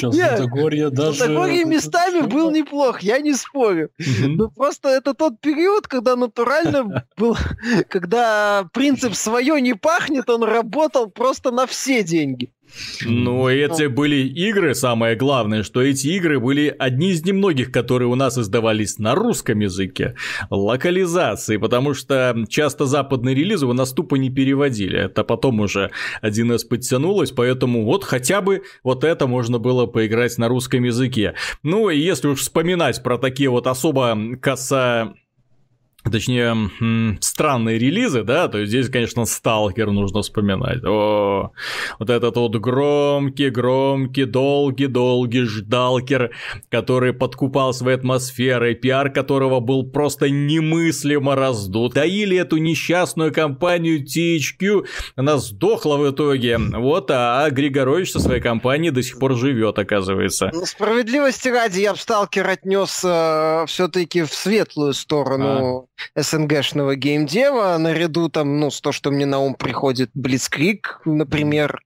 Златогорье 0.01 0.91
даже... 0.91 1.19
Златогорье 1.19 1.65
местами 1.65 2.21
был 2.21 2.51
неплох, 2.51 3.01
я 3.01 3.19
не 3.19 3.35
спорю. 3.35 3.91
Но 3.99 4.49
просто 4.49 4.89
это 4.89 5.15
тот 5.15 5.41
период, 5.41 5.89
когда 5.89 6.17
натурально 6.17 7.07
был... 7.17 7.37
Когда 7.89 8.69
принцип 8.73 9.15
«свое 9.15 9.61
не 9.61 9.75
пахнет», 9.75 10.31
он 10.31 10.45
работал 10.45 11.11
просто 11.11 11.51
на 11.51 11.67
все 11.67 12.03
деньги. 12.03 12.53
Ну, 13.05 13.49
эти 13.49 13.87
были 13.87 14.17
игры, 14.17 14.75
самое 14.75 15.17
главное, 15.17 15.63
что 15.63 15.83
эти 15.83 16.09
игры 16.09 16.41
были 16.41 16.75
одни 16.79 17.11
из 17.11 17.25
немногих, 17.25 17.73
которые 17.73 18.09
у 18.09 18.15
нас 18.15 18.39
издавались 18.39 18.99
на 18.99 19.15
русском 19.15 19.61
языке. 19.61 20.15
Локализации, 20.51 21.57
потому 21.57 21.95
что 21.95 22.45
часто 22.49 22.87
западные 22.87 23.35
релизы 23.35 23.67
у 23.67 23.73
нас 23.73 23.93
тупо 23.93 24.17
не 24.17 24.31
переводили. 24.31 24.99
Это 24.99 25.25
потом 25.25 25.61
уже 25.61 25.91
1С 26.23 26.67
подтянулось, 26.69 27.31
поэтому 27.33 27.85
вот 27.85 28.05
хотя 28.05 28.41
бы 28.41 28.63
вот 28.83 29.05
это 29.05 29.27
можно 29.27 29.59
было 29.59 29.87
поиграть 29.87 30.39
на 30.39 30.49
русском 30.49 30.85
языке. 30.85 31.35
Ну, 31.63 31.91
и 31.91 31.99
если 31.99 32.29
уж 32.29 32.41
вспоминать 32.41 33.03
про 33.03 33.19
такие 33.19 33.51
вот 33.51 33.67
особо 33.67 34.37
коса 34.41 35.15
точнее, 36.11 36.57
странные 37.21 37.79
релизы, 37.79 38.23
да, 38.23 38.49
то 38.49 38.59
есть 38.59 38.71
здесь, 38.71 38.89
конечно, 38.89 39.25
Сталкер 39.25 39.91
нужно 39.91 40.23
вспоминать. 40.23 40.85
О, 40.85 41.53
вот 41.99 42.11
этот 42.11 42.37
вот 42.37 42.57
громкий, 42.57 43.51
громкий, 43.51 44.25
долгий, 44.25 44.87
долгий 44.87 45.43
ждалкер, 45.43 46.31
который 46.69 47.13
подкупал 47.13 47.73
своей 47.73 47.97
атмосферой, 47.97 48.75
пиар 48.75 49.11
которого 49.11 49.61
был 49.61 49.85
просто 49.91 50.29
немыслимо 50.29 51.35
раздут. 51.35 51.95
Доили 51.95 52.37
эту 52.37 52.57
несчастную 52.59 53.33
компанию 53.33 54.05
THQ, 54.05 54.87
она 55.17 55.39
сдохла 55.39 55.97
в 55.97 56.11
итоге. 56.11 56.59
Вот, 56.59 57.11
а 57.11 57.49
Григорович 57.51 58.13
со 58.13 58.21
своей 58.21 58.41
компанией 58.41 58.91
до 58.91 59.03
сих 59.03 59.19
пор 59.19 59.37
живет, 59.37 59.79
оказывается. 59.79 60.51
Ну, 60.53 60.67
справедливости 60.67 61.49
ради, 61.49 61.81
я 61.81 61.93
бы 61.93 61.99
Сталкер 61.99 62.49
отнес 62.49 63.03
э, 63.05 63.65
все-таки 63.67 64.23
в 64.23 64.33
светлую 64.33 64.93
сторону. 64.93 65.89
А 65.96 65.96
СНГшного 66.15 66.97
геймдева, 66.97 67.77
наряду 67.79 68.29
там, 68.29 68.61
ну, 68.61 68.71
с 68.71 68.81
то, 68.81 68.93
что 68.93 69.11
мне 69.11 69.27
на 69.27 69.39
ум 69.39 69.55
приходит, 69.55 70.11
Blitzkrieg, 70.17 70.81
например, 71.05 71.81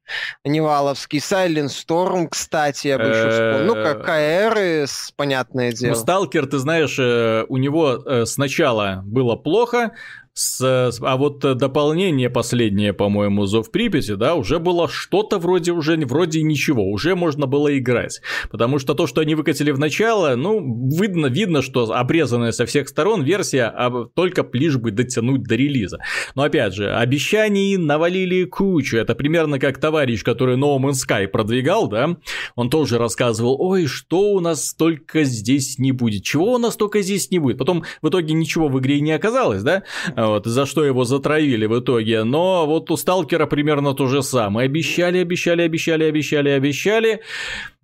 Неваловский, 0.45 1.19
Silent 1.19 1.69
Storm, 1.69 2.29
кстати, 2.29 2.89
я 2.89 2.99
бы 2.99 3.05
еще 3.05 3.31
вспомнил. 3.31 3.75
Ну, 3.75 3.75
как 3.75 4.05
КР, 4.05 4.87
понятное 5.17 5.73
дело. 5.73 5.95
Ну, 5.95 6.01
Сталкер, 6.01 6.47
ты 6.47 6.59
знаешь, 6.59 6.99
э, 6.99 7.45
у 7.49 7.57
него 7.57 8.03
э, 8.05 8.27
сначала 8.27 9.03
было 9.05 9.37
плохо, 9.37 9.93
с, 10.33 10.99
а 11.01 11.17
вот 11.17 11.41
дополнение 11.41 12.31
последнее, 12.31 12.93
по-моему, 12.93 13.47
Зов 13.47 13.71
Припяти, 13.71 14.15
да, 14.15 14.37
уже 14.37 14.59
было 14.59 14.89
что-то 14.89 15.39
вроде 15.39 15.73
уже 15.73 15.97
вроде 15.97 16.43
ничего, 16.43 16.89
уже 16.89 17.17
можно 17.17 17.47
было 17.47 17.77
играть. 17.77 18.21
Потому 18.51 18.79
что 18.79 18.95
то, 18.95 19.07
что 19.07 19.21
они 19.21 19.35
выкатили 19.35 19.73
в 19.73 19.79
начало, 19.79 20.37
ну, 20.37 20.89
видно, 20.89 21.27
видно, 21.27 21.63
что 21.63 21.91
обрезанная 21.93 22.53
со 22.53 22.65
всех 22.65 22.89
сторон 22.89 23.23
версия, 23.23 23.65
а 23.65 24.07
только 24.15 24.47
лишь 24.53 24.77
бы 24.77 24.93
дотянуть 24.93 25.43
до 25.43 25.57
релиза. 25.57 25.99
Но 26.37 26.45
опять 26.45 26.75
же, 26.75 26.95
обещаний 26.95 27.77
навалили 27.77 28.45
кучу. 28.45 28.97
Это 28.99 29.15
примерно 29.15 29.59
как 29.59 29.79
товарищ, 29.79 30.23
который 30.23 30.57
No 30.57 30.79
Man's 30.79 31.07
Sky 31.07 31.27
продвигал, 31.27 31.89
да, 31.89 32.17
он 32.55 32.71
тоже 32.71 32.99
рассказывал, 32.99 33.61
ой, 33.61 33.87
что 33.87 34.33
у 34.33 34.41
нас 34.41 34.75
только 34.75 35.25
здесь 35.25 35.79
не 35.79 35.91
будет, 35.91 36.23
чего 36.23 36.55
у 36.55 36.59
нас 36.59 36.77
только 36.77 37.03
здесь 37.03 37.31
не 37.31 37.41
будет. 37.41 37.59
Потом 37.59 37.85
в 38.01 38.09
итоге 38.09 38.33
ничего 38.35 38.69
в 38.69 38.79
игре 38.79 39.01
не 39.01 39.13
оказалось, 39.13 39.63
да, 39.63 39.83
вот, 40.27 40.47
за 40.47 40.67
что 40.67 40.85
его 40.85 41.05
затравили 41.05 41.67
в 41.67 41.79
итоге. 41.79 42.25
Но 42.25 42.67
вот 42.67 42.91
у 42.91 42.97
Сталкера 42.97 43.47
примерно 43.47 43.95
то 43.95 44.07
же 44.07 44.23
самое. 44.23 44.67
Обещали, 44.67 45.19
обещали, 45.19 45.63
обещали, 45.63 46.05
обещали, 46.05 46.49
обещали. 46.51 47.21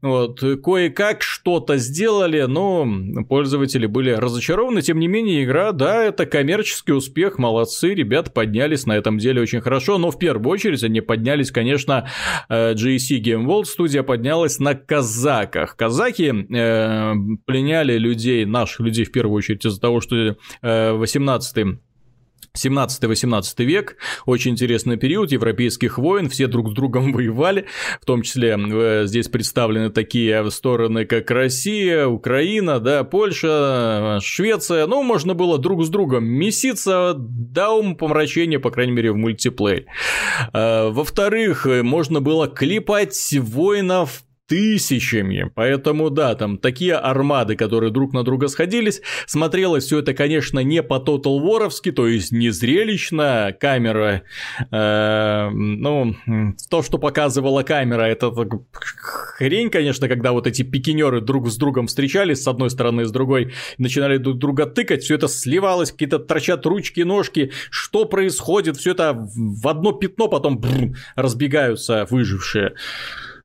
Вот, 0.03 0.41
кое-как 0.41 1.23
что-то 1.23 1.79
сделали, 1.79 2.43
но 2.43 2.87
пользователи 3.29 3.87
были 3.87 4.11
разочарованы. 4.11 4.83
Тем 4.83 5.01
не 5.01 5.09
менее, 5.09 5.43
игра, 5.43 5.73
да, 5.73 6.05
это 6.05 6.27
коммерческий 6.27 6.93
успех, 6.93 7.39
молодцы, 7.39 7.95
ребята 7.95 8.31
поднялись 8.31 8.85
на 8.85 8.93
этом 8.93 9.19
деле 9.19 9.41
очень 9.41 9.63
хорошо, 9.63 9.97
но 9.97 10.11
в 10.11 10.19
первую 10.19 10.51
очередь 10.51 10.85
они 10.85 11.01
поднялись, 11.01 11.51
конечно, 11.51 12.09
э, 12.49 12.75
GSC 12.75 13.23
Game 13.23 13.47
World 13.47 13.65
студия 13.65 14.03
поднялась 14.03 14.59
на 14.59 14.75
казаках. 14.75 15.77
Казаки 15.77 16.31
э, 16.31 17.15
пленяли 17.47 17.97
людей, 17.97 18.45
наших 18.45 18.81
людей 18.81 19.07
в 19.07 19.13
первую 19.13 19.39
очередь 19.39 19.65
из-за 19.65 19.81
того, 19.81 20.01
что 20.03 20.37
э, 20.63 20.93
18 20.93 21.79
17-18 22.57 23.65
век, 23.65 23.97
очень 24.25 24.53
интересный 24.53 24.97
период 24.97 25.31
европейских 25.31 25.99
войн, 25.99 26.29
все 26.29 26.47
друг 26.47 26.71
с 26.71 26.73
другом 26.73 27.13
воевали, 27.13 27.67
в 28.01 28.07
том 28.07 28.23
числе 28.23 28.57
э, 28.59 29.07
здесь 29.07 29.29
представлены 29.29 29.91
такие 29.91 30.51
стороны, 30.51 31.05
как 31.05 31.31
Россия, 31.31 32.07
Украина, 32.07 32.81
да, 32.81 33.05
Польша, 33.05 34.19
Швеция, 34.23 34.87
ну, 34.87 35.03
можно 35.03 35.35
было 35.35 35.59
друг 35.59 35.85
с 35.85 35.89
другом 35.89 36.25
меситься 36.25 37.15
до 37.17 37.71
умопомрачения, 37.71 38.59
по 38.59 38.71
крайней 38.71 38.93
мере, 38.93 39.13
в 39.13 39.17
мультиплеере. 39.17 39.87
Э, 40.53 40.89
во-вторых, 40.89 41.67
можно 41.67 42.21
было 42.21 42.49
клепать 42.49 43.35
воинов 43.39 44.23
тысячами. 44.47 45.51
Поэтому, 45.55 46.11
да, 46.11 46.35
там 46.35 46.59
такие 46.59 46.95
армады, 46.95 47.57
которые 47.57 47.91
друг 47.91 48.13
на 48.13 48.23
друга 48.23 48.49
сходились. 48.49 49.03
Смотрелось 49.27 49.85
все 49.85 49.99
это, 49.99 50.15
конечно, 50.15 50.61
не 50.61 50.83
по 50.83 50.95
Total 50.95 51.41
Warovски, 51.41 51.93
то 51.93 52.07
есть 52.07 52.33
не 52.33 52.51
зрелищно. 52.51 53.55
Камера, 53.59 54.23
э, 54.71 55.51
ну, 55.51 56.15
то, 56.71 56.83
что 56.83 56.99
показывала 56.99 57.63
камера, 57.63 58.03
это 58.03 58.33
хрень, 59.39 59.71
конечно, 59.71 60.09
когда 60.09 60.33
вот 60.33 60.47
эти 60.47 60.63
пикинеры 60.63 61.21
друг 61.21 61.49
с 61.49 61.57
другом 61.57 61.87
встречались 61.89 62.43
с 62.43 62.49
одной 62.49 62.71
стороны, 62.71 63.05
с 63.05 63.11
другой, 63.11 63.53
начинали 63.79 64.19
друг 64.19 64.39
друга 64.39 64.67
тыкать, 64.67 65.03
все 65.03 65.17
это 65.17 65.29
сливалось, 65.29 65.91
какие-то 65.91 66.19
торчат 66.19 66.65
ручки, 66.67 67.01
ножки, 67.01 67.53
что 67.71 68.05
происходит, 68.05 68.77
все 68.77 68.93
это 68.93 69.15
в 69.17 69.69
одно 69.69 69.93
пятно 69.93 70.29
потом 70.29 70.59
бррр, 70.59 70.97
разбегаются 71.17 72.07
выжившие. 72.11 72.75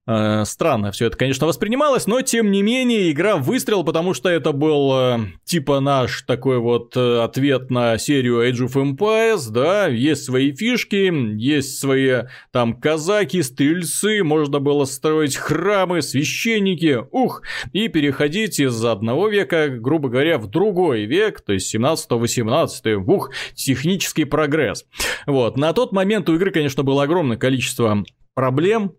Э, 0.07 0.45
странно 0.45 0.91
все 0.91 1.05
это, 1.05 1.17
конечно, 1.17 1.45
воспринималось, 1.45 2.07
но 2.07 2.21
тем 2.21 2.49
не 2.49 2.63
менее 2.63 3.11
игра 3.11 3.37
выстрел, 3.37 3.83
потому 3.83 4.15
что 4.15 4.29
это 4.29 4.51
был 4.51 4.91
э, 4.93 5.19
типа 5.45 5.79
наш 5.79 6.23
такой 6.23 6.57
вот 6.57 6.97
э, 6.97 7.19
ответ 7.21 7.69
на 7.69 7.99
серию 7.99 8.41
Age 8.41 8.67
of 8.67 8.73
Empires, 8.73 9.51
да, 9.51 9.85
есть 9.85 10.23
свои 10.23 10.55
фишки, 10.55 11.11
есть 11.37 11.79
свои 11.79 12.23
там 12.51 12.79
казаки, 12.79 13.43
стрельцы, 13.43 14.23
можно 14.23 14.59
было 14.59 14.85
строить 14.85 15.35
храмы, 15.35 16.01
священники, 16.01 16.99
ух, 17.11 17.43
и 17.71 17.87
переходить 17.87 18.59
из 18.59 18.83
одного 18.83 19.27
века, 19.27 19.69
грубо 19.69 20.09
говоря, 20.09 20.39
в 20.39 20.47
другой 20.47 21.05
век, 21.05 21.41
то 21.41 21.53
есть 21.53 21.73
17-18, 21.75 22.95
ух, 22.95 23.29
технический 23.53 24.25
прогресс. 24.25 24.83
Вот, 25.27 25.57
на 25.57 25.73
тот 25.73 25.91
момент 25.91 26.27
у 26.27 26.35
игры, 26.35 26.49
конечно, 26.49 26.81
было 26.81 27.03
огромное 27.03 27.37
количество 27.37 28.03
проблем, 28.33 28.95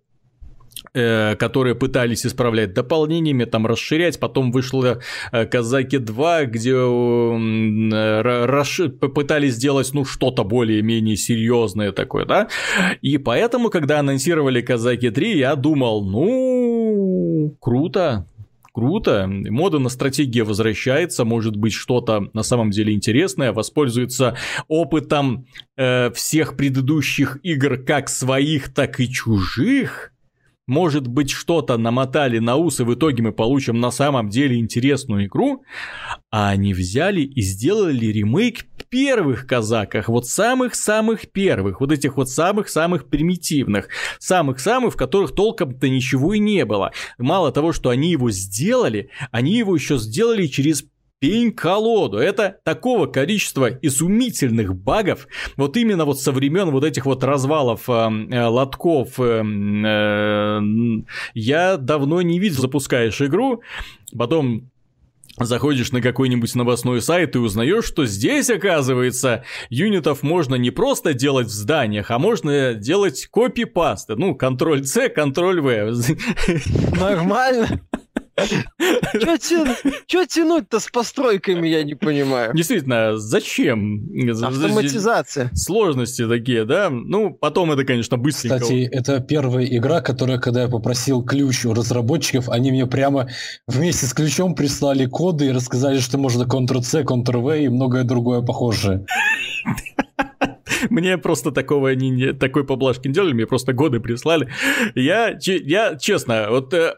которые 0.93 1.75
пытались 1.75 2.27
исправлять 2.27 2.75
дополнениями, 2.75 3.45
там 3.45 3.67
расширять, 3.67 4.21
потом 4.21 4.53
вышло 4.53 5.01
э, 5.31 5.47
Казаки 5.47 5.99
2, 5.99 6.45
где 6.47 6.73
э, 6.75 8.29
пытались 9.09 9.55
сделать, 9.55 9.91
ну, 9.95 10.05
что-то 10.05 10.45
более-менее 10.45 11.17
серьезное 11.17 11.93
такое, 11.93 12.27
да, 12.27 12.49
и 13.01 13.17
поэтому, 13.19 13.71
когда 13.71 14.01
анонсировали 14.01 14.61
Казаки 14.61 15.11
3, 15.11 15.39
я 15.39 15.57
думал, 15.57 16.05
ну, 16.05 17.57
круто, 17.61 18.27
круто, 18.73 19.27
мода 19.29 19.79
на 19.79 19.89
стратегии 19.89 20.41
возвращается, 20.41 21.25
может 21.25 21.57
быть 21.57 21.73
что-то 21.73 22.29
на 22.33 22.43
самом 22.43 22.71
деле 22.71 22.93
интересное, 22.93 23.53
воспользуется 23.53 24.37
опытом 24.69 25.47
э, 25.77 26.11
всех 26.13 26.57
предыдущих 26.57 27.39
игр, 27.43 27.79
как 27.79 28.09
своих, 28.09 28.73
так 28.75 29.01
и 29.01 29.09
чужих, 29.11 30.12
может 30.73 31.07
быть, 31.07 31.31
что-то 31.31 31.77
намотали 31.77 32.39
на 32.39 32.57
ус, 32.57 32.81
и 32.81 32.85
в 32.85 32.95
итоге 32.95 33.23
мы 33.23 33.33
получим 33.33 33.79
на 33.79 33.91
самом 33.91 34.31
деле 34.31 34.59
интересную 34.59 35.27
игру, 35.27 35.65
а 36.31 36.49
они 36.49 36.73
взяли 36.73 37.21
и 37.21 37.43
сделали 37.43 38.07
ремейк 38.07 38.65
первых 38.93 39.47
казаках, 39.47 40.09
вот 40.09 40.27
самых-самых 40.27 41.33
первых, 41.33 41.81
вот 41.81 41.93
этих 41.93 42.19
вот 42.19 42.29
самых-самых 42.29 43.09
примитивных, 43.09 43.89
самых-самых, 44.19 44.93
в 44.93 44.97
которых 44.99 45.35
толком-то 45.35 45.89
ничего 45.89 46.35
и 46.35 46.39
не 46.39 46.67
было. 46.67 46.93
Мало 47.17 47.53
того, 47.53 47.73
что 47.73 47.89
они 47.89 48.11
его 48.11 48.31
сделали, 48.31 49.09
они 49.31 49.57
его 49.57 49.75
еще 49.75 49.97
сделали 49.97 50.47
через 50.47 50.85
пень-колоду. 51.23 52.19
Это 52.19 52.57
такого 52.65 53.07
количества 53.07 53.71
изумительных 53.81 54.75
багов, 54.75 55.29
вот 55.57 55.77
именно 55.77 56.05
вот 56.05 56.21
со 56.21 56.33
времен 56.33 56.71
вот 56.73 56.83
этих 56.83 57.07
вот 57.07 57.23
развалов 57.23 57.89
э, 57.89 57.93
э, 57.93 58.45
лотков, 58.45 59.21
э, 59.21 59.45
э, 59.45 60.61
я 61.35 61.77
давно 61.77 62.23
не 62.23 62.41
видел. 62.41 62.63
Запускаешь 62.63 63.21
игру, 63.23 63.63
потом 64.19 64.73
Заходишь 65.39 65.93
на 65.93 66.03
какой-нибудь 66.03 66.55
новостной 66.55 67.01
сайт 67.01 67.37
и 67.37 67.39
узнаешь, 67.39 67.87
что 67.87 68.05
здесь, 68.05 68.51
оказывается, 68.51 69.45
юнитов 69.71 70.23
можно 70.23 70.57
не 70.57 70.71
просто 70.71 71.15
делать 71.15 71.47
в 71.47 71.53
зданиях, 71.53 72.11
а 72.11 72.19
можно 72.19 72.75
делать 72.75 73.27
копипасты. 73.33 74.15
Ну, 74.15 74.35
контроль-C, 74.35 75.09
контроль-V. 75.09 75.95
Нормально. 77.01 77.81
Что 78.37 80.27
тянуть-то 80.27 80.81
с 80.81 80.89
постройками, 80.89 81.69
я 81.69 81.83
не 81.83 81.95
понимаю. 81.95 82.55
Действительно, 82.55 83.19
зачем? 83.19 84.09
Автоматизация. 84.43 85.51
Сложности 85.55 86.27
такие, 86.27 86.65
да? 86.65 86.89
Ну, 86.91 87.33
потом 87.33 87.73
это, 87.73 87.85
конечно, 87.85 88.17
быстренько. 88.17 88.59
Кстати, 88.59 88.89
это 88.91 89.21
первая 89.21 89.67
игра, 89.67 90.01
которая, 90.01 90.39
когда 90.39 90.63
я 90.63 90.69
попросил 90.69 91.23
ключ 91.23 91.65
у 91.67 91.75
разработчиков, 91.75 92.49
они 92.49 92.71
мне 92.71 92.87
прямо 92.87 93.29
вместе 93.67 94.07
с 94.07 94.15
ключом 94.15 94.55
прислали 94.55 95.07
коды 95.07 95.47
и 95.47 95.53
рассказали, 95.53 95.99
что 95.99 96.19
можно 96.19 96.45
Ctrl-C, 96.45 97.03
Ctrl-V 97.03 97.65
и 97.65 97.69
многое 97.69 98.05
другое 98.05 98.43
похожее. 98.43 99.05
Мне 100.91 101.19
просто 101.19 101.53
такого 101.53 101.91
они, 101.91 102.33
такой 102.33 102.65
поблажки 102.65 103.09
не 103.09 103.15
делали, 103.15 103.33
мне 103.33 103.47
просто 103.47 103.73
годы 103.73 104.01
прислали. 104.01 104.49
Я, 104.95 105.37
я 105.41 105.97
честно, 105.97 106.47
вот 106.51 106.73
э, 106.75 106.95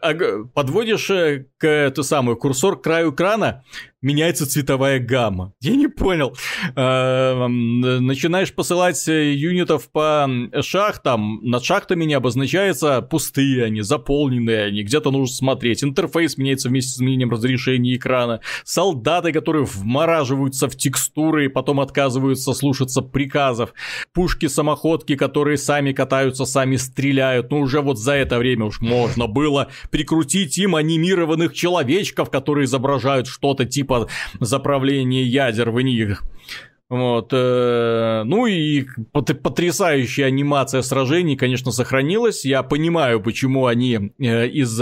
подводишь 0.53 1.09
э, 1.09 1.45
к 1.57 1.67
эту 1.67 2.03
самую 2.03 2.37
курсор 2.37 2.79
к 2.79 2.83
краю 2.83 3.13
экрана, 3.13 3.63
меняется 4.05 4.47
цветовая 4.47 4.99
гамма. 4.99 5.53
Я 5.61 5.75
не 5.75 5.87
понял. 5.87 6.37
Э, 6.75 7.47
начинаешь 7.47 8.53
посылать 8.53 9.05
юнитов 9.07 9.89
по 9.91 10.29
шахтам, 10.61 11.39
над 11.41 11.63
шахтами 11.63 12.05
не 12.05 12.13
обозначается 12.13 13.01
пустые 13.01 13.65
они, 13.65 13.81
заполненные 13.81 14.65
они, 14.65 14.83
где-то 14.83 15.09
нужно 15.09 15.35
смотреть. 15.35 15.83
Интерфейс 15.83 16.37
меняется 16.37 16.69
вместе 16.69 16.91
с 16.91 16.95
изменением 16.97 17.31
разрешения 17.31 17.95
экрана. 17.95 18.41
Солдаты, 18.63 19.31
которые 19.31 19.65
вмораживаются 19.65 20.69
в 20.69 20.75
текстуры 20.75 21.45
и 21.45 21.49
потом 21.49 21.79
отказываются 21.79 22.53
слушаться 22.53 23.01
приказов. 23.01 23.73
Пушки-самоходки, 24.13 25.15
которые 25.15 25.57
сами 25.57 25.93
катаются, 25.93 26.45
сами 26.45 26.75
стреляют. 26.75 27.49
Ну, 27.49 27.61
уже 27.61 27.81
вот 27.81 27.97
за 27.97 28.13
это 28.13 28.37
время 28.37 28.65
уж 28.65 28.81
можно 28.81 29.25
было 29.25 29.69
прикрутить 29.89 30.59
им 30.59 30.75
анимированных 30.75 31.55
человечков, 31.55 32.29
которые 32.29 32.65
изображают 32.65 33.25
что-то 33.25 33.65
типа 33.65 33.94
заправления 34.39 35.23
ядер 35.23 35.71
в 35.71 35.81
них. 35.81 36.23
Вот, 36.87 37.29
э, 37.31 38.23
ну 38.25 38.45
и 38.45 38.85
потрясающая 39.11 40.25
анимация 40.25 40.83
сражений, 40.83 41.35
конечно, 41.35 41.71
сохранилась. 41.71 42.45
Я 42.45 42.61
понимаю, 42.61 43.21
почему 43.21 43.65
они 43.65 44.13
э, 44.19 44.47
из 44.47 44.79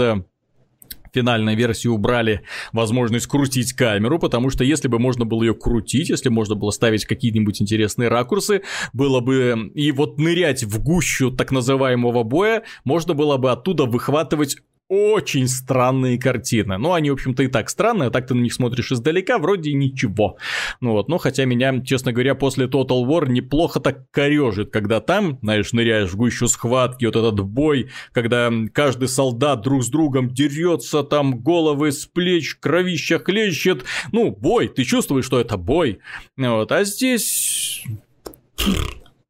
финальной 1.14 1.54
версии 1.54 1.88
убрали 1.88 2.42
возможность 2.72 3.26
крутить 3.26 3.72
камеру, 3.72 4.18
потому 4.18 4.50
что 4.50 4.64
если 4.64 4.88
бы 4.88 4.98
можно 4.98 5.24
было 5.24 5.44
ее 5.44 5.54
крутить, 5.54 6.10
если 6.10 6.28
можно 6.28 6.56
было 6.56 6.70
ставить 6.70 7.06
какие-нибудь 7.06 7.62
интересные 7.62 8.08
ракурсы, 8.08 8.62
было 8.92 9.20
бы 9.20 9.70
и 9.74 9.92
вот 9.92 10.18
нырять 10.18 10.64
в 10.64 10.82
гущу 10.82 11.30
так 11.30 11.52
называемого 11.52 12.24
боя, 12.24 12.64
можно 12.84 13.14
было 13.14 13.36
бы 13.36 13.52
оттуда 13.52 13.84
выхватывать 13.84 14.58
очень 14.94 15.48
странные 15.48 16.18
картины. 16.18 16.78
Ну, 16.78 16.92
они, 16.92 17.10
в 17.10 17.14
общем-то, 17.14 17.42
и 17.42 17.48
так 17.48 17.68
странные, 17.68 18.08
а 18.08 18.10
так 18.10 18.26
ты 18.26 18.34
на 18.34 18.40
них 18.40 18.54
смотришь 18.54 18.92
издалека, 18.92 19.38
вроде 19.38 19.72
ничего. 19.72 20.36
Ну 20.80 20.92
вот, 20.92 21.08
но 21.08 21.18
хотя 21.18 21.44
меня, 21.44 21.80
честно 21.80 22.12
говоря, 22.12 22.34
после 22.34 22.66
Total 22.66 23.04
War 23.04 23.28
неплохо 23.28 23.80
так 23.80 24.10
корежит, 24.10 24.70
когда 24.70 25.00
там, 25.00 25.38
знаешь, 25.42 25.72
ныряешь 25.72 26.10
в 26.10 26.16
гущу 26.16 26.46
схватки, 26.46 27.04
вот 27.06 27.16
этот 27.16 27.40
бой, 27.40 27.90
когда 28.12 28.50
каждый 28.72 29.08
солдат 29.08 29.62
друг 29.62 29.82
с 29.82 29.88
другом 29.88 30.32
дерется, 30.32 31.02
там 31.02 31.40
головы 31.40 31.92
с 31.92 32.06
плеч, 32.06 32.56
кровища 32.56 33.18
хлещет. 33.18 33.84
Ну, 34.12 34.30
бой, 34.30 34.68
ты 34.68 34.84
чувствуешь, 34.84 35.24
что 35.24 35.40
это 35.40 35.56
бой. 35.56 36.00
Вот, 36.36 36.70
а 36.72 36.84
здесь 36.84 37.84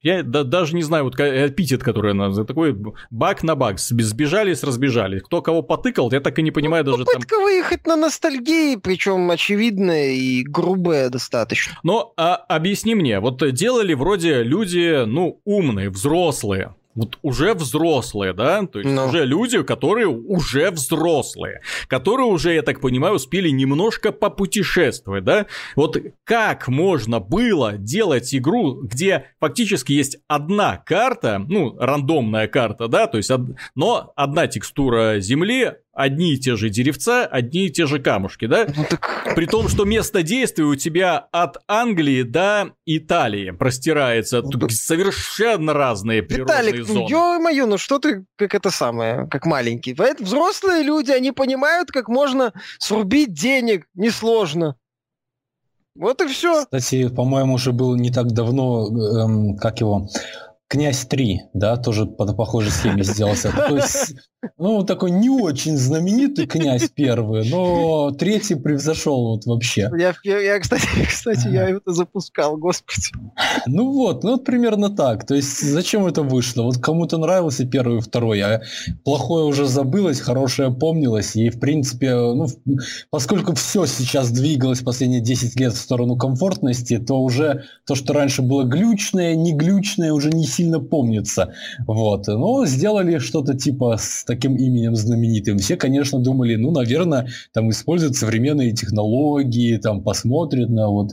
я 0.04 0.22
да, 0.22 0.44
даже 0.44 0.76
не 0.76 0.82
знаю, 0.82 1.04
вот 1.04 1.18
эпитет, 1.18 1.82
который 1.82 2.12
она 2.12 2.30
такой 2.44 2.76
баг 3.10 3.42
на 3.42 3.56
баг, 3.56 3.78
сбежались, 3.78 4.62
разбежались. 4.62 5.22
Кто 5.22 5.40
кого 5.40 5.62
потыкал, 5.62 6.12
я 6.12 6.20
так 6.20 6.38
и 6.38 6.42
не 6.42 6.50
понимаю 6.50 6.84
ну, 6.84 6.92
даже 6.92 7.04
попытка 7.06 7.36
там... 7.36 7.44
выехать 7.44 7.86
на 7.86 7.96
ностальгии, 7.96 8.76
причем 8.76 9.30
очевидная 9.30 10.10
и 10.10 10.42
грубая 10.42 11.08
достаточно. 11.08 11.78
Но 11.82 12.12
а, 12.18 12.36
объясни 12.36 12.94
мне, 12.94 13.18
вот 13.18 13.42
делали 13.52 13.94
вроде 13.94 14.42
люди, 14.42 15.04
ну, 15.06 15.40
умные, 15.44 15.88
взрослые, 15.88 16.74
вот 16.94 17.18
уже 17.22 17.54
взрослые, 17.54 18.32
да, 18.32 18.66
то 18.66 18.78
есть 18.78 18.90
Но. 18.90 19.02
Ну. 19.02 19.08
уже 19.08 19.24
люди, 19.24 19.62
которые 19.62 20.06
уже 20.06 20.70
взрослые, 20.70 21.60
которые 21.88 22.26
уже, 22.26 22.54
я 22.54 22.62
так 22.62 22.80
понимаю, 22.80 23.14
успели 23.14 23.48
немножко 23.48 24.12
попутешествовать, 24.12 25.24
да, 25.24 25.46
вот 25.76 25.96
как 26.24 26.68
можно 26.68 27.20
было 27.20 27.76
делать 27.76 28.34
игру, 28.34 28.82
где 28.82 29.26
фактически 29.40 29.92
есть 29.92 30.18
одна 30.28 30.76
карта, 30.76 31.44
ну, 31.46 31.76
рандомная 31.78 32.48
карта, 32.48 32.88
да, 32.88 33.06
то 33.06 33.16
есть, 33.16 33.30
но 33.74 34.12
одна 34.16 34.46
текстура 34.46 35.18
земли, 35.20 35.74
одни 35.94 36.34
и 36.34 36.38
те 36.38 36.56
же 36.56 36.68
деревца, 36.68 37.24
одни 37.24 37.66
и 37.66 37.70
те 37.70 37.86
же 37.86 37.98
камушки, 38.00 38.46
да? 38.46 38.66
Ну, 38.76 38.84
так... 38.88 39.32
При 39.34 39.46
том, 39.46 39.68
что 39.68 39.84
место 39.84 40.22
действия 40.22 40.64
у 40.64 40.74
тебя 40.74 41.18
от 41.32 41.56
Англии 41.68 42.22
до 42.22 42.72
Италии 42.84 43.50
простирается. 43.52 44.42
Ну, 44.42 44.50
Тут 44.50 44.72
совершенно 44.72 45.72
разные 45.72 46.22
природные 46.22 46.72
Виталик, 46.72 46.86
зоны. 46.86 47.08
ё-моё, 47.08 47.66
ну 47.66 47.78
что 47.78 47.98
ты 47.98 48.24
как 48.36 48.54
это 48.54 48.70
самое, 48.70 49.28
как 49.28 49.46
маленький. 49.46 49.94
Поэтому 49.94 50.26
взрослые 50.26 50.82
люди, 50.82 51.10
они 51.10 51.32
понимают, 51.32 51.90
как 51.90 52.08
можно 52.08 52.52
срубить 52.78 53.32
денег 53.32 53.86
несложно. 53.94 54.76
Вот 55.96 56.20
и 56.22 56.26
все. 56.26 56.64
Кстати, 56.64 57.08
по-моему, 57.08 57.54
уже 57.54 57.72
был 57.72 57.94
не 57.94 58.10
так 58.10 58.32
давно, 58.32 58.88
эм, 58.88 59.56
как 59.56 59.78
его, 59.80 60.08
Князь 60.66 61.06
3, 61.06 61.42
да, 61.52 61.76
тоже 61.76 62.06
по 62.06 62.26
похожей 62.32 62.72
схеме 62.72 63.04
сделался. 63.04 63.52
То 63.52 63.76
есть, 63.76 64.14
ну, 64.58 64.84
такой 64.84 65.10
не 65.10 65.30
очень 65.30 65.76
знаменитый 65.76 66.46
князь 66.46 66.88
первый, 66.94 67.48
но 67.48 68.10
третий 68.18 68.54
превзошел 68.54 69.28
вот 69.28 69.46
вообще. 69.46 69.90
Я, 69.98 70.14
я, 70.22 70.40
я 70.40 70.60
кстати, 70.60 70.86
кстати, 71.08 71.48
я 71.48 71.68
это 71.68 71.92
запускал, 71.92 72.56
господи. 72.56 73.08
Ну 73.66 73.92
вот, 73.92 74.22
ну 74.22 74.32
вот 74.32 74.44
примерно 74.44 74.90
так. 74.90 75.26
То 75.26 75.34
есть, 75.34 75.60
зачем 75.60 76.06
это 76.06 76.22
вышло? 76.22 76.62
Вот 76.62 76.78
кому-то 76.78 77.18
нравился 77.18 77.66
первый 77.66 77.98
и 77.98 78.00
второй, 78.00 78.40
а 78.40 78.62
плохое 79.04 79.44
уже 79.44 79.66
забылось, 79.66 80.20
хорошее 80.20 80.72
помнилось, 80.72 81.36
и 81.36 81.50
в 81.50 81.58
принципе, 81.58 82.14
ну, 82.14 82.46
поскольку 83.10 83.54
все 83.54 83.86
сейчас 83.86 84.30
двигалось 84.30 84.80
последние 84.80 85.20
10 85.20 85.58
лет 85.58 85.72
в 85.72 85.78
сторону 85.78 86.16
комфортности, 86.16 86.98
то 86.98 87.20
уже 87.20 87.64
то, 87.86 87.94
что 87.94 88.12
раньше 88.12 88.42
было 88.42 88.64
глючное, 88.64 89.34
не 89.34 89.52
глючное, 89.52 90.12
уже 90.12 90.30
не 90.30 90.44
сильно 90.44 90.80
помнится. 90.80 91.54
Вот. 91.86 92.26
Но 92.26 92.66
сделали 92.66 93.18
что-то 93.18 93.54
типа 93.54 93.96
с 93.98 94.24
таким 94.24 94.33
именем 94.34 94.94
знаменитым. 94.96 95.58
Все, 95.58 95.76
конечно, 95.76 96.18
думали, 96.18 96.56
ну, 96.56 96.70
наверное, 96.70 97.28
там 97.52 97.70
используют 97.70 98.16
современные 98.16 98.72
технологии, 98.72 99.76
там 99.76 100.02
посмотрят 100.02 100.68
на 100.68 100.88
вот 100.88 101.12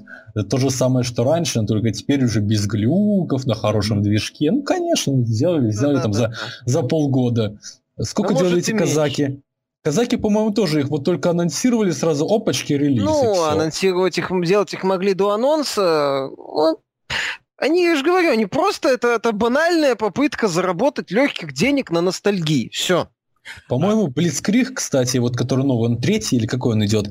то 0.50 0.58
же 0.58 0.70
самое, 0.70 1.04
что 1.04 1.24
раньше, 1.24 1.62
но 1.62 1.68
только 1.68 1.92
теперь 1.92 2.24
уже 2.24 2.40
без 2.42 2.66
глюков, 2.68 3.46
на 3.46 3.56
хорошем 3.56 4.02
движке. 4.02 4.52
Ну, 4.52 4.64
конечно, 4.64 5.24
сделали, 5.26 5.72
сделали 5.72 5.98
ну, 5.98 6.02
там 6.02 6.12
да, 6.12 6.18
за, 6.18 6.28
да. 6.28 6.36
за 6.66 6.82
полгода. 6.84 7.58
Сколько 8.00 8.34
ну, 8.34 8.40
делали 8.40 8.60
эти 8.60 8.72
казаки? 8.72 9.42
Казаки, 9.84 10.16
по-моему, 10.16 10.52
тоже 10.52 10.82
их 10.82 10.90
вот 10.90 11.04
только 11.04 11.32
анонсировали 11.32 11.92
сразу, 11.92 12.26
опачки, 12.26 12.74
релиз. 12.74 13.04
Ну, 13.04 13.44
анонсировать 13.44 14.18
их, 14.18 14.30
делать 14.44 14.74
их 14.74 14.84
могли 14.84 15.14
до 15.16 15.32
анонса. 15.32 16.30
Ну, 16.38 16.78
они, 17.62 17.84
я 17.84 17.96
же 17.96 18.04
говорю, 18.04 18.32
они 18.32 18.48
просто, 18.48 18.90
это, 18.90 19.10
это 19.10 19.32
банальная 19.32 19.96
попытка 19.96 20.48
заработать 20.48 21.12
легких 21.12 21.54
денег 21.54 21.92
на 21.92 22.02
ностальгии. 22.02 22.70
Все. 22.74 23.08
По-моему, 23.68 24.08
Блицкриг, 24.08 24.76
кстати, 24.76 25.18
вот 25.18 25.36
который 25.38 25.66
новый, 25.66 25.90
он 25.90 26.02
третий 26.02 26.38
или 26.38 26.48
какой 26.48 26.74
он 26.74 26.86
идет, 26.86 27.08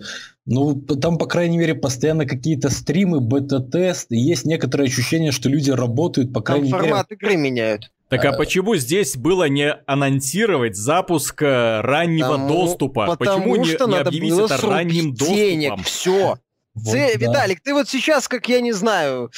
ну, 0.46 0.74
там, 0.74 1.18
по 1.18 1.26
крайней 1.26 1.58
мере, 1.58 1.74
постоянно 1.74 2.26
какие-то 2.26 2.70
стримы, 2.70 3.20
бета-тесты, 3.20 4.16
есть 4.16 4.44
некоторое 4.44 4.84
ощущение, 4.84 5.32
что 5.32 5.48
люди 5.48 5.70
работают, 5.70 6.32
по 6.32 6.40
крайней 6.40 6.70
там 6.70 6.80
мере... 6.80 6.90
формат 6.90 7.12
игры 7.12 7.36
меняют. 7.36 7.90
Так 8.08 8.24
а, 8.24 8.30
а 8.30 8.32
почему 8.32 8.74
здесь 8.74 9.16
было 9.16 9.48
не 9.48 9.72
анонсировать 9.86 10.76
запуск 10.76 11.42
э, 11.42 11.80
раннего 11.80 12.32
потому, 12.32 12.48
доступа? 12.48 13.16
Почему 13.16 13.54
не, 13.54 13.68
не 13.68 13.96
объявить 13.98 14.50
это 14.50 14.66
ранним 14.66 15.14
доступом? 15.14 15.36
денег, 15.36 15.84
все. 15.84 16.38
Вот, 16.74 16.92
ты, 16.92 17.18
да. 17.18 17.26
Виталик, 17.26 17.60
ты 17.60 17.72
вот 17.72 17.88
сейчас, 17.88 18.26
как 18.26 18.48
я 18.48 18.60
не 18.60 18.72
знаю, 18.72 19.30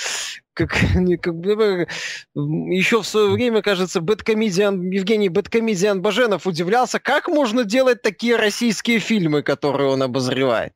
как, 0.54 0.70
как 1.22 1.34
еще 2.34 3.02
в 3.02 3.06
свое 3.06 3.30
время, 3.30 3.62
кажется, 3.62 4.00
бэткомедиан, 4.00 4.90
Евгений 4.90 5.28
Бэткомедиан 5.28 6.02
Баженов 6.02 6.46
удивлялся, 6.46 6.98
как 6.98 7.28
можно 7.28 7.64
делать 7.64 8.02
такие 8.02 8.36
российские 8.36 8.98
фильмы, 8.98 9.42
которые 9.42 9.90
он 9.90 10.02
обозревает. 10.02 10.72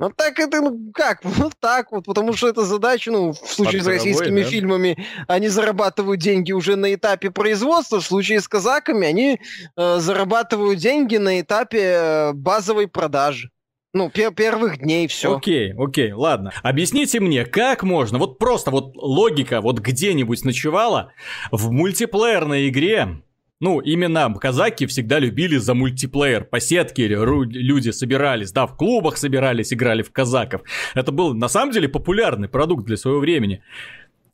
Ну 0.00 0.10
так 0.10 0.38
это, 0.38 0.60
ну 0.60 0.92
как, 0.94 1.20
вот 1.24 1.54
так 1.58 1.90
вот, 1.90 2.04
потому 2.04 2.32
что 2.32 2.48
эта 2.48 2.64
задача, 2.64 3.10
ну, 3.10 3.32
в 3.32 3.36
случае 3.36 3.80
Под 3.80 3.86
с 3.86 3.88
российскими 3.88 4.42
да? 4.42 4.48
фильмами, 4.48 5.06
они 5.26 5.48
зарабатывают 5.48 6.20
деньги 6.20 6.52
уже 6.52 6.76
на 6.76 6.94
этапе 6.94 7.30
производства, 7.30 8.00
в 8.00 8.04
случае 8.04 8.40
с 8.40 8.48
казаками 8.48 9.06
они 9.06 9.40
э, 9.76 9.98
зарабатывают 9.98 10.78
деньги 10.78 11.16
на 11.16 11.40
этапе 11.40 11.80
э, 11.80 12.32
базовой 12.32 12.86
продажи. 12.86 13.50
Ну, 13.98 14.10
пер 14.10 14.32
первых 14.32 14.78
дней 14.78 15.08
все. 15.08 15.36
Окей, 15.36 15.74
окей, 15.76 16.12
ладно. 16.12 16.52
Объясните 16.62 17.18
мне, 17.18 17.44
как 17.44 17.82
можно, 17.82 18.18
вот 18.18 18.38
просто 18.38 18.70
вот 18.70 18.94
логика 18.94 19.60
вот 19.60 19.80
где-нибудь 19.80 20.44
ночевала 20.44 21.10
в 21.50 21.72
мультиплеерной 21.72 22.68
игре, 22.68 23.20
ну, 23.58 23.80
именно 23.80 24.32
казаки 24.34 24.86
всегда 24.86 25.18
любили 25.18 25.56
за 25.56 25.74
мультиплеер. 25.74 26.44
По 26.44 26.60
сетке 26.60 27.08
люди 27.08 27.90
собирались, 27.90 28.52
да, 28.52 28.68
в 28.68 28.76
клубах 28.76 29.16
собирались, 29.16 29.72
играли 29.72 30.02
в 30.02 30.12
казаков. 30.12 30.60
Это 30.94 31.10
был, 31.10 31.34
на 31.34 31.48
самом 31.48 31.72
деле, 31.72 31.88
популярный 31.88 32.48
продукт 32.48 32.86
для 32.86 32.96
своего 32.96 33.18
времени. 33.18 33.64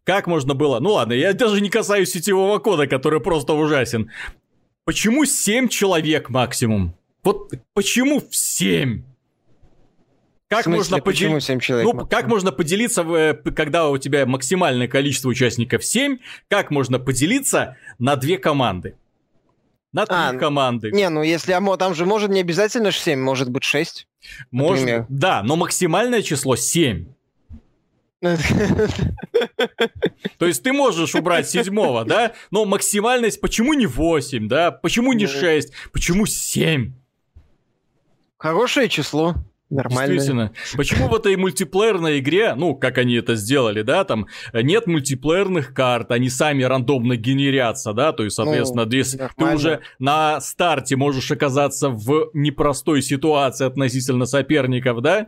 Как 0.04 0.26
можно 0.26 0.52
было... 0.52 0.78
Ну 0.78 0.92
ладно, 0.92 1.14
я 1.14 1.32
даже 1.32 1.62
не 1.62 1.70
касаюсь 1.70 2.10
сетевого 2.10 2.58
кода, 2.58 2.86
который 2.86 3.20
просто 3.20 3.54
ужасен. 3.54 4.10
Почему 4.84 5.24
7 5.24 5.68
человек 5.68 6.28
максимум? 6.28 6.94
Вот 7.22 7.50
почему 7.72 8.20
в 8.20 8.36
7? 8.36 9.04
Как 10.56 10.64
смысле, 10.64 10.78
можно 10.78 11.00
почему 11.00 11.40
7 11.40 11.60
человек? 11.60 11.92
Ну, 11.92 12.06
как 12.06 12.26
можно 12.26 12.52
поделиться, 12.52 13.02
э, 13.02 13.34
когда 13.34 13.88
у 13.88 13.98
тебя 13.98 14.26
максимальное 14.26 14.88
количество 14.88 15.28
участников 15.28 15.84
7, 15.84 16.18
как 16.48 16.70
можно 16.70 16.98
поделиться 16.98 17.76
на 17.98 18.16
две 18.16 18.38
команды? 18.38 18.94
на 19.94 20.06
три 20.06 20.16
а, 20.16 20.32
команды. 20.32 20.90
Не, 20.90 21.08
ну 21.08 21.22
если 21.22 21.56
там 21.76 21.94
же 21.94 22.04
может 22.04 22.28
не 22.28 22.40
обязательно 22.40 22.90
7, 22.90 23.18
может 23.18 23.48
быть 23.48 23.62
6. 23.62 24.08
Может, 24.50 25.06
да, 25.08 25.42
но 25.44 25.54
максимальное 25.54 26.20
число 26.20 26.56
7. 26.56 27.06
То 30.38 30.46
есть 30.46 30.62
ты 30.62 30.72
можешь 30.72 31.14
убрать 31.14 31.48
седьмого, 31.48 32.04
да? 32.04 32.32
Но 32.50 32.64
максимальность 32.64 33.40
почему 33.40 33.74
не 33.74 33.86
8, 33.86 34.48
да? 34.48 34.72
Почему 34.72 35.12
не 35.12 35.26
6? 35.26 35.68
Ну. 35.68 35.74
Почему 35.92 36.26
7? 36.26 36.92
Хорошее 38.36 38.88
число. 38.88 39.36
Нормально. 39.74 40.14
Действительно. 40.14 40.52
Почему 40.76 41.08
в 41.08 41.14
этой 41.14 41.36
мультиплеерной 41.36 42.20
игре, 42.20 42.54
ну, 42.54 42.74
как 42.74 42.98
они 42.98 43.14
это 43.14 43.34
сделали, 43.34 43.82
да, 43.82 44.04
там 44.04 44.26
нет 44.52 44.86
мультиплеерных 44.86 45.74
карт, 45.74 46.10
они 46.12 46.28
сами 46.28 46.62
рандомно 46.62 47.16
генерятся, 47.16 47.92
да, 47.92 48.12
то 48.12 48.22
есть, 48.24 48.36
соответственно, 48.36 48.84
ну, 48.84 48.88
здесь 48.88 49.16
ты 49.36 49.44
уже 49.44 49.80
на 49.98 50.40
старте 50.40 50.96
можешь 50.96 51.30
оказаться 51.30 51.88
в 51.88 52.30
непростой 52.34 53.02
ситуации 53.02 53.66
относительно 53.66 54.26
соперников, 54.26 55.00
да? 55.00 55.26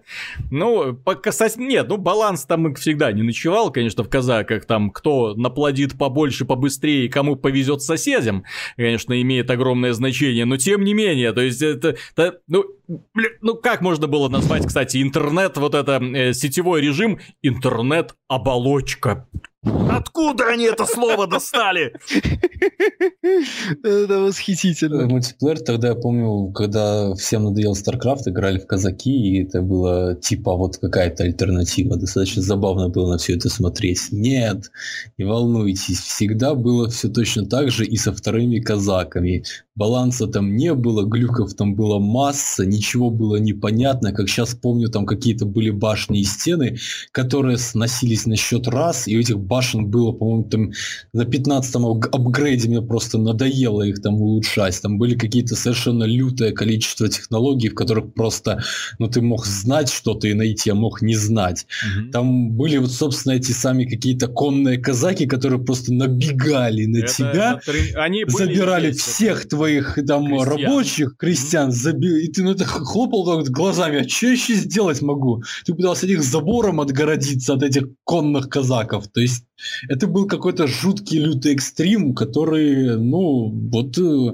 Ну, 0.50 0.94
по 0.94 1.14
касательно, 1.14 1.66
нет, 1.66 1.88
ну, 1.88 1.96
баланс 1.96 2.44
там 2.44 2.74
всегда 2.74 3.10
не 3.12 3.22
ночевал, 3.22 3.72
конечно, 3.72 4.04
в 4.04 4.08
казаках, 4.08 4.64
там, 4.64 4.90
кто 4.90 5.34
наплодит 5.34 5.98
побольше, 5.98 6.44
побыстрее, 6.44 7.08
кому 7.08 7.36
повезет 7.36 7.82
соседям, 7.82 8.44
конечно, 8.76 9.20
имеет 9.20 9.50
огромное 9.50 9.92
значение, 9.92 10.44
но 10.44 10.56
тем 10.56 10.84
не 10.84 10.94
менее, 10.94 11.32
то 11.32 11.40
есть, 11.40 11.62
это, 11.62 11.96
это 12.16 12.38
ну, 12.46 12.64
ну, 13.40 13.54
как 13.54 13.80
можно 13.80 14.06
было 14.06 14.28
назвать, 14.36 14.66
кстати, 14.66 15.02
интернет, 15.02 15.56
вот 15.56 15.74
это 15.74 15.98
э, 16.02 16.32
сетевой 16.34 16.82
режим, 16.82 17.18
интернет-оболочка. 17.42 19.26
Откуда 19.90 20.48
они 20.48 20.64
это 20.64 20.86
слово 20.86 21.26
достали? 21.26 21.92
Это 23.82 24.20
восхитительно. 24.20 25.06
Мультиплеер 25.06 25.58
тогда, 25.60 25.88
я 25.88 25.94
помню, 25.94 26.52
когда 26.52 27.14
всем 27.14 27.44
надоел 27.44 27.72
StarCraft, 27.72 28.22
играли 28.26 28.58
в 28.58 28.66
казаки, 28.66 29.10
и 29.10 29.42
это 29.42 29.62
было 29.62 30.14
типа 30.14 30.54
вот 30.54 30.76
какая-то 30.76 31.24
альтернатива. 31.24 31.96
Достаточно 31.96 32.42
забавно 32.42 32.88
было 32.88 33.12
на 33.12 33.18
все 33.18 33.34
это 33.34 33.48
смотреть. 33.48 34.08
Нет, 34.12 34.70
не 35.18 35.24
волнуйтесь, 35.24 35.98
всегда 35.98 36.54
было 36.54 36.88
все 36.88 37.08
точно 37.08 37.46
так 37.46 37.70
же 37.70 37.84
и 37.84 37.96
со 37.96 38.12
вторыми 38.12 38.60
казаками. 38.60 39.44
Баланса 39.74 40.26
там 40.26 40.56
не 40.56 40.72
было, 40.72 41.04
глюков 41.04 41.54
там 41.54 41.74
была 41.74 41.98
масса, 41.98 42.64
ничего 42.64 43.10
было 43.10 43.36
непонятно. 43.36 44.12
Как 44.12 44.28
сейчас 44.28 44.54
помню, 44.54 44.88
там 44.88 45.04
какие-то 45.04 45.44
были 45.44 45.70
башни 45.70 46.20
и 46.20 46.24
стены, 46.24 46.78
которые 47.12 47.58
сносились 47.58 48.24
на 48.24 48.36
счет 48.36 48.68
раз, 48.68 49.06
и 49.06 49.16
у 49.16 49.20
этих 49.20 49.38
башен 49.56 49.86
было, 49.86 50.12
по-моему, 50.12 50.44
там 50.44 50.72
на 51.12 51.22
15-м 51.22 51.86
апгрейде 52.12 52.68
мне 52.68 52.82
просто 52.82 53.18
надоело 53.18 53.82
их 53.82 54.02
там 54.02 54.20
улучшать. 54.20 54.80
Там 54.82 54.98
были 54.98 55.16
какие-то 55.16 55.56
совершенно 55.56 56.04
лютое 56.04 56.52
количество 56.52 57.08
технологий, 57.08 57.68
в 57.68 57.74
которых 57.74 58.12
просто, 58.12 58.62
ну, 58.98 59.08
ты 59.08 59.22
мог 59.22 59.46
знать 59.46 59.90
что-то 59.90 60.28
и 60.28 60.34
найти, 60.34 60.70
а 60.70 60.74
мог 60.74 61.02
не 61.02 61.14
знать. 61.14 61.66
Угу. 61.84 62.10
Там 62.10 62.50
были 62.52 62.76
вот, 62.76 62.92
собственно, 62.92 63.34
эти 63.34 63.52
сами 63.52 63.84
какие-то 63.84 64.28
конные 64.28 64.78
казаки, 64.78 65.26
которые 65.26 65.64
просто 65.64 65.92
набегали 65.92 66.84
на 66.86 66.98
Это 66.98 67.12
тебя, 67.12 67.60
на... 67.66 68.02
Они 68.02 68.24
забирали 68.26 68.92
здесь, 68.92 69.02
всех 69.02 69.40
это... 69.40 69.56
твоих 69.56 69.98
там 70.06 70.26
крестьян. 70.26 70.48
рабочих, 70.48 71.16
крестьян, 71.16 71.68
угу. 71.68 71.76
заби... 71.76 72.24
и 72.24 72.28
ты 72.30 72.42
ну, 72.42 72.52
это 72.52 72.64
хлопал 72.64 73.24
как 73.24 73.50
глазами, 73.50 74.04
а 74.04 74.08
что 74.08 74.26
я 74.26 74.32
еще 74.32 74.54
сделать 74.54 75.00
могу? 75.02 75.42
Ты 75.64 75.74
пытался 75.74 76.06
них 76.06 76.22
забором 76.22 76.80
отгородиться 76.80 77.54
от 77.54 77.62
этих 77.62 77.84
конных 78.04 78.48
казаков. 78.48 79.08
То 79.08 79.20
есть 79.20 79.35
это 79.88 80.06
был 80.06 80.26
какой-то 80.26 80.66
жуткий 80.66 81.18
лютый 81.18 81.54
экстрим, 81.54 82.14
который, 82.14 82.96
ну, 82.98 83.50
вот, 83.72 83.96
э, 83.98 84.32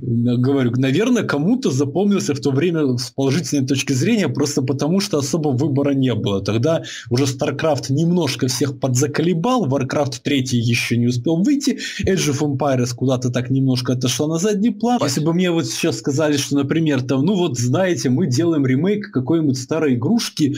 говорю, 0.00 0.72
наверное, 0.76 1.24
кому-то 1.24 1.70
запомнился 1.70 2.34
в 2.34 2.40
то 2.40 2.50
время 2.50 2.96
с 2.96 3.10
положительной 3.10 3.66
точки 3.66 3.92
зрения, 3.92 4.28
просто 4.28 4.62
потому 4.62 5.00
что 5.00 5.18
особо 5.18 5.48
выбора 5.48 5.90
не 5.90 6.14
было. 6.14 6.42
Тогда 6.42 6.82
уже 7.10 7.24
StarCraft 7.24 7.86
немножко 7.90 8.46
всех 8.48 8.78
подзаколебал, 8.80 9.66
Warcraft 9.66 10.20
3 10.22 10.42
еще 10.52 10.96
не 10.96 11.06
успел 11.06 11.42
выйти, 11.42 11.78
Age 12.06 12.32
of 12.32 12.40
Empires 12.40 12.94
куда-то 12.94 13.30
так 13.30 13.50
немножко 13.50 13.92
отошла 13.92 14.26
на 14.28 14.38
задний 14.38 14.70
план. 14.70 14.98
Если 15.02 15.20
бы 15.20 15.34
мне 15.34 15.50
вот 15.50 15.66
сейчас 15.66 15.98
сказали, 15.98 16.36
что, 16.36 16.56
например, 16.56 17.02
там, 17.02 17.24
ну 17.24 17.34
вот, 17.34 17.58
знаете, 17.58 18.08
мы 18.08 18.26
делаем 18.26 18.66
ремейк 18.66 19.10
какой-нибудь 19.10 19.58
старой 19.58 19.94
игрушки, 19.94 20.56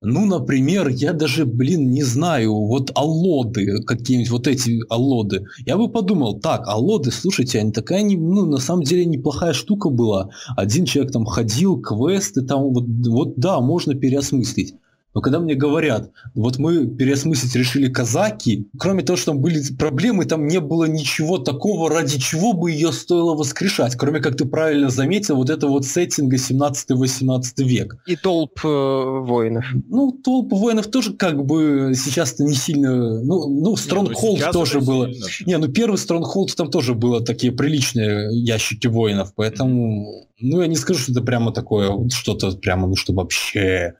ну, 0.00 0.26
например, 0.26 0.88
я 0.88 1.12
даже, 1.12 1.44
блин, 1.44 1.90
не 1.90 2.04
знаю, 2.04 2.54
вот 2.54 2.92
аллоды, 2.94 3.82
какие-нибудь 3.82 4.30
вот 4.30 4.46
эти 4.46 4.80
аллоды. 4.88 5.46
Я 5.66 5.76
бы 5.76 5.90
подумал, 5.90 6.38
так, 6.38 6.68
аллоды, 6.68 7.10
слушайте, 7.10 7.58
они 7.58 7.72
такая, 7.72 8.02
не, 8.02 8.16
ну, 8.16 8.46
на 8.46 8.58
самом 8.58 8.84
деле 8.84 9.04
неплохая 9.04 9.52
штука 9.52 9.90
была. 9.90 10.30
Один 10.56 10.84
человек 10.84 11.12
там 11.12 11.24
ходил, 11.24 11.80
квесты 11.80 12.42
там, 12.42 12.72
вот, 12.72 12.84
вот 13.08 13.36
да, 13.38 13.60
можно 13.60 13.94
переосмыслить. 13.94 14.74
Но 15.18 15.22
когда 15.22 15.40
мне 15.40 15.56
говорят, 15.56 16.12
вот 16.36 16.58
мы 16.58 16.86
переосмыслить 16.86 17.56
решили 17.56 17.88
казаки, 17.88 18.68
кроме 18.78 19.02
того, 19.02 19.16
что 19.16 19.32
там 19.32 19.40
были 19.40 19.60
проблемы, 19.76 20.26
там 20.26 20.46
не 20.46 20.60
было 20.60 20.84
ничего 20.84 21.38
такого, 21.38 21.90
ради 21.90 22.20
чего 22.20 22.52
бы 22.52 22.70
ее 22.70 22.92
стоило 22.92 23.34
воскрешать, 23.34 23.96
кроме, 23.96 24.20
как 24.20 24.36
ты 24.36 24.44
правильно 24.44 24.90
заметил, 24.90 25.34
вот 25.34 25.50
это 25.50 25.66
вот 25.66 25.84
сеттинга 25.84 26.36
17-18 26.36 27.42
век. 27.64 27.96
И 28.06 28.14
толп 28.14 28.60
э, 28.64 28.68
воинов. 28.68 29.64
Ну, 29.88 30.12
толп 30.12 30.52
воинов 30.52 30.86
тоже 30.86 31.14
как 31.14 31.44
бы 31.44 31.94
сейчас-то 31.96 32.44
не 32.44 32.54
сильно... 32.54 33.20
Ну, 33.20 33.48
ну 33.48 33.74
Стронгхолд 33.74 34.38
ну, 34.38 34.52
тоже 34.52 34.80
было. 34.80 35.12
Сильно. 35.12 35.50
Не, 35.50 35.58
ну 35.58 35.66
первый 35.66 35.96
Стронгхолд 35.96 36.54
там 36.54 36.70
тоже 36.70 36.94
было 36.94 37.24
такие 37.24 37.50
приличные 37.50 38.28
ящики 38.40 38.86
воинов, 38.86 39.32
поэтому... 39.34 40.27
Ну, 40.40 40.60
я 40.60 40.68
не 40.68 40.76
скажу, 40.76 41.00
что 41.00 41.12
это 41.12 41.20
прямо 41.20 41.52
такое, 41.52 42.08
что-то 42.10 42.52
прямо, 42.52 42.86
ну, 42.86 42.94
что 42.94 43.12
вообще... 43.12 43.94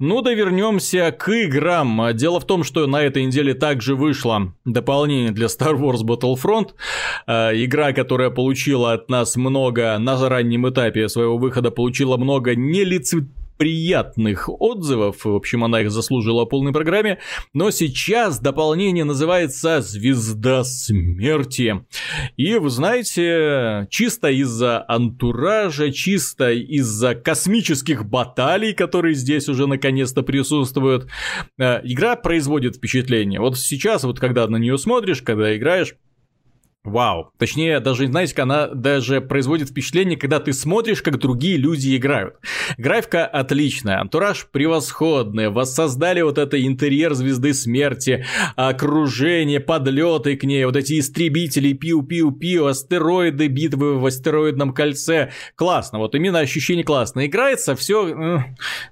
Ну, 0.00 0.22
да 0.22 0.34
вернемся 0.34 1.12
к 1.12 1.28
играм. 1.30 2.08
Дело 2.14 2.40
в 2.40 2.46
том, 2.46 2.64
что 2.64 2.86
на 2.88 3.02
этой 3.02 3.24
неделе 3.24 3.54
также 3.54 3.94
вышло 3.94 4.52
дополнение 4.64 5.30
для 5.30 5.46
Star 5.46 5.78
Wars 5.78 6.02
Battlefront. 6.02 6.70
Э, 7.28 7.50
игра, 7.54 7.92
которая 7.92 8.30
получила 8.30 8.94
от 8.94 9.08
нас 9.08 9.36
много, 9.36 9.96
на 9.98 10.28
раннем 10.28 10.68
этапе 10.68 11.08
своего 11.08 11.38
выхода, 11.38 11.70
получила 11.70 12.16
много 12.16 12.56
нелицеприятных 12.56 13.43
приятных 13.56 14.48
отзывов. 14.48 15.24
В 15.24 15.34
общем, 15.34 15.64
она 15.64 15.80
их 15.80 15.90
заслужила 15.90 16.44
в 16.44 16.48
полной 16.48 16.72
программе. 16.72 17.18
Но 17.52 17.70
сейчас 17.70 18.40
дополнение 18.40 19.04
называется 19.04 19.80
«Звезда 19.80 20.64
смерти». 20.64 21.84
И, 22.36 22.54
вы 22.56 22.70
знаете, 22.70 23.86
чисто 23.90 24.28
из-за 24.30 24.84
антуража, 24.88 25.92
чисто 25.92 26.52
из-за 26.52 27.14
космических 27.14 28.04
баталий, 28.04 28.74
которые 28.74 29.14
здесь 29.14 29.48
уже 29.48 29.66
наконец-то 29.66 30.22
присутствуют, 30.22 31.08
э, 31.58 31.80
игра 31.84 32.16
производит 32.16 32.76
впечатление. 32.76 33.40
Вот 33.40 33.58
сейчас, 33.58 34.04
вот 34.04 34.18
когда 34.20 34.46
на 34.48 34.56
нее 34.56 34.78
смотришь, 34.78 35.22
когда 35.22 35.56
играешь, 35.56 35.94
Вау. 36.84 37.30
Точнее, 37.38 37.80
даже, 37.80 38.06
знаете, 38.06 38.42
она 38.42 38.66
даже 38.66 39.22
производит 39.22 39.70
впечатление, 39.70 40.18
когда 40.18 40.38
ты 40.38 40.52
смотришь, 40.52 41.00
как 41.00 41.18
другие 41.18 41.56
люди 41.56 41.96
играют. 41.96 42.36
Графика 42.76 43.24
отличная, 43.24 44.00
антураж 44.00 44.46
превосходный, 44.52 45.48
воссоздали 45.48 46.20
вот 46.20 46.36
это 46.36 46.62
интерьер 46.62 47.14
Звезды 47.14 47.54
Смерти, 47.54 48.26
окружение, 48.56 49.60
подлеты 49.60 50.36
к 50.36 50.44
ней, 50.44 50.66
вот 50.66 50.76
эти 50.76 51.00
истребители, 51.00 51.72
пиу-пиу-пиу, 51.72 52.66
астероиды, 52.66 53.48
битвы 53.48 53.98
в 53.98 54.04
астероидном 54.04 54.74
кольце. 54.74 55.30
Классно, 55.54 56.00
вот 56.00 56.14
именно 56.14 56.40
ощущение 56.40 56.84
классно. 56.84 57.24
Играется 57.24 57.76
все, 57.76 58.44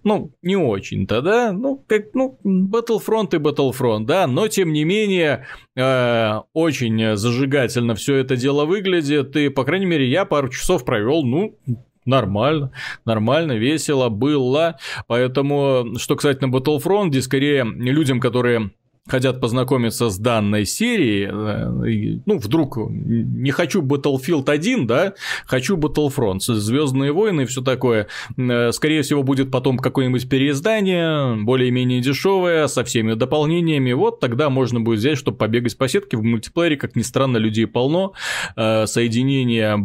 ну, 0.02 0.32
не 0.40 0.56
очень-то, 0.56 1.20
да? 1.20 1.52
Ну, 1.52 1.84
как, 1.86 2.14
ну, 2.14 2.38
Battlefront 2.42 3.36
и 3.36 3.38
Battlefront, 3.38 4.06
да? 4.06 4.26
Но, 4.26 4.48
тем 4.48 4.72
не 4.72 4.84
менее, 4.84 5.46
э, 5.76 6.40
очень 6.54 7.16
зажигательно 7.16 7.81
замечательно 7.82 7.94
все 7.94 8.16
это 8.16 8.36
дело 8.36 8.64
выглядит, 8.64 9.36
и, 9.36 9.48
по 9.48 9.64
крайней 9.64 9.86
мере, 9.86 10.08
я 10.08 10.24
пару 10.24 10.48
часов 10.48 10.84
провел, 10.84 11.24
ну, 11.24 11.58
нормально, 12.04 12.70
нормально, 13.04 13.52
весело 13.52 14.08
было. 14.08 14.76
Поэтому, 15.06 15.98
что, 15.98 16.16
на 16.40 16.46
Battlefront, 16.46 17.08
где 17.08 17.22
скорее 17.22 17.64
людям, 17.64 18.20
которые 18.20 18.70
хотят 19.08 19.40
познакомиться 19.40 20.10
с 20.10 20.18
данной 20.18 20.64
серией, 20.64 21.26
э, 21.26 22.20
ну, 22.24 22.38
вдруг 22.38 22.78
не 22.88 23.50
хочу 23.50 23.82
Battlefield 23.82 24.48
1, 24.48 24.86
да, 24.86 25.14
хочу 25.44 25.76
Battlefront, 25.76 26.38
Звездные 26.38 27.12
войны 27.12 27.42
и 27.42 27.44
все 27.46 27.62
такое. 27.62 28.06
Э, 28.36 28.70
скорее 28.70 29.02
всего, 29.02 29.24
будет 29.24 29.50
потом 29.50 29.78
какое-нибудь 29.78 30.28
переиздание, 30.28 31.36
более-менее 31.42 32.00
дешевое, 32.00 32.68
со 32.68 32.84
всеми 32.84 33.14
дополнениями. 33.14 33.92
Вот 33.92 34.20
тогда 34.20 34.50
можно 34.50 34.80
будет 34.80 35.00
взять, 35.00 35.18
чтобы 35.18 35.36
побегать 35.36 35.76
по 35.76 35.88
сетке 35.88 36.16
в 36.16 36.22
мультиплеере, 36.22 36.76
как 36.76 36.94
ни 36.94 37.02
странно, 37.02 37.38
людей 37.38 37.66
полно, 37.66 38.12
э, 38.56 38.86
соединения 38.86 39.76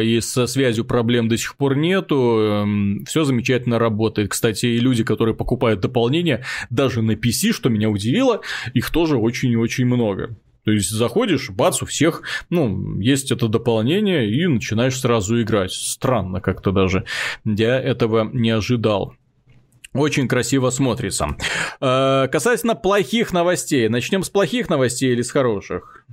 и 0.00 0.20
со 0.20 0.46
связью 0.46 0.84
проблем 0.84 1.28
до 1.28 1.36
сих 1.36 1.56
пор 1.56 1.76
нету, 1.76 2.38
эм, 2.38 3.04
все 3.04 3.24
замечательно 3.24 3.80
работает. 3.80 4.30
Кстати, 4.30 4.66
и 4.66 4.78
люди, 4.78 5.02
которые 5.02 5.34
покупают 5.34 5.80
дополнения, 5.80 6.44
даже 6.70 7.02
на 7.02 7.12
PC, 7.12 7.52
что 7.52 7.68
меня 7.68 7.90
удивило, 7.90 8.40
их 8.74 8.90
тоже 8.90 9.16
очень 9.16 9.50
и 9.50 9.56
очень 9.56 9.86
много. 9.86 10.36
То 10.64 10.72
есть 10.72 10.90
заходишь, 10.90 11.50
бац, 11.50 11.82
у 11.82 11.86
всех, 11.86 12.22
ну, 12.50 13.00
есть 13.00 13.32
это 13.32 13.48
дополнение, 13.48 14.30
и 14.30 14.46
начинаешь 14.46 14.98
сразу 14.98 15.40
играть. 15.40 15.72
Странно 15.72 16.40
как-то 16.40 16.70
даже. 16.70 17.04
Я 17.44 17.80
этого 17.80 18.28
не 18.30 18.50
ожидал. 18.50 19.14
Очень 19.92 20.28
красиво 20.28 20.70
смотрится. 20.70 21.36
Э, 21.80 22.28
касательно 22.30 22.74
плохих 22.76 23.32
новостей. 23.32 23.88
Начнем 23.88 24.22
с 24.22 24.30
плохих 24.30 24.68
новостей 24.68 25.12
или 25.12 25.22
с 25.22 25.30
хороших? 25.30 26.06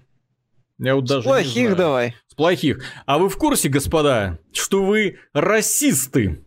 Я 0.80 0.96
вот 0.96 1.06
даже 1.06 1.22
с 1.22 1.26
плохих 1.26 1.76
давай. 1.76 2.16
С 2.28 2.34
плохих. 2.34 2.84
А 3.06 3.20
вы 3.20 3.30
в 3.30 3.38
курсе, 3.38 3.70
господа, 3.70 4.40
что 4.52 4.84
вы 4.84 5.18
расисты? 5.34 6.44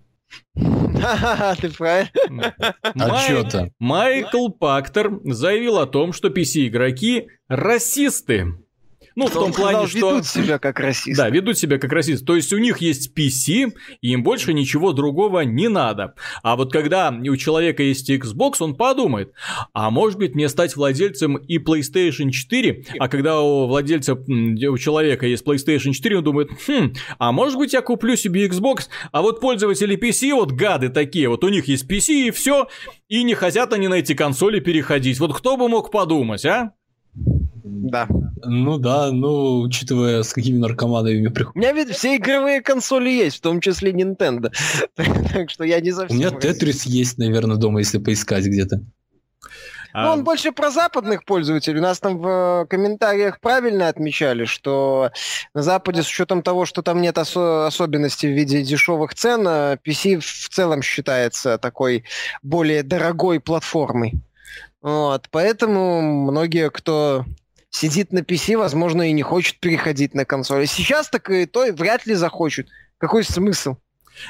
Ты 1.60 1.70
правильно. 1.70 2.54
А 2.94 3.18
что-то? 3.18 3.70
Майкл 3.78 4.48
Пактер 4.48 5.20
заявил 5.24 5.78
о 5.78 5.86
том, 5.86 6.12
что 6.12 6.28
PC-игроки 6.28 7.28
расисты. 7.48 8.54
Ну, 9.20 9.26
в 9.26 9.32
том 9.32 9.52
плане, 9.52 9.86
что... 9.86 10.12
ведут 10.12 10.26
себя 10.26 10.58
как 10.58 10.80
расисты. 10.80 11.14
Да, 11.14 11.28
ведут 11.28 11.58
себя 11.58 11.78
как 11.78 11.92
расисты. 11.92 12.24
То 12.24 12.36
есть 12.36 12.54
у 12.54 12.58
них 12.58 12.78
есть 12.78 13.12
PC, 13.14 13.70
и 14.00 14.12
им 14.12 14.22
больше 14.22 14.54
ничего 14.54 14.92
другого 14.92 15.40
не 15.40 15.68
надо. 15.68 16.14
А 16.42 16.56
вот 16.56 16.72
когда 16.72 17.10
у 17.10 17.36
человека 17.36 17.82
есть 17.82 18.10
Xbox, 18.10 18.54
он 18.60 18.76
подумает, 18.76 19.34
а 19.74 19.90
может 19.90 20.18
быть 20.18 20.34
мне 20.34 20.48
стать 20.48 20.74
владельцем 20.74 21.36
и 21.36 21.58
PlayStation 21.58 22.30
4? 22.30 22.84
А 22.98 23.08
когда 23.08 23.42
у 23.42 23.66
владельца, 23.66 24.14
у 24.14 24.78
человека 24.78 25.26
есть 25.26 25.44
PlayStation 25.46 25.92
4, 25.92 26.16
он 26.16 26.24
думает, 26.24 26.50
хм, 26.66 26.94
а 27.18 27.32
может 27.32 27.58
быть 27.58 27.74
я 27.74 27.82
куплю 27.82 28.16
себе 28.16 28.46
Xbox? 28.46 28.88
А 29.12 29.20
вот 29.20 29.40
пользователи 29.42 29.98
PC, 29.98 30.32
вот 30.32 30.52
гады 30.52 30.88
такие, 30.88 31.28
вот 31.28 31.44
у 31.44 31.50
них 31.50 31.68
есть 31.68 31.84
PC 31.84 32.28
и 32.28 32.30
все, 32.30 32.68
и 33.08 33.22
не 33.22 33.34
хотят 33.34 33.74
они 33.74 33.88
на 33.88 33.96
эти 33.96 34.14
консоли 34.14 34.60
переходить. 34.60 35.20
Вот 35.20 35.34
кто 35.36 35.58
бы 35.58 35.68
мог 35.68 35.90
подумать, 35.90 36.46
а? 36.46 36.72
Да. 37.64 38.08
Ну 38.44 38.78
да, 38.78 39.10
ну, 39.12 39.60
учитывая, 39.60 40.22
с 40.22 40.32
какими 40.32 40.58
наркоманами 40.58 41.28
приходят. 41.28 41.56
У 41.56 41.58
меня 41.58 41.72
ведь 41.72 41.90
все 41.90 42.16
игровые 42.16 42.62
консоли 42.62 43.10
есть, 43.10 43.38
в 43.38 43.40
том 43.40 43.60
числе 43.60 43.92
Nintendo. 43.92 44.52
так 44.94 45.50
что 45.50 45.64
я 45.64 45.80
не 45.80 45.92
совсем... 45.92 46.16
У 46.16 46.20
меня 46.20 46.30
Тетрис 46.30 46.84
есть, 46.84 47.18
наверное, 47.18 47.56
дома, 47.56 47.80
если 47.80 47.98
поискать 47.98 48.44
где-то. 48.44 48.82
Ну, 49.92 50.08
он 50.08 50.24
больше 50.24 50.52
про 50.52 50.70
западных 50.70 51.24
пользователей. 51.24 51.80
У 51.80 51.82
нас 51.82 51.98
там 51.98 52.18
в 52.18 52.66
комментариях 52.70 53.40
правильно 53.40 53.88
отмечали, 53.88 54.44
что 54.44 55.10
на 55.54 55.62
Западе 55.62 56.02
с 56.02 56.08
учетом 56.08 56.42
того, 56.42 56.64
что 56.64 56.82
там 56.82 57.00
нет 57.00 57.18
ос- 57.18 57.36
особенностей 57.36 58.28
в 58.28 58.36
виде 58.36 58.62
дешевых 58.62 59.14
цен, 59.14 59.40
PC 59.40 60.16
а 60.16 60.20
в 60.20 60.48
целом 60.48 60.82
считается 60.82 61.58
такой 61.58 62.04
более 62.42 62.82
дорогой 62.82 63.40
платформой. 63.40 64.14
Вот, 64.82 65.26
поэтому 65.30 66.00
многие, 66.00 66.70
кто 66.70 67.24
сидит 67.70 68.12
на 68.12 68.20
PC, 68.20 68.56
возможно, 68.56 69.08
и 69.08 69.12
не 69.12 69.22
хочет 69.22 69.58
переходить 69.60 70.14
на 70.14 70.24
консоли. 70.24 70.66
Сейчас 70.66 71.08
так 71.08 71.30
и 71.30 71.46
то 71.46 71.72
вряд 71.72 72.06
ли 72.06 72.14
захочет. 72.14 72.68
Какой 72.98 73.24
смысл? 73.24 73.76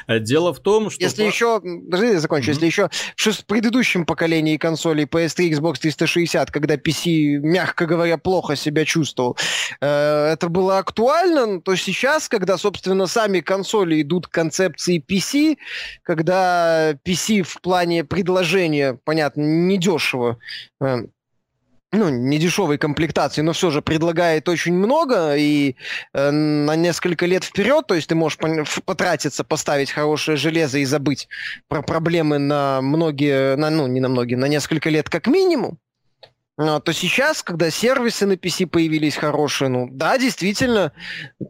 Э, 0.07 0.19
дело 0.19 0.53
в 0.53 0.61
том, 0.61 0.91
что... 0.91 1.03
Если 1.03 1.25
еще... 1.25 1.61
Подожди, 1.61 2.13
я 2.13 2.21
закончу. 2.21 2.51
Mm-hmm. 2.51 2.55
Если 2.55 2.67
еще 2.67 2.91
в 3.33 3.47
предыдущем 3.47 4.07
поколении 4.07 4.57
консолей 4.57 5.05
PS3, 5.05 5.51
Xbox 5.51 5.81
360, 5.81 6.51
когда 6.51 6.77
PC, 6.77 7.39
мягко 7.39 7.87
говоря, 7.87 8.19
плохо 8.19 8.57
себя 8.57 8.85
чувствовал, 8.85 9.37
э, 9.81 10.31
это 10.33 10.49
было 10.49 10.79
актуально, 10.79 11.61
то 11.61 11.75
сейчас, 11.77 12.29
когда, 12.29 12.59
собственно, 12.59 13.07
сами 13.07 13.41
консоли 13.41 14.03
идут 14.03 14.27
к 14.27 14.31
концепции 14.31 15.03
PC, 15.07 15.57
когда 16.03 16.93
PC 17.05 17.43
в 17.43 17.61
плане 17.61 18.05
предложения, 18.05 18.99
понятно, 19.05 19.43
недешево, 19.43 20.39
э, 20.81 21.07
ну, 21.93 22.09
не 22.09 22.39
дешевой 22.39 22.79
комплектации, 22.79 23.43
но 23.43 23.53
все 23.53 23.71
же 23.71 23.83
предлагает 23.83 24.49
очень 24.49 24.75
много 24.75 25.35
и 25.37 25.75
э, 26.13 26.31
на 26.31 26.77
несколько 26.77 27.27
лет 27.27 27.43
вперед, 27.45 27.87
то 27.87 27.95
есть 27.95 28.09
ты 28.09 28.15
можешь 28.15 28.39
потратиться, 28.85 29.43
поставить 29.43 29.91
хорошее 29.91 30.37
железо 30.37 30.79
и 30.79 30.85
забыть 30.85 31.29
про 31.69 31.83
проблемы 31.83 32.39
на 32.39 32.81
многие, 32.81 33.57
на, 33.57 33.71
ну, 33.71 33.89
не 33.89 34.01
на 34.01 34.09
многие, 34.09 34.37
на 34.37 34.47
несколько 34.47 34.89
лет 34.89 35.09
как 35.09 35.27
минимум. 35.27 35.79
А, 36.57 36.79
то 36.79 36.93
сейчас, 36.93 37.43
когда 37.43 37.71
сервисы 37.71 38.27
на 38.27 38.35
PC 38.35 38.67
появились 38.67 39.17
хорошие, 39.17 39.69
ну 39.69 39.89
да, 39.91 40.17
действительно, 40.17 40.93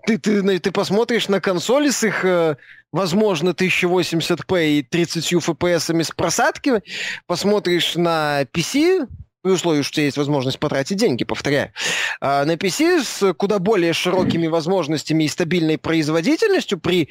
ты, 0.06 0.18
ты, 0.18 0.58
ты 0.58 0.70
посмотришь 0.70 1.28
на 1.28 1.40
консоли 1.40 1.90
с 1.90 2.02
их, 2.04 2.24
э, 2.24 2.56
возможно, 2.92 3.50
1080p 3.50 4.68
и 4.68 4.82
30 4.82 5.32
FPS 5.34 6.04
с 6.04 6.10
просадки, 6.12 6.82
посмотришь 7.26 7.96
на 7.96 8.42
PC, 8.44 9.06
при 9.42 9.52
условии, 9.52 9.82
что 9.82 9.92
у 9.92 9.94
тебя 9.94 10.04
есть 10.04 10.16
возможность 10.16 10.58
потратить 10.58 10.98
деньги, 10.98 11.24
повторяю. 11.24 11.72
А 12.20 12.44
на 12.44 12.56
PC 12.56 13.02
с 13.02 13.32
куда 13.34 13.58
более 13.58 13.92
широкими 13.92 14.46
возможностями 14.46 15.24
и 15.24 15.28
стабильной 15.28 15.78
производительностью 15.78 16.78
при 16.78 17.08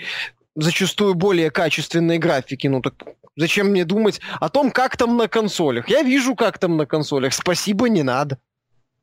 зачастую 0.56 1.16
более 1.16 1.52
качественной 1.52 2.18
графике, 2.18 2.70
ну 2.70 2.82
так 2.82 2.94
зачем 3.36 3.68
мне 3.68 3.86
думать 3.86 4.20
о 4.40 4.50
том, 4.50 4.72
как 4.72 4.98
там 4.98 5.18
на 5.18 5.28
консолях? 5.28 5.90
Я 5.90 6.04
вижу, 6.04 6.36
как 6.36 6.58
там 6.58 6.78
на 6.78 6.86
консолях. 6.86 7.34
Спасибо, 7.34 7.90
не 7.90 8.04
надо. 8.04 8.38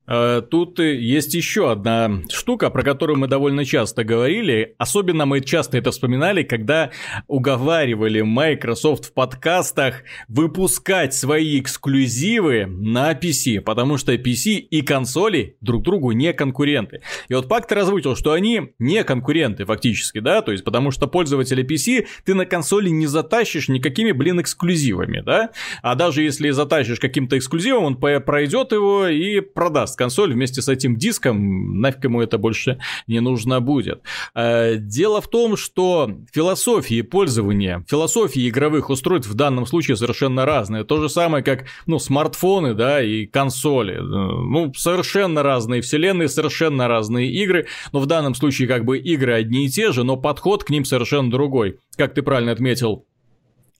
Э, 0.07 0.43
тут 0.49 0.79
есть 0.79 1.35
еще 1.35 1.71
одна 1.71 2.23
штука, 2.31 2.71
про 2.71 2.83
которую 2.83 3.19
мы 3.19 3.29
довольно 3.29 3.65
часто 3.65 4.05
говорили. 4.05 4.75
Особенно 4.79 5.27
мы 5.27 5.41
часто 5.41 5.79
это 5.79 5.91
вспоминали, 5.91 6.43
когда 6.43 6.91
уговаривали 7.27 8.21
Microsoft 8.21 9.07
в 9.07 9.13
подкастах 9.13 10.03
выпускать 10.29 11.15
свои 11.15 11.61
эксклюзивы 11.61 12.67
на 12.67 13.13
PC, 13.13 13.61
потому 13.61 13.97
что 13.97 14.15
PC 14.15 14.55
и 14.55 14.83
консоли 14.83 15.57
друг 15.61 15.83
другу 15.83 16.13
не 16.13 16.33
конкуренты. 16.33 17.03
И 17.29 17.35
вот 17.35 17.49
Пактор 17.49 17.79
озвучил, 17.79 18.17
что 18.17 18.33
они 18.33 18.75
не 18.79 19.03
конкуренты 19.03 19.65
фактически, 19.65 20.19
да, 20.19 20.43
то 20.43 20.53
есть 20.53 20.63
потому 20.63 20.91
что 20.91 21.07
пользователя 21.07 21.65
PC 21.65 22.07
ты 22.25 22.35
на 22.35 22.45
консоли 22.45 22.91
не 22.91 23.07
затащишь 23.07 23.69
никакими, 23.69 24.13
блин, 24.13 24.41
эксклюзивами, 24.41 25.21
да, 25.21 25.51
а 25.83 25.95
даже 25.95 26.23
если 26.23 26.51
затащишь 26.51 27.01
каким-то 27.01 27.39
эксклюзивом, 27.39 27.85
он 27.85 27.97
пройдет 27.97 28.73
его 28.73 29.07
и 29.07 29.41
продаст 29.41 29.96
консоль 29.97 30.33
вместе 30.33 30.63
с 30.63 30.69
этим 30.69 30.97
диском, 30.97 31.81
нафиг 31.81 32.05
ему 32.05 32.23
это 32.23 32.39
больше 32.39 32.79
не 33.07 33.21
нужно 33.21 33.61
будет. 33.61 34.03
Э, 34.35 34.77
дело 34.77 35.21
в 35.21 35.29
том, 35.29 35.57
что 35.57 36.11
философии 36.33 37.03
пользования, 37.03 37.85
философии 37.89 38.49
игровых 38.49 38.91
устройств 38.91 39.31
в 39.31 39.35
данном 39.35 39.67
случае 39.67 39.97
совершенно 39.97 40.45
разные. 40.45 40.85
То 40.85 41.01
же 41.01 41.09
самое, 41.09 41.43
как, 41.43 41.67
ну, 41.87 41.99
смартфоны, 41.99 42.75
да, 42.75 43.03
и 43.03 43.27
консоли. 43.27 43.95
Э, 43.95 44.01
ну, 44.01 44.73
совершенно 44.75 45.43
разные 45.43 45.83
вселенные, 45.83 46.29
совершенно 46.29 46.89
разные 46.89 47.31
игры, 47.31 47.67
но 47.93 48.01
в 48.01 48.07
данном 48.07 48.35
случае 48.35 48.69
как 48.69 48.85
бы 48.85 48.99
игры 48.99 49.33
одни 49.33 49.67
и 49.67 49.69
те 49.69 49.93
же, 49.93 50.05
но 50.05 50.17
подход 50.17 50.65
к 50.65 50.71
ним 50.71 50.85
совершенно 50.85 51.31
другой. 51.31 51.79
Как 51.97 52.15
ты 52.15 52.23
правильно 52.23 52.53
отметил, 52.53 53.07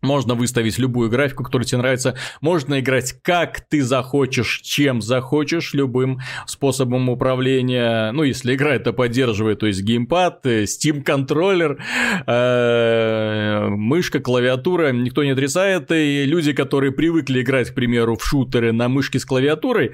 можно 0.07 0.35
выставить 0.35 0.79
любую 0.79 1.11
графику, 1.11 1.45
которая 1.45 1.67
тебе 1.67 1.79
нравится. 1.79 2.17
Можно 2.41 2.81
играть 2.81 3.15
как 3.23 3.61
ты 3.61 3.83
захочешь, 3.83 4.61
чем 4.63 5.03
захочешь, 5.03 5.75
любым 5.75 6.21
способом 6.47 7.09
управления. 7.09 8.13
Ну, 8.13 8.23
если 8.23 8.55
игра 8.55 8.75
это 8.75 8.93
поддерживает, 8.93 9.61
то 9.61 9.67
есть 9.67 9.83
геймпад, 9.83 10.47
э, 10.47 10.65
Steam 10.65 11.03
контроллер, 11.03 11.83
э, 12.27 13.69
мышка, 13.69 14.21
клавиатура, 14.21 14.93
никто 14.93 15.25
не 15.25 15.31
отрицает. 15.31 15.91
И 15.93 16.25
люди, 16.25 16.53
которые 16.53 16.93
привыкли 16.93 17.43
играть, 17.43 17.71
к 17.71 17.75
примеру, 17.75 18.17
в 18.17 18.25
шутеры 18.25 18.73
на 18.73 18.89
мышке 18.89 19.19
с 19.19 19.25
клавиатурой, 19.25 19.93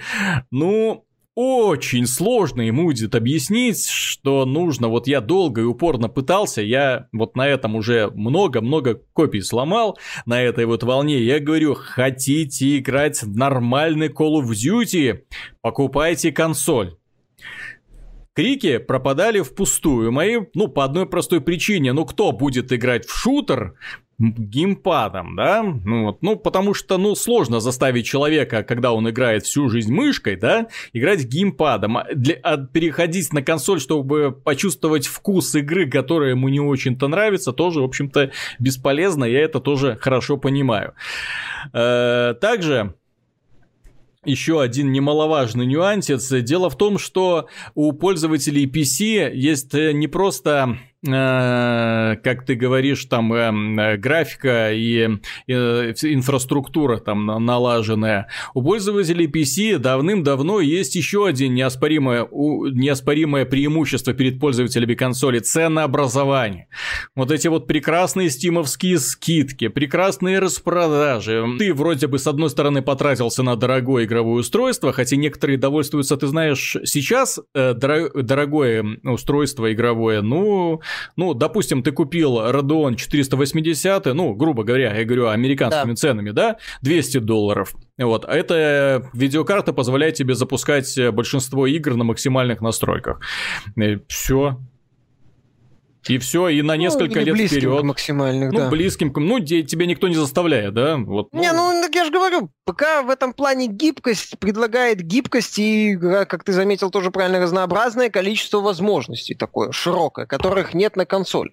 ну, 0.50 1.04
очень 1.35 2.07
сложно 2.07 2.61
ему 2.62 2.85
будет 2.85 3.14
объяснить, 3.14 3.89
что 3.89 4.45
нужно. 4.45 4.89
Вот 4.89 5.07
я 5.07 5.20
долго 5.20 5.62
и 5.62 5.64
упорно 5.64 6.09
пытался, 6.09 6.61
я 6.62 7.09
вот 7.12 7.37
на 7.37 7.49
этом 7.49 7.74
уже 7.74 8.11
много-много 8.14 9.01
копий 9.12 9.41
сломал, 9.41 9.99
на 10.26 10.43
этой 10.43 10.66
вот 10.66 10.83
волне. 10.83 11.22
Я 11.22 11.41
говорю, 11.41 11.74
хотите 11.74 12.78
играть 12.78 13.22
в 13.22 13.37
нормальный 13.37 14.09
Call 14.09 14.43
of 14.43 14.51
Duty, 14.51 15.20
покупайте 15.62 16.33
консоль. 16.33 16.97
Крики 18.35 18.78
пропадали 18.78 19.43
впустую. 19.43 20.11
Мои, 20.11 20.39
ну, 20.55 20.68
по 20.68 20.85
одной 20.85 21.07
простой 21.07 21.43
причине. 21.43 21.93
Ну, 21.93 22.07
кто 22.07 22.33
будет 22.33 22.72
играть 22.72 23.07
в 23.07 23.14
шутер 23.14 23.74
геймпадом, 24.22 25.34
да? 25.34 25.62
Ну, 25.62 26.04
вот, 26.04 26.22
ну, 26.22 26.36
потому 26.36 26.74
что, 26.74 26.96
ну, 26.96 27.14
сложно 27.14 27.60
заставить 27.60 28.06
человека, 28.06 28.62
когда 28.62 28.92
он 28.92 29.08
играет 29.10 29.44
всю 29.44 29.68
жизнь 29.68 29.92
мышкой, 29.92 30.36
да, 30.36 30.68
играть 30.92 31.24
геймпадом. 31.24 31.98
А 31.98 32.06
для, 32.14 32.36
а 32.42 32.56
переходить 32.56 33.32
на 33.32 33.42
консоль, 33.42 33.80
чтобы 33.80 34.32
почувствовать 34.32 35.06
вкус 35.06 35.54
игры, 35.56 35.90
которая 35.90 36.30
ему 36.30 36.48
не 36.48 36.60
очень-то 36.60 37.08
нравится, 37.08 37.52
тоже, 37.52 37.80
в 37.80 37.84
общем-то, 37.84 38.30
бесполезно, 38.58 39.24
я 39.24 39.40
это 39.40 39.60
тоже 39.60 39.98
хорошо 40.00 40.36
понимаю. 40.36 40.94
Э, 41.72 42.34
также 42.40 42.94
еще 44.24 44.62
один 44.62 44.92
немаловажный 44.92 45.66
нюансец. 45.66 46.28
Дело 46.42 46.70
в 46.70 46.76
том, 46.76 46.98
что 46.98 47.48
у 47.74 47.92
пользователей 47.92 48.66
PC 48.66 49.34
есть 49.34 49.74
э, 49.74 49.92
не 49.92 50.06
просто 50.06 50.78
как 51.05 52.44
ты 52.46 52.55
говоришь, 52.55 53.05
там 53.07 53.32
э, 53.32 53.96
графика 53.96 54.72
и 54.72 55.18
инфраструктура 55.48 56.98
там 56.98 57.26
налаженная. 57.26 58.28
У 58.55 58.62
пользователей 58.62 59.26
PC 59.26 59.78
давным-давно 59.78 60.61
есть 60.61 60.94
еще 60.94 61.26
один 61.26 61.55
неоспоримое, 61.55 62.28
неоспоримое 62.30 63.44
преимущество 63.44 64.14
перед 64.14 64.38
пользователями 64.38 64.94
консоли– 64.94 65.38
ценообразование. 65.40 66.68
Вот 67.16 67.32
эти 67.32 67.48
вот 67.48 67.66
прекрасные 67.66 68.30
стимовские 68.30 68.98
скидки, 68.98 69.68
прекрасные 69.68 70.38
распродажи. 70.38 71.44
Ты 71.59 71.74
вроде 71.74 72.07
бы 72.07 72.20
с 72.20 72.28
одной 72.28 72.50
стороны 72.50 72.80
потратился 72.80 73.42
на 73.42 73.57
дорогое 73.57 74.05
игровое 74.05 74.40
устройство, 74.40 74.92
хотя 74.92 75.16
некоторые 75.16 75.59
довольствуются, 75.59 76.16
ты 76.16 76.28
знаешь, 76.28 76.76
сейчас 76.84 77.40
э, 77.55 77.74
дорогое 77.74 78.84
устройство 79.03 79.72
игровое, 79.72 80.22
ну, 80.22 80.80
ну, 81.16 81.34
допустим, 81.34 81.82
ты 81.82 81.93
купил 81.93 82.38
Radeon 82.38 82.97
480, 82.97 84.07
ну, 84.07 84.34
грубо 84.34 84.64
говоря, 84.64 84.95
я 84.95 85.05
говорю 85.05 85.28
американскими 85.28 85.93
да. 85.93 85.97
ценами, 85.97 86.30
да, 86.30 86.57
200 86.82 87.18
долларов. 87.18 87.74
Вот, 87.99 88.24
а 88.26 88.34
эта 88.34 89.09
видеокарта 89.12 89.72
позволяет 89.72 90.14
тебе 90.14 90.34
запускать 90.34 90.99
большинство 91.12 91.66
игр 91.66 91.95
на 91.95 92.05
максимальных 92.05 92.61
настройках. 92.61 93.20
Э, 93.76 93.99
Все, 94.09 94.59
и 96.09 96.18
все, 96.18 96.48
и 96.48 96.62
на 96.62 96.74
ну, 96.74 96.80
несколько 96.80 97.20
ну, 97.20 97.26
лет 97.26 97.50
вперед. 97.50 97.82
максимальных, 97.84 98.53
ну, 98.53 98.59
да. 98.59 98.68
близким, 98.68 99.12
ну, 99.14 99.38
где 99.38 99.62
тебя 99.62 99.86
никто 99.86 100.09
не 100.09 100.14
заставляет, 100.14 100.74
да? 100.74 100.96
Вот, 100.96 101.28
ну. 101.32 101.40
Не, 101.40 101.53
ну, 101.53 101.72
я 101.92 102.05
же 102.05 102.11
говорю, 102.11 102.50
пока 102.64 103.03
в 103.03 103.11
этом 103.11 103.32
плане 103.32 103.66
гибкость 103.66 104.38
предлагает 104.38 105.03
гибкость 105.03 105.59
и, 105.59 105.96
как 105.96 106.44
ты 106.44 106.53
заметил, 106.53 106.90
тоже 106.90 107.11
правильно 107.11 107.40
разнообразное 107.40 108.11
количество 108.11 108.61
возможностей 108.61 109.34
такое, 109.34 109.72
широкое, 109.72 110.26
которых 110.26 110.74
нет 110.74 110.96
на 110.96 111.07
консоль. 111.07 111.53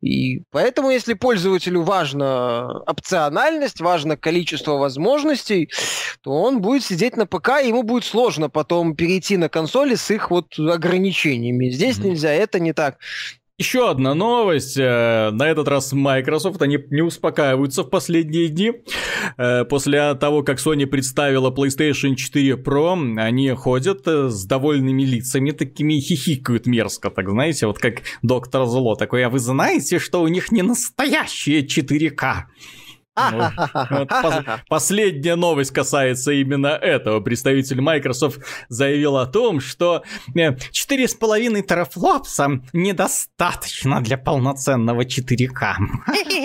И 0.00 0.44
поэтому, 0.50 0.90
если 0.90 1.12
пользователю 1.12 1.82
важна 1.82 2.80
опциональность, 2.86 3.80
важно 3.80 4.16
количество 4.16 4.72
возможностей, 4.72 5.70
то 6.22 6.30
он 6.30 6.62
будет 6.62 6.84
сидеть 6.84 7.16
на 7.18 7.26
ПК, 7.26 7.60
и 7.62 7.68
ему 7.68 7.82
будет 7.82 8.04
сложно 8.04 8.48
потом 8.48 8.96
перейти 8.96 9.36
на 9.36 9.50
консоли 9.50 9.96
с 9.96 10.10
их 10.10 10.30
вот 10.30 10.58
ограничениями. 10.58 11.68
Здесь 11.68 11.98
mm-hmm. 11.98 12.08
нельзя, 12.08 12.32
это 12.32 12.60
не 12.60 12.72
так. 12.72 12.98
Еще 13.60 13.90
одна 13.90 14.14
новость. 14.14 14.78
Э, 14.78 15.28
на 15.32 15.46
этот 15.46 15.68
раз 15.68 15.92
Microsoft, 15.92 16.62
они 16.62 16.78
не 16.88 17.02
успокаиваются 17.02 17.82
в 17.82 17.90
последние 17.90 18.48
дни. 18.48 18.72
Э, 19.36 19.66
после 19.66 20.14
того, 20.14 20.42
как 20.42 20.56
Sony 20.58 20.86
представила 20.86 21.50
PlayStation 21.50 22.14
4 22.14 22.54
Pro, 22.54 23.20
они 23.20 23.50
ходят 23.50 24.08
э, 24.08 24.30
с 24.30 24.46
довольными 24.46 25.02
лицами, 25.02 25.50
такими 25.50 26.00
хихикают 26.00 26.64
мерзко, 26.64 27.10
так 27.10 27.28
знаете, 27.28 27.66
вот 27.66 27.78
как 27.78 27.96
Доктор 28.22 28.64
Зло 28.64 28.94
такой, 28.94 29.26
а 29.26 29.28
вы 29.28 29.38
знаете, 29.38 29.98
что 29.98 30.22
у 30.22 30.28
них 30.28 30.50
не 30.52 30.62
настоящие 30.62 31.60
4К? 31.60 32.44
Вот, 33.90 34.08
последняя 34.68 35.36
новость 35.36 35.72
касается 35.72 36.32
именно 36.32 36.68
этого. 36.68 37.20
Представитель 37.20 37.80
Microsoft 37.80 38.40
заявил 38.68 39.16
о 39.16 39.26
том, 39.26 39.60
что 39.60 40.02
4,5 40.34 41.58
э, 41.58 41.62
терафлопса 41.62 42.62
недостаточно 42.72 44.00
для 44.00 44.18
полноценного 44.18 45.02
4К. 45.02 45.74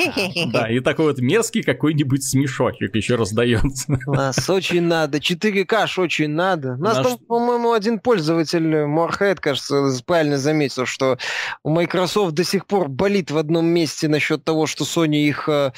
Да, 0.51 0.70
и 0.70 0.80
такой 0.80 1.05
вот 1.05 1.20
мерзкий 1.20 1.63
какой-нибудь 1.63 2.24
смешочек 2.24 2.95
еще 2.95 3.16
раздается. 3.16 3.99
Нас 4.07 4.49
очень 4.49 4.84
надо, 4.84 5.18
4К 5.18 5.88
ж 5.88 5.99
очень 5.99 6.30
надо. 6.30 6.76
Нас 6.78 6.97
там, 6.97 7.18
по-моему, 7.18 7.74
один 7.74 7.99
пользователь, 7.99 8.86
Морхед, 8.86 9.39
кажется, 9.39 9.89
правильно 10.05 10.38
заметил, 10.38 10.86
что 10.86 11.18
у 11.63 11.70
Microsoft 11.70 12.34
до 12.34 12.43
сих 12.43 12.66
пор 12.66 12.88
болит 12.88 13.32
в 13.32 13.38
одном 13.38 13.66
месте 13.66 14.07
насчет 14.07 14.43
того, 14.43 14.68
что 14.68 14.84
Sony 14.84 15.28
их 15.28 15.49
э, 15.49 15.72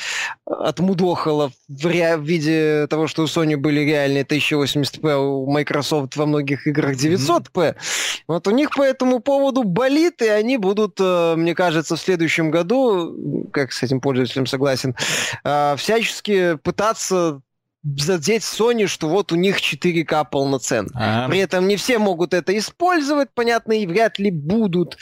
отмудохало 0.78 1.52
в, 1.68 1.86
ре... 1.88 2.18
в 2.18 2.24
виде 2.24 2.88
того, 2.88 3.08
что 3.08 3.24
у 3.24 3.26
Sony 3.26 3.58
были 3.58 3.82
реальные 3.82 4.24
1080p, 4.24 5.12
а 5.12 5.18
у 5.18 5.50
Microsoft 5.50 6.16
во 6.16 6.26
многих 6.26 6.68
играх 6.68 6.96
900p. 6.96 7.50
Mm-hmm. 7.54 7.76
Вот 8.28 8.48
у 8.48 8.52
них 8.52 8.70
по 8.76 8.84
этому 8.84 9.20
поводу 9.20 9.64
болит, 9.64 10.22
и 10.22 10.28
они 10.28 10.58
будут, 10.58 10.98
э, 11.00 11.36
мне 11.36 11.56
кажется, 11.56 11.96
в 11.96 12.00
следующем 12.00 12.52
году, 12.52 13.50
как 13.52 13.72
с 13.72 13.84
этим 13.84 14.02
пользователем 14.02 14.46
согласен, 14.46 14.96
э, 15.44 15.76
всячески 15.78 16.56
пытаться 16.58 17.42
задеть 17.96 18.44
Sony, 18.44 18.88
что 18.88 19.08
вот 19.08 19.32
у 19.32 19.36
них 19.36 19.60
4К 19.60 20.26
полноценно. 20.30 20.90
А-а-а. 20.94 21.30
При 21.30 21.40
этом 21.40 21.68
не 21.68 21.78
все 21.78 22.00
могут 22.00 22.34
это 22.34 22.58
использовать, 22.58 23.30
понятно, 23.34 23.74
и 23.74 23.86
вряд 23.86 24.20
ли 24.20 24.32
будут. 24.32 24.98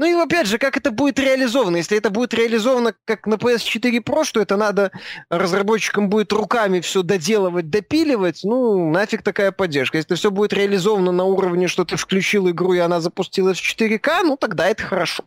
Ну 0.00 0.06
и 0.06 0.14
опять 0.14 0.46
же, 0.46 0.56
как 0.56 0.78
это 0.78 0.92
будет 0.92 1.18
реализовано? 1.18 1.76
Если 1.76 1.98
это 1.98 2.08
будет 2.08 2.32
реализовано 2.32 2.94
как 3.04 3.26
на 3.26 3.34
PS4 3.34 4.02
Pro, 4.02 4.24
что 4.24 4.40
это 4.40 4.56
надо 4.56 4.92
разработчикам 5.28 6.08
будет 6.08 6.32
руками 6.32 6.80
все 6.80 7.02
доделывать, 7.02 7.68
допиливать, 7.68 8.40
ну 8.42 8.90
нафиг 8.90 9.22
такая 9.22 9.52
поддержка. 9.52 9.98
Если 9.98 10.14
все 10.14 10.30
будет 10.30 10.54
реализовано 10.54 11.12
на 11.12 11.24
уровне, 11.24 11.68
что 11.68 11.84
ты 11.84 11.96
включил 11.96 12.48
игру 12.48 12.72
и 12.72 12.78
она 12.78 13.02
запустилась 13.02 13.60
в 13.60 13.78
4К, 13.78 14.22
ну 14.22 14.38
тогда 14.38 14.68
это 14.68 14.84
хорошо. 14.84 15.24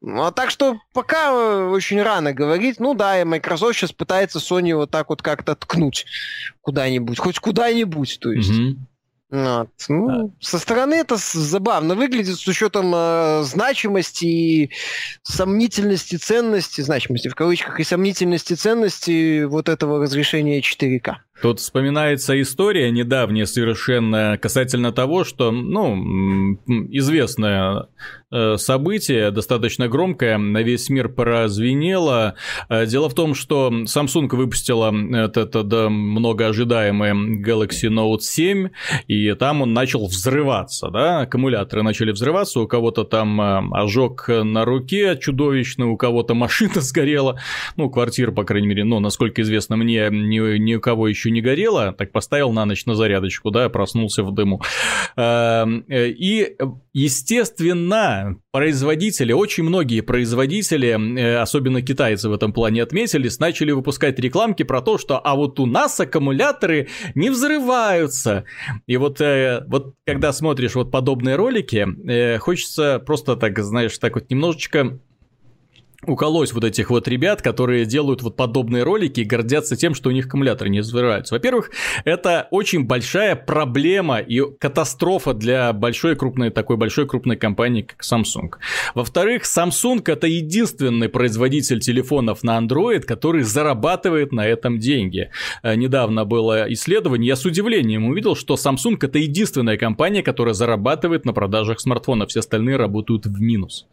Ну, 0.00 0.22
а 0.22 0.32
так 0.32 0.48
что 0.48 0.80
пока 0.94 1.30
э, 1.30 1.68
очень 1.68 2.00
рано 2.00 2.32
говорить. 2.32 2.80
Ну 2.80 2.94
да, 2.94 3.20
и 3.20 3.24
Microsoft 3.24 3.76
сейчас 3.76 3.92
пытается 3.92 4.38
Sony 4.38 4.74
вот 4.74 4.90
так 4.90 5.10
вот 5.10 5.20
как-то 5.20 5.54
ткнуть 5.54 6.06
куда-нибудь, 6.62 7.18
хоть 7.18 7.38
куда-нибудь, 7.38 8.18
то 8.18 8.32
есть. 8.32 8.50
Mm-hmm. 8.50 8.76
Вот. 9.30 9.68
Ну, 9.88 10.08
да. 10.08 10.30
Со 10.40 10.58
стороны 10.58 10.94
это 10.94 11.16
забавно 11.18 11.94
выглядит 11.94 12.38
с 12.38 12.46
учетом 12.48 12.92
э, 12.94 13.42
значимости 13.44 14.24
и 14.24 14.70
сомнительности 15.22 16.16
ценности, 16.16 16.80
значимости 16.80 17.28
в 17.28 17.34
кавычках, 17.34 17.78
и 17.78 17.84
сомнительности 17.84 18.54
ценности 18.54 19.44
вот 19.44 19.68
этого 19.68 20.02
разрешения 20.02 20.60
4К. 20.60 21.16
Тут 21.40 21.60
вспоминается 21.60 22.40
история 22.40 22.90
недавняя 22.90 23.46
совершенно 23.46 24.36
касательно 24.40 24.90
того, 24.90 25.22
что, 25.22 25.52
ну, 25.52 26.58
известное 26.90 27.86
э, 28.32 28.56
событие, 28.56 29.30
достаточно 29.30 29.88
громкое, 29.88 30.36
на 30.36 30.62
весь 30.62 30.88
мир 30.90 31.08
прозвенело. 31.08 32.34
Э, 32.68 32.86
дело 32.86 33.08
в 33.08 33.14
том, 33.14 33.34
что 33.34 33.70
Samsung 33.70 34.34
выпустила 34.34 34.92
этот, 35.16 35.54
этот 35.54 35.90
многоожидаемый 35.90 37.40
Galaxy 37.40 37.88
Note 37.88 38.20
7, 38.20 38.70
и 39.06 39.32
там 39.34 39.62
он 39.62 39.72
начал 39.72 40.06
взрываться, 40.06 40.90
да, 40.90 41.20
аккумуляторы 41.20 41.84
начали 41.84 42.10
взрываться, 42.10 42.60
у 42.60 42.66
кого-то 42.66 43.04
там 43.04 43.40
э, 43.40 43.62
ожог 43.72 44.28
на 44.28 44.64
руке 44.64 45.16
чудовищный, 45.20 45.86
у 45.86 45.96
кого-то 45.96 46.34
машина 46.34 46.72
сгорела, 46.80 47.38
ну, 47.76 47.88
квартира, 47.90 48.32
по 48.32 48.42
крайней 48.42 48.66
мере, 48.66 48.82
ну, 48.82 48.98
насколько 48.98 49.42
известно 49.42 49.76
мне, 49.76 50.08
ни, 50.10 50.58
ни 50.58 50.74
у 50.74 50.80
кого 50.80 51.06
еще 51.06 51.27
еще 51.28 51.30
не 51.30 51.40
горело, 51.40 51.92
так 51.92 52.12
поставил 52.12 52.52
на 52.52 52.64
ночь 52.64 52.86
на 52.86 52.94
зарядочку, 52.94 53.50
да, 53.50 53.68
проснулся 53.68 54.22
в 54.22 54.32
дыму. 54.32 54.62
Эм, 55.16 55.84
э, 55.88 56.08
и, 56.08 56.56
естественно, 56.92 58.36
производители, 58.52 59.32
очень 59.32 59.64
многие 59.64 60.00
производители, 60.00 61.18
э, 61.18 61.36
особенно 61.36 61.82
китайцы 61.82 62.28
в 62.28 62.32
этом 62.32 62.52
плане 62.52 62.82
отметились, 62.82 63.38
начали 63.38 63.72
выпускать 63.72 64.18
рекламки 64.18 64.62
про 64.62 64.80
то, 64.80 64.98
что 64.98 65.18
а 65.18 65.34
вот 65.34 65.60
у 65.60 65.66
нас 65.66 66.00
аккумуляторы 66.00 66.88
не 67.14 67.30
взрываются. 67.30 68.44
И 68.86 68.96
вот, 68.96 69.20
э, 69.20 69.64
вот 69.68 69.94
когда 70.06 70.32
смотришь 70.32 70.74
вот 70.74 70.90
подобные 70.90 71.36
ролики, 71.36 71.86
хочется 72.38 73.02
просто 73.04 73.36
так, 73.36 73.58
знаешь, 73.58 73.96
так 73.98 74.14
вот 74.14 74.30
немножечко 74.30 74.98
уколоть 76.06 76.52
вот 76.52 76.62
этих 76.62 76.90
вот 76.90 77.08
ребят, 77.08 77.42
которые 77.42 77.84
делают 77.84 78.22
вот 78.22 78.36
подобные 78.36 78.84
ролики 78.84 79.20
и 79.20 79.24
гордятся 79.24 79.76
тем, 79.76 79.94
что 79.94 80.10
у 80.10 80.12
них 80.12 80.26
аккумуляторы 80.26 80.70
не 80.70 80.80
взрываются. 80.80 81.34
Во-первых, 81.34 81.70
это 82.04 82.46
очень 82.52 82.84
большая 82.84 83.34
проблема 83.34 84.18
и 84.18 84.40
катастрофа 84.58 85.34
для 85.34 85.72
большой 85.72 86.14
крупной, 86.14 86.50
такой 86.50 86.76
большой 86.76 87.08
крупной 87.08 87.36
компании, 87.36 87.82
как 87.82 88.02
Samsung. 88.02 88.50
Во-вторых, 88.94 89.42
Samsung 89.42 90.02
это 90.06 90.28
единственный 90.28 91.08
производитель 91.08 91.80
телефонов 91.80 92.44
на 92.44 92.58
Android, 92.58 93.00
который 93.00 93.42
зарабатывает 93.42 94.30
на 94.30 94.46
этом 94.46 94.78
деньги. 94.78 95.30
Э, 95.64 95.74
недавно 95.74 96.24
было 96.24 96.72
исследование, 96.72 97.28
я 97.28 97.36
с 97.36 97.44
удивлением 97.44 98.06
увидел, 98.06 98.36
что 98.36 98.54
Samsung 98.54 98.98
это 99.00 99.18
единственная 99.18 99.76
компания, 99.76 100.22
которая 100.22 100.54
зарабатывает 100.54 101.24
на 101.24 101.32
продажах 101.32 101.80
смартфонов, 101.80 102.30
все 102.30 102.38
остальные 102.38 102.76
работают 102.76 103.26
в 103.26 103.40
минус. 103.40 103.86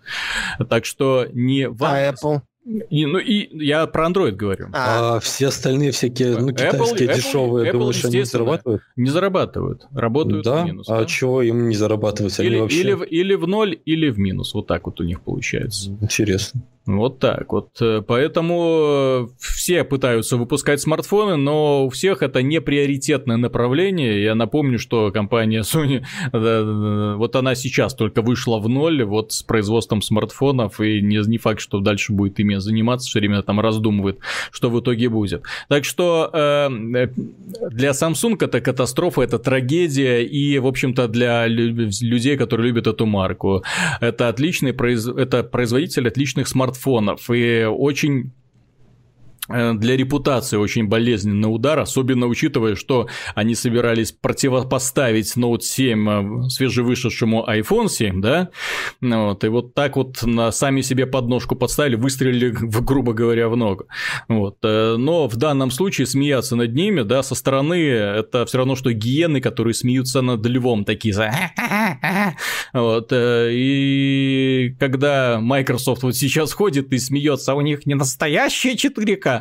Так 0.70 0.86
что 0.86 1.28
не 1.34 1.68
вам 1.68 1.95
а 1.96 2.12
Apple? 2.12 2.42
И, 2.90 3.06
ну 3.06 3.20
и 3.20 3.64
я 3.64 3.86
про 3.86 4.08
Android 4.08 4.32
говорю. 4.32 4.70
А, 4.74 5.18
а 5.18 5.20
все 5.20 5.48
остальные 5.48 5.92
всякие, 5.92 6.36
ну, 6.36 6.50
китайские 6.50 7.10
Apple, 7.10 7.16
дешевые, 7.16 7.70
Apple, 7.70 7.72
думаешь, 7.74 8.06
они 8.06 8.24
зарабатывают? 8.24 8.82
Не 8.96 9.10
зарабатывают, 9.12 9.88
работают 9.94 10.46
да? 10.46 10.64
в 10.64 10.66
минус. 10.66 10.90
А 10.90 11.02
да? 11.02 11.06
чего 11.06 11.44
им 11.44 11.70
не 11.70 11.76
зарабатывать? 11.76 12.40
Или, 12.40 12.60
вообще... 12.60 12.80
или, 12.80 13.06
или 13.06 13.36
в 13.36 13.48
ноль, 13.48 13.80
или 13.86 14.10
в 14.10 14.18
минус. 14.18 14.56
Вот 14.56 14.66
так 14.66 14.88
вот 14.88 15.00
у 15.00 15.04
них 15.04 15.22
получается. 15.22 15.92
Интересно. 16.02 16.64
Вот 16.86 17.18
так 17.18 17.52
вот. 17.52 17.70
Э, 17.82 18.04
поэтому 18.06 19.28
э, 19.28 19.28
все 19.40 19.84
пытаются 19.84 20.38
выпускать 20.38 20.80
смартфоны, 20.80 21.36
но 21.36 21.86
у 21.86 21.90
всех 21.90 22.22
это 22.22 22.44
не 22.44 22.62
приоритетное 22.62 23.38
направление. 23.38 24.22
Я 24.22 24.36
напомню, 24.36 24.78
что 24.78 25.12
компания 25.12 25.62
Sony, 25.62 26.06
вот 27.18 27.36
она 27.36 27.56
сейчас 27.56 27.96
только 27.96 28.22
вышла 28.22 28.60
в 28.60 28.70
ноль 28.70 29.04
вот 29.04 29.32
с 29.32 29.42
производством 29.42 30.04
смартфонов, 30.04 30.80
и 30.80 31.02
не, 31.02 31.28
не 31.28 31.40
факт, 31.40 31.60
что 31.60 31.80
дальше 31.80 32.14
будет 32.14 32.40
ими 32.40 32.56
заниматься, 32.58 33.10
все 33.10 33.20
время 33.20 33.42
там 33.42 33.60
раздумывает, 33.60 34.20
что 34.52 34.70
в 34.70 34.80
итоге 34.80 35.10
будет. 35.10 35.42
Так 35.70 35.86
что 35.86 36.30
э, 36.32 36.70
для 37.72 37.92
Samsung 37.92 38.38
это 38.40 38.62
катастрофа, 38.62 39.24
это 39.24 39.40
трагедия, 39.40 40.24
и, 40.24 40.60
в 40.60 40.68
общем-то, 40.68 41.08
для 41.08 41.48
людей, 41.48 42.38
которые 42.38 42.68
любят 42.68 42.86
эту 42.86 43.08
марку, 43.08 43.64
это 44.02 44.28
отличный 44.28 44.70
это 44.70 45.44
производитель 45.44 46.08
отличных 46.08 46.48
смартфонов 46.48 46.75
смартфонов. 46.76 47.30
И 47.30 47.64
очень 47.66 48.32
для 49.48 49.96
репутации 49.96 50.58
очень 50.58 50.88
болезненный 50.88 51.54
удар, 51.54 51.80
особенно 51.80 52.28
учитывая, 52.28 52.76
что 52.76 53.08
они 53.36 53.54
собирались 53.54 54.12
противопоставить 54.12 55.36
Note 55.38 55.62
7 55.62 56.10
э, 56.10 56.50
свежевышедшему 56.50 57.46
iPhone 57.48 57.88
7, 57.88 58.22
да, 58.22 58.50
ну 59.02 59.28
вот, 59.28 59.44
и 59.44 59.48
вот 59.50 59.74
так 59.76 59.98
вот 59.98 60.24
на 60.24 60.52
сами 60.52 60.82
себе 60.82 61.06
подножку 61.06 61.56
подставили, 61.56 61.96
выстрелили, 61.96 62.50
грубо 62.82 63.14
говоря, 63.14 63.50
в 63.50 63.56
ногу, 63.56 63.86
вот, 64.28 64.58
э, 64.64 64.96
но 64.98 65.28
в 65.28 65.36
данном 65.36 65.70
случае 65.70 66.08
смеяться 66.08 66.56
над 66.56 66.74
ними, 66.74 67.02
да, 67.02 67.22
со 67.22 67.36
стороны 67.36 67.76
это 67.76 68.46
все 68.46 68.58
равно, 68.58 68.76
что 68.76 68.92
гиены, 68.92 69.42
которые 69.42 69.74
смеются 69.76 70.22
над 70.22 70.46
львом, 70.46 70.86
такие, 70.86 71.14
за 71.14 71.32
вот, 72.74 73.10
и 73.12 74.76
когда 74.80 75.40
Microsoft 75.40 76.04
вот 76.04 76.16
сейчас 76.16 76.54
ходит 76.54 76.92
и 76.94 76.98
смеется, 76.98 77.52
а 77.52 77.56
у 77.56 77.62
них 77.62 77.86
не 77.86 77.94
настоящая 77.94 78.74
4К, 78.74 79.35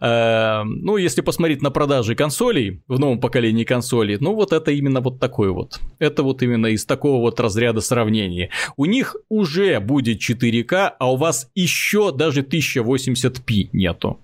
Э, 0.00 0.62
ну, 0.64 0.96
если 0.96 1.20
посмотреть 1.20 1.62
на 1.62 1.70
продажи 1.70 2.14
консолей 2.14 2.82
в 2.88 2.98
новом 2.98 3.20
поколении 3.20 3.64
консолей, 3.64 4.18
ну, 4.20 4.34
вот 4.34 4.52
это 4.52 4.70
именно 4.70 5.00
вот 5.00 5.18
такой 5.20 5.50
вот. 5.50 5.80
Это 5.98 6.22
вот 6.22 6.42
именно 6.42 6.66
из 6.66 6.84
такого 6.84 7.20
вот 7.20 7.40
разряда 7.40 7.80
сравнения. 7.80 8.50
У 8.76 8.84
них 8.84 9.16
уже 9.28 9.80
будет 9.80 10.20
4К, 10.20 10.92
а 10.98 11.12
у 11.12 11.16
вас 11.16 11.50
еще 11.54 12.12
даже 12.12 12.42
1080p 12.42 13.70
нету. 13.72 14.18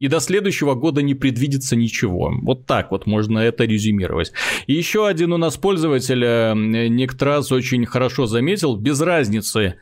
И 0.00 0.08
до 0.08 0.18
следующего 0.18 0.74
года 0.74 1.02
не 1.02 1.14
предвидится 1.14 1.76
ничего. 1.76 2.32
Вот 2.42 2.64
так 2.64 2.90
вот 2.90 3.06
можно 3.06 3.38
это 3.38 3.64
резюмировать. 3.64 4.32
И 4.66 4.72
еще 4.72 5.06
один 5.06 5.34
у 5.34 5.36
нас 5.36 5.58
пользователь, 5.58 6.24
э, 6.24 6.54
Никтрас, 6.54 7.52
очень 7.52 7.84
хорошо 7.84 8.24
заметил, 8.24 8.76
без 8.76 9.02
разницы, 9.02 9.76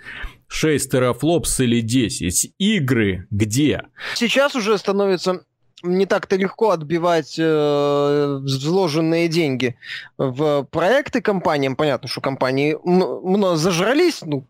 6 0.49 0.91
терафлопс 0.91 1.61
или 1.61 1.81
10. 1.81 2.55
Игры 2.59 3.27
где? 3.31 3.85
Сейчас 4.15 4.55
уже 4.55 4.77
становится 4.79 5.45
не 5.83 6.07
так-то 6.07 6.37
легко 6.37 6.71
отбивать 6.71 7.37
э, 7.39 8.39
вложенные 8.65 9.29
деньги 9.29 9.77
в 10.17 10.65
проекты 10.65 11.21
компаниям. 11.21 11.77
Понятно, 11.77 12.09
что 12.09 12.21
компании 12.21 12.77
много 12.83 13.57
зажрались. 13.57 14.23
Ну, 14.23 14.45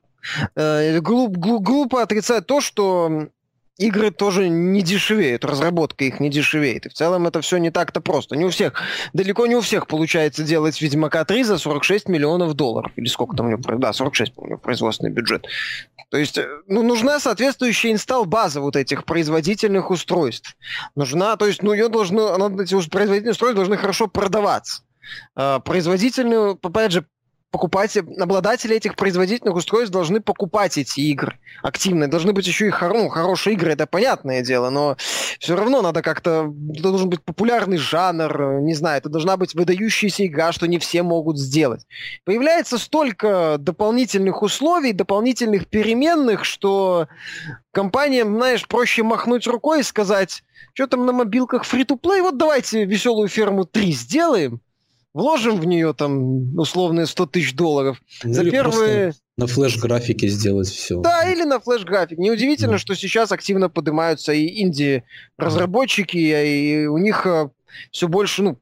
э, 0.55 1.01
глуп, 1.01 1.37
глупо 1.37 2.03
отрицать 2.03 2.47
то, 2.47 2.61
что 2.61 3.29
игры 3.79 4.11
тоже 4.11 4.49
не 4.49 4.83
дешевеют, 4.83 5.45
разработка 5.45 6.05
их 6.05 6.21
не 6.21 6.29
дешевеет. 6.31 6.87
И 6.87 6.89
в 6.89 6.95
целом 6.95 7.27
это 7.27 7.41
все 7.41 7.59
не 7.59 7.71
так-то 7.71 8.01
просто. 8.01 8.37
Не 8.37 8.45
у 8.45 8.51
всех, 8.51 8.75
далеко 9.13 9.47
не 9.47 9.55
у 9.55 9.61
всех 9.61 9.87
получается 9.87 10.43
делать 10.43 10.81
Ведьмака 10.83 11.25
3 11.25 11.45
за 11.45 11.59
46 11.59 12.09
миллионов 12.09 12.55
долларов. 12.55 12.93
Или 12.97 13.07
сколько 13.07 13.37
там 13.37 13.47
у 13.47 13.51
него, 13.51 13.79
да, 13.79 13.93
46, 13.93 14.35
по-моему, 14.35 14.59
производственный 14.59 15.11
бюджет. 15.11 15.47
То 16.11 16.17
есть, 16.17 16.39
э, 16.39 16.49
ну, 16.67 16.83
нужна 16.83 17.21
соответствующая 17.21 17.93
инсталл-база 17.93 18.61
вот 18.61 18.77
этих 18.77 19.05
производительных 19.05 19.91
устройств. 19.91 20.57
Нужна, 20.97 21.37
то 21.37 21.47
есть, 21.47 21.63
ну, 21.63 21.73
ее 21.73 21.89
должно, 21.89 22.35
она, 22.35 22.63
эти 22.63 22.75
производительные 22.89 23.33
устройства 23.33 23.57
должны 23.57 23.77
хорошо 23.77 24.09
продаваться. 24.09 24.83
А, 25.35 25.61
производительную, 25.61 26.59
опять 26.63 26.93
же, 26.93 27.07
покупать, 27.51 27.97
обладатели 27.97 28.77
этих 28.77 28.95
производительных 28.95 29.57
устройств 29.57 29.93
должны 29.93 30.21
покупать 30.21 30.77
эти 30.77 31.01
игры 31.01 31.39
активно. 31.63 32.09
Должны 32.09 32.33
быть 32.33 32.47
еще 32.47 32.67
и 32.67 32.71
хор, 32.71 32.93
ну, 32.93 33.09
хорошие 33.09 33.55
игры, 33.55 33.73
это 33.73 33.87
понятное 33.87 34.43
дело, 34.43 34.71
но 34.71 34.97
все 35.39 35.57
равно 35.57 35.83
надо 35.83 36.03
как-то... 36.03 36.53
Это 36.73 36.83
должен 36.83 37.09
быть 37.09 37.23
популярный 37.23 37.79
жанр, 37.79 38.61
не 38.61 38.75
знаю, 38.75 38.99
это 38.99 39.09
должна 39.09 39.37
быть 39.37 39.55
выдающаяся 39.55 40.27
игра, 40.27 40.53
что 40.53 40.67
не 40.67 40.79
все 40.79 41.03
могут 41.03 41.39
сделать. 41.39 41.87
Появляется 42.25 42.79
столько 42.79 43.57
дополнительных 43.59 44.43
условий, 44.43 44.93
дополнительных 44.93 45.69
переменных, 45.69 46.45
что 46.45 47.09
компаниям, 47.73 48.35
знаешь, 48.37 48.67
проще 48.67 49.03
махнуть 49.03 49.47
рукой 49.47 49.81
и 49.81 49.85
сказать, 49.85 50.43
что 50.75 50.87
там 50.87 51.07
на 51.07 51.13
мобилках 51.13 51.65
фри-то-плей, 51.65 52.21
вот 52.21 52.37
давайте 52.37 52.85
веселую 52.85 53.29
ферму 53.29 53.65
3 53.65 53.93
сделаем, 53.93 54.61
вложим 55.15 55.57
в 55.57 55.65
нее 55.65 55.95
там 55.95 56.57
условные 56.59 57.07
100 57.07 57.27
тысяч 57.27 57.55
долларов. 57.55 58.01
Ну, 58.25 58.35
За 58.35 58.49
первые... 58.51 59.15
На 59.37 59.47
флеш-графике 59.47 60.27
сделать 60.27 60.69
все. 60.69 61.01
Да, 61.01 61.31
или 61.31 61.45
на 61.45 61.61
флеш-график. 61.61 62.19
Неудивительно, 62.19 62.73
да. 62.73 62.79
что 62.79 62.97
сейчас 62.97 63.31
активно 63.31 63.69
поднимаются 63.69 64.33
и 64.33 64.63
инди-разработчики, 64.63 66.17
и 66.17 66.87
у 66.87 66.99
них 66.99 67.25
э, 67.25 67.49
все 67.93 68.09
больше, 68.09 68.43
ну, 68.43 68.59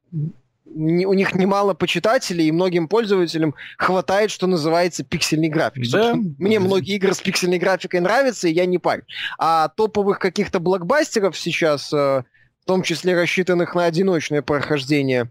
у 0.67 1.15
них 1.15 1.35
немало 1.35 1.73
почитателей, 1.73 2.49
и 2.49 2.53
многим 2.53 2.89
пользователям 2.89 3.55
хватает, 3.79 4.31
что 4.31 4.47
называется, 4.47 5.05
пиксельный 5.05 5.49
график. 5.49 5.91
Да. 5.91 6.15
Мне 6.15 6.59
многие 6.59 6.97
игры 6.97 7.15
с 7.15 7.21
пиксельной 7.21 7.59
графикой 7.59 8.01
нравятся, 8.01 8.49
и 8.49 8.53
я 8.53 8.67
не 8.67 8.79
парю. 8.79 9.05
А 9.39 9.69
топовых 9.69 10.19
каких-то 10.19 10.61
блокбастеров 10.61 11.39
сейчас, 11.39 11.93
э, 11.93 11.97
в 11.97 12.67
том 12.67 12.83
числе 12.83 13.15
рассчитанных 13.15 13.75
на 13.75 13.87
одиночное 13.87 14.43
прохождение, 14.43 15.31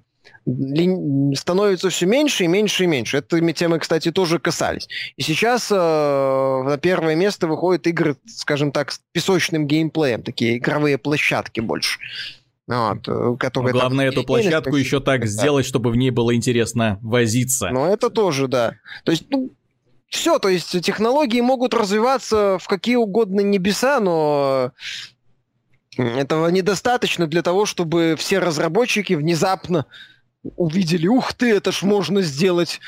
становится 1.35 1.89
все 1.89 2.05
меньше 2.05 2.43
и 2.43 2.47
меньше 2.47 2.83
и 2.83 2.87
меньше. 2.87 3.17
Этими 3.17 3.51
темы, 3.51 3.79
кстати, 3.79 4.11
тоже 4.11 4.39
касались. 4.39 4.87
И 5.17 5.23
сейчас 5.23 5.71
э, 5.71 5.75
на 5.75 6.77
первое 6.77 7.15
место 7.15 7.47
выходят 7.47 7.87
игры, 7.87 8.15
скажем 8.27 8.71
так, 8.71 8.91
с 8.91 9.01
песочным 9.11 9.65
геймплеем, 9.67 10.21
такие 10.21 10.57
игровые 10.57 10.97
площадки 10.97 11.59
больше. 11.61 11.99
Вот, 12.67 13.07
э, 13.07 13.35
которые 13.39 13.73
Но 13.73 13.79
главное 13.79 14.07
эту 14.07 14.23
площадку 14.23 14.75
еще 14.75 14.99
так 14.99 15.21
да. 15.21 15.27
сделать, 15.27 15.65
чтобы 15.65 15.91
в 15.91 15.95
ней 15.95 16.11
было 16.11 16.35
интересно 16.35 16.99
возиться. 17.01 17.69
Ну, 17.69 17.85
это 17.85 18.09
тоже, 18.09 18.47
да. 18.47 18.75
То 19.03 19.11
есть, 19.11 19.25
ну, 19.29 19.51
все, 20.09 20.39
то 20.39 20.49
есть 20.49 20.79
технологии 20.81 21.41
могут 21.41 21.73
развиваться 21.73 22.57
в 22.59 22.67
какие 22.67 22.95
угодно 22.95 23.41
небеса, 23.41 23.99
но 23.99 24.71
этого 25.97 26.47
недостаточно 26.47 27.27
для 27.27 27.41
того, 27.41 27.65
чтобы 27.65 28.15
все 28.17 28.39
разработчики 28.39 29.13
внезапно 29.13 29.85
увидели, 30.55 31.07
ух 31.07 31.33
ты, 31.33 31.51
это 31.51 31.71
ж 31.71 31.83
можно 31.83 32.21
сделать, 32.21 32.79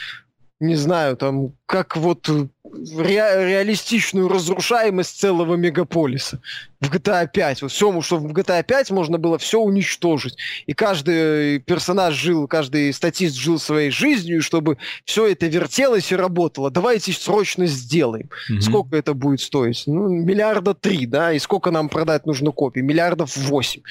не 0.60 0.76
знаю, 0.76 1.18
там, 1.18 1.54
как 1.66 1.98
вот 1.98 2.30
ре- 2.74 3.46
реалистичную 3.48 4.28
разрушаемость 4.28 5.20
целого 5.20 5.56
мегаполиса 5.56 6.40
в 6.80 6.90
GTA 6.94 7.28
5. 7.32 7.62
Вот 7.64 7.72
все, 7.72 8.02
что 8.02 8.18
в 8.18 8.28
GTA 8.28 8.64
5 8.64 8.92
можно 8.92 9.18
было 9.18 9.38
все 9.38 9.60
уничтожить. 9.60 10.38
И 10.66 10.74
каждый 10.74 11.60
персонаж 11.60 12.14
жил, 12.14 12.48
каждый 12.48 12.94
статист 12.94 13.36
жил 13.36 13.60
своей 13.60 13.90
жизнью, 13.90 14.42
чтобы 14.42 14.78
все 15.06 15.28
это 15.28 15.48
вертелось 15.48 16.12
и 16.12 16.16
работало. 16.16 16.70
Давайте 16.70 17.14
срочно 17.14 17.66
сделаем. 17.66 18.30
Mm-hmm. 18.52 18.62
Сколько 18.62 18.96
это 18.98 19.14
будет 19.14 19.42
стоить? 19.42 19.84
Ну, 19.88 20.08
миллиарда 20.10 20.74
три, 20.74 21.06
да? 21.06 21.34
И 21.34 21.40
сколько 21.40 21.72
нам 21.72 21.90
продать 21.90 22.26
нужно 22.26 22.52
копий? 22.52 22.82
Миллиардов 22.82 23.36
восемь. 23.38 23.82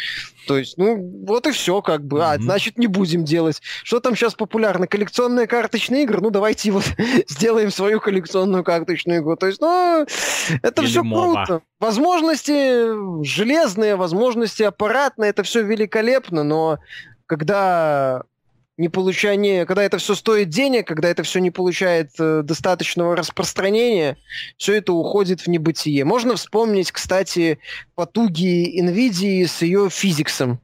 То 0.47 0.57
есть, 0.57 0.79
ну, 0.79 0.97
вот 1.27 1.47
и 1.49 1.51
все, 1.51 1.83
как 1.83 2.05
бы. 2.07 2.19
Mm-hmm. 2.19 2.35
А, 2.35 2.39
значит, 2.39 2.79
не 2.79 2.87
будем 2.87 3.25
делать. 3.25 3.61
Что 3.83 3.99
там 3.99 4.15
сейчас 4.15 4.35
популярно? 4.35 4.87
Коллекционные 4.87 5.49
карточные 5.49 6.05
игры? 6.05 6.21
Ну, 6.21 6.31
давайте 6.31 6.71
вот 6.71 6.85
сделаем 7.29 7.73
свою 7.73 8.01
коллекционную 8.01 8.63
карточную 8.67 9.21
игру. 9.21 9.37
То 9.37 9.47
есть, 9.47 9.61
ну, 9.61 10.07
это 10.63 10.83
Или 10.83 10.89
все 10.89 11.03
моба. 11.03 11.47
круто. 11.47 11.65
Возможности 11.81 13.23
железные, 13.25 13.97
возможности 13.97 14.65
аппаратные, 14.65 15.31
это 15.31 15.43
все 15.45 15.63
великолепно, 15.63 16.43
но 16.43 16.79
когда 17.27 18.25
не 18.77 18.89
получание, 18.89 19.65
когда 19.65 19.83
это 19.85 19.99
все 19.99 20.15
стоит 20.15 20.51
денег, 20.51 20.87
когда 20.87 21.09
это 21.09 21.23
все 21.23 21.41
не 21.41 21.51
получает 21.51 22.11
э, 22.19 22.43
достаточного 22.43 23.17
распространения, 23.17 24.19
все 24.59 24.75
это 24.75 24.93
уходит 24.93 25.41
в 25.41 25.47
небытие. 25.47 26.05
Можно 26.05 26.37
вспомнить, 26.37 26.93
кстати, 26.93 27.59
потуги 27.95 28.79
NVIDIA 28.83 29.47
с 29.47 29.63
ее 29.63 29.89
физиксом 29.89 30.61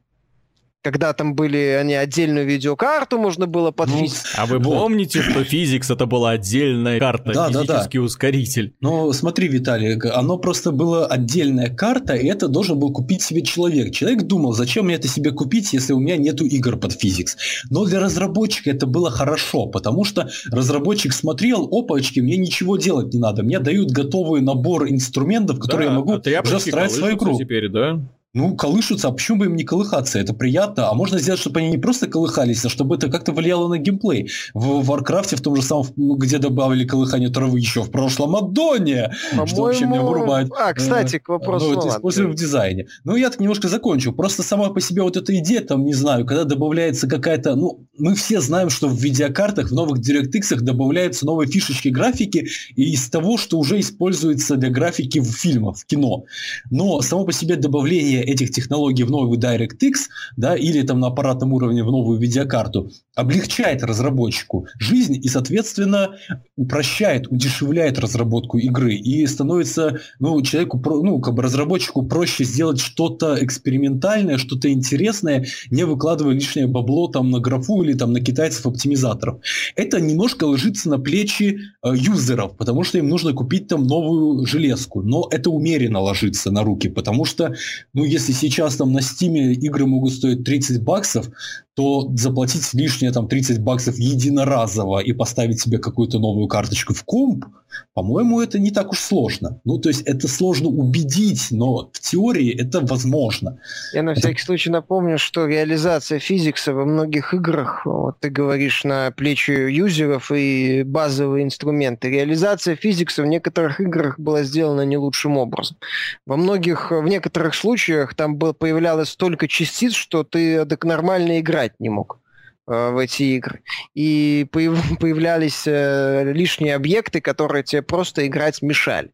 когда 0.83 1.13
там 1.13 1.33
были 1.33 1.77
они 1.79 1.93
отдельную 1.93 2.45
видеокарту 2.45 3.17
можно 3.17 3.47
было 3.47 3.71
под 3.71 3.89
ну, 3.89 4.05
А 4.35 4.45
вы 4.45 4.59
помните, 4.59 5.21
что 5.21 5.41
Physics 5.41 5.93
это 5.93 6.05
была 6.05 6.31
отдельная 6.31 6.99
карта, 6.99 7.31
да, 7.33 7.47
физический 7.47 7.97
да, 7.97 8.01
да. 8.01 8.01
ускоритель? 8.01 8.75
Ну, 8.81 9.13
смотри, 9.13 9.47
Виталий, 9.47 9.97
оно 10.09 10.37
просто 10.37 10.71
была 10.71 11.07
отдельная 11.07 11.69
карта, 11.69 12.15
и 12.15 12.27
это 12.27 12.49
должен 12.49 12.77
был 12.79 12.91
купить 12.91 13.21
себе 13.21 13.41
человек. 13.41 13.93
Человек 13.93 14.23
думал, 14.23 14.53
зачем 14.53 14.85
мне 14.85 14.95
это 14.95 15.07
себе 15.07 15.31
купить, 15.31 15.71
если 15.71 15.93
у 15.93 15.99
меня 15.99 16.17
нету 16.17 16.45
игр 16.45 16.77
под 16.77 16.91
Physics. 16.91 17.37
Но 17.69 17.85
для 17.85 18.01
разработчика 18.01 18.69
это 18.69 18.85
было 18.85 19.09
хорошо, 19.09 19.67
потому 19.67 20.03
что 20.03 20.29
разработчик 20.51 21.13
смотрел, 21.13 21.67
опачки, 21.71 22.19
мне 22.19 22.35
ничего 22.35 22.75
делать 22.75 23.13
не 23.13 23.19
надо, 23.19 23.43
мне 23.43 23.59
дают 23.59 23.91
готовый 23.91 24.41
набор 24.41 24.89
инструментов, 24.89 25.59
которые 25.59 25.87
да, 25.87 25.93
я 25.93 25.99
могу 25.99 26.13
а 26.13 26.41
уже 26.43 26.59
строить 26.59 26.91
свою 26.91 27.15
игру. 27.15 27.37
Теперь, 27.37 27.69
да? 27.69 28.01
Ну, 28.35 28.55
колышутся, 28.55 29.09
а 29.09 29.11
почему 29.11 29.37
бы 29.37 29.45
им 29.45 29.55
не 29.55 29.63
колыхаться? 29.63 30.17
Это 30.17 30.33
приятно. 30.33 30.89
А 30.89 30.95
можно 30.95 31.19
сделать, 31.19 31.39
чтобы 31.39 31.59
они 31.59 31.69
не 31.69 31.77
просто 31.77 32.07
колыхались, 32.07 32.65
а 32.65 32.69
чтобы 32.69 32.95
это 32.95 33.07
как-то 33.07 33.31
влияло 33.31 33.67
на 33.67 33.77
геймплей. 33.77 34.31
В 34.55 34.83
Warcraft 34.83 35.25
е, 35.25 35.35
в 35.35 35.41
том 35.41 35.55
же 35.55 35.61
самом, 35.61 35.85
ну, 35.95 36.15
где 36.15 36.39
добавили 36.39 36.83
колыхание 36.83 37.29
травы 37.29 37.59
еще 37.59 37.83
в 37.83 37.91
прошлом 37.91 38.35
аддоне, 38.35 39.11
что 39.45 39.61
вообще 39.61 39.85
меня 39.85 40.01
вырубает. 40.01 40.51
А, 40.59 40.73
кстати, 40.73 41.19
к 41.19 41.29
вопросу. 41.29 41.69
Ну, 41.69 41.75
вот, 41.75 41.85
используем 41.85 42.31
в 42.31 42.35
дизайне. 42.35 42.87
Ну, 43.03 43.15
я 43.15 43.29
так 43.29 43.39
немножко 43.39 43.67
закончу. 43.67 44.11
Просто 44.13 44.41
сама 44.41 44.69
по 44.69 44.81
себе 44.81 45.03
вот 45.03 45.15
эта 45.15 45.37
идея, 45.37 45.61
там, 45.61 45.85
не 45.85 45.93
знаю, 45.93 46.25
когда 46.25 46.43
добавляется 46.43 47.07
какая-то... 47.07 47.55
Ну, 47.55 47.85
мы 47.99 48.15
все 48.15 48.41
знаем, 48.41 48.71
что 48.71 48.87
в 48.87 48.95
видеокартах, 48.99 49.69
в 49.69 49.73
новых 49.73 49.99
DirectX 49.99 50.59
добавляются 50.61 51.27
новые 51.27 51.47
фишечки 51.47 51.89
графики 51.89 52.47
из 52.75 53.07
того, 53.11 53.37
что 53.37 53.59
уже 53.59 53.79
используется 53.79 54.55
для 54.55 54.71
графики 54.71 55.19
в 55.19 55.29
фильмах, 55.31 55.77
в 55.77 55.85
кино. 55.85 56.23
Но 56.71 56.99
само 57.01 57.25
по 57.25 57.31
себе 57.31 57.57
добавление 57.57 58.22
этих 58.23 58.51
технологий 58.51 59.03
в 59.03 59.11
новый 59.11 59.37
DirectX, 59.37 59.93
да, 60.37 60.55
или 60.55 60.81
там 60.81 60.99
на 60.99 61.07
аппаратном 61.07 61.53
уровне 61.53 61.83
в 61.83 61.91
новую 61.91 62.19
видеокарту, 62.19 62.91
облегчает 63.15 63.83
разработчику 63.83 64.67
жизнь 64.79 65.19
и, 65.21 65.27
соответственно, 65.27 66.15
упрощает, 66.55 67.27
удешевляет 67.27 67.99
разработку 67.99 68.57
игры 68.57 68.95
и 68.95 69.25
становится, 69.27 69.99
ну, 70.19 70.41
человеку, 70.41 70.81
ну, 71.03 71.19
как 71.19 71.35
бы 71.35 71.43
разработчику 71.43 72.03
проще 72.03 72.43
сделать 72.43 72.79
что-то 72.79 73.37
экспериментальное, 73.39 74.37
что-то 74.37 74.71
интересное, 74.71 75.45
не 75.69 75.85
выкладывая 75.85 76.33
лишнее 76.33 76.67
бабло 76.67 77.07
там 77.07 77.29
на 77.29 77.39
графу 77.39 77.83
или 77.83 77.93
там 77.93 78.13
на 78.13 78.19
китайцев-оптимизаторов. 78.19 79.39
Это 79.75 79.99
немножко 80.01 80.45
ложится 80.45 80.89
на 80.89 80.99
плечи 80.99 81.59
э, 81.83 81.93
юзеров, 81.95 82.57
потому 82.57 82.83
что 82.83 82.97
им 82.97 83.09
нужно 83.09 83.33
купить 83.33 83.67
там 83.67 83.83
новую 83.83 84.45
железку, 84.45 85.01
но 85.01 85.27
это 85.31 85.49
умеренно 85.49 85.99
ложится 85.99 86.51
на 86.51 86.63
руки, 86.63 86.89
потому 86.89 87.25
что, 87.25 87.53
ну, 87.93 88.05
если 88.13 88.31
сейчас 88.31 88.75
там 88.75 88.93
на 88.93 89.01
Стиме 89.01 89.53
игры 89.53 89.85
могут 89.85 90.13
стоить 90.13 90.43
30 90.43 90.81
баксов, 90.83 91.29
то 91.75 92.11
заплатить 92.15 92.73
лишние 92.73 93.11
там 93.11 93.27
30 93.27 93.59
баксов 93.59 93.97
единоразово 93.97 94.99
и 94.99 95.13
поставить 95.13 95.61
себе 95.61 95.79
какую-то 95.79 96.19
новую 96.19 96.47
карточку 96.47 96.93
в 96.93 97.03
комп, 97.03 97.45
по-моему, 97.93 98.41
это 98.41 98.59
не 98.59 98.71
так 98.71 98.91
уж 98.91 98.99
сложно. 98.99 99.59
Ну, 99.65 99.77
то 99.77 99.89
есть 99.89 100.01
это 100.03 100.27
сложно 100.27 100.69
убедить, 100.69 101.47
но 101.51 101.89
в 101.91 101.99
теории 101.99 102.53
это 102.55 102.81
возможно. 102.81 103.59
Я 103.93 104.03
на 104.03 104.15
всякий 104.15 104.37
это... 104.37 104.45
случай 104.45 104.69
напомню, 104.69 105.17
что 105.17 105.45
реализация 105.45 106.19
физикса 106.19 106.73
во 106.73 106.85
многих 106.85 107.33
играх, 107.33 107.85
вот 107.85 108.19
ты 108.19 108.29
говоришь 108.29 108.83
на 108.83 109.11
плечи 109.11 109.51
юзеров 109.51 110.31
и 110.31 110.83
базовые 110.83 111.43
инструменты, 111.45 112.09
реализация 112.09 112.75
физикса 112.75 113.21
в 113.23 113.27
некоторых 113.27 113.79
играх 113.79 114.19
была 114.19 114.43
сделана 114.43 114.81
не 114.85 114.97
лучшим 114.97 115.37
образом. 115.37 115.77
Во 116.25 116.35
многих, 116.35 116.91
в 116.91 117.07
некоторых 117.07 117.53
случаях 117.53 118.15
там 118.15 118.37
было, 118.37 118.53
появлялось 118.53 119.09
столько 119.09 119.47
частиц, 119.47 119.93
что 119.93 120.23
ты 120.23 120.65
так 120.65 120.83
нормально 120.85 121.39
играть 121.63 121.79
не 121.79 121.89
мог. 121.89 122.19
Э, 122.67 122.91
в 122.91 122.97
эти 122.97 123.23
игры. 123.23 123.61
И 123.93 124.47
появлялись 124.51 125.63
э, 125.65 126.31
лишние 126.33 126.75
объекты, 126.75 127.21
которые 127.21 127.63
тебе 127.63 127.81
просто 127.81 128.25
играть 128.25 128.61
мешали. 128.61 129.11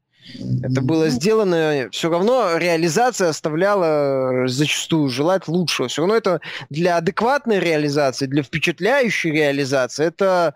Это 0.61 0.81
было 0.81 1.05
ну. 1.05 1.09
сделано, 1.09 1.89
все 1.91 2.11
равно 2.11 2.57
реализация 2.57 3.29
оставляла 3.29 4.47
зачастую 4.47 5.09
желать 5.09 5.47
лучшего. 5.47 5.87
Все 5.87 6.01
равно 6.03 6.15
это 6.15 6.41
для 6.69 6.97
адекватной 6.97 7.59
реализации, 7.59 8.27
для 8.27 8.43
впечатляющей 8.43 9.31
реализации, 9.31 10.05
это 10.05 10.53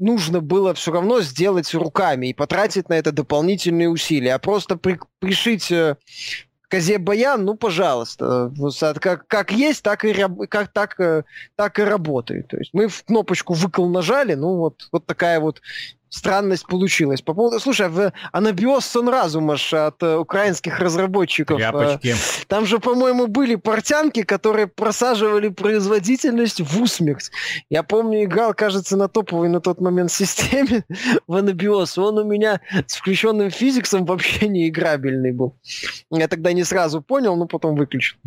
нужно 0.00 0.40
было 0.40 0.74
все 0.74 0.90
равно 0.90 1.20
сделать 1.20 1.72
руками 1.72 2.28
и 2.28 2.34
потратить 2.34 2.88
на 2.88 2.94
это 2.94 3.12
дополнительные 3.12 3.88
усилия. 3.88 4.34
А 4.34 4.38
просто 4.40 4.76
при, 4.76 4.98
пришить 5.20 5.72
э, 6.70 6.76
козе 6.76 6.98
баян, 6.98 7.44
ну, 7.44 7.54
пожалуйста. 7.54 8.52
Как, 9.00 9.26
как 9.26 9.52
есть, 9.52 9.82
так 9.82 10.04
и, 10.04 10.14
как, 10.48 10.72
так, 10.72 10.98
э, 11.00 11.24
так 11.56 11.78
и 11.78 11.82
работает. 11.82 12.48
То 12.48 12.56
есть 12.56 12.72
мы 12.72 12.88
в 12.88 13.04
кнопочку 13.04 13.54
выкл 13.54 13.86
нажали, 13.86 14.34
ну, 14.34 14.56
вот, 14.56 14.88
вот 14.92 15.06
такая 15.06 15.40
вот 15.40 15.60
странность 16.10 16.66
получилась. 16.66 17.22
По 17.22 17.32
поводу, 17.32 17.60
слушай, 17.60 17.88
в 17.88 18.12
Анабиос 18.32 18.84
сон 18.84 19.08
разума 19.08 19.54
от 19.54 20.02
э, 20.02 20.16
украинских 20.16 20.78
разработчиков. 20.80 21.58
Э, 21.58 21.70
Тряпочки. 21.70 22.14
Там 22.48 22.66
же, 22.66 22.78
по-моему, 22.78 23.28
были 23.28 23.54
портянки, 23.54 24.22
которые 24.22 24.66
просаживали 24.66 25.48
производительность 25.48 26.60
в 26.60 26.82
усмерть. 26.82 27.30
Я 27.70 27.82
помню, 27.82 28.24
играл, 28.24 28.52
кажется, 28.54 28.96
на 28.96 29.08
топовой 29.08 29.48
на 29.48 29.60
тот 29.60 29.80
момент 29.80 30.10
системе 30.10 30.84
в 31.26 31.34
Анабиос. 31.36 31.96
Он 31.96 32.18
у 32.18 32.24
меня 32.24 32.60
с 32.86 32.96
включенным 32.96 33.50
физиксом 33.50 34.04
вообще 34.04 34.48
не 34.48 34.68
играбельный 34.68 35.32
был. 35.32 35.54
Я 36.10 36.26
тогда 36.26 36.52
не 36.52 36.64
сразу 36.64 37.00
понял, 37.00 37.36
но 37.36 37.46
потом 37.46 37.76
выключил. 37.76 38.18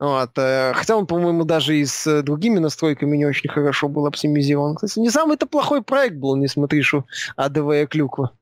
Вот. 0.00 0.30
Э, 0.36 0.72
хотя 0.74 0.96
он, 0.96 1.06
по-моему, 1.06 1.44
даже 1.44 1.76
и 1.76 1.84
с 1.84 2.22
другими 2.22 2.58
настройками 2.58 3.16
не 3.16 3.26
очень 3.26 3.48
хорошо 3.48 3.88
был 3.88 4.06
оптимизирован. 4.06 4.74
Кстати, 4.74 4.98
не 4.98 5.10
самый-то 5.10 5.46
плохой 5.46 5.82
проект 5.82 6.16
был, 6.16 6.34
не 6.34 6.48
смотри, 6.48 6.82
что 6.82 7.04
адовая 7.36 7.86
клюква. 7.86 8.32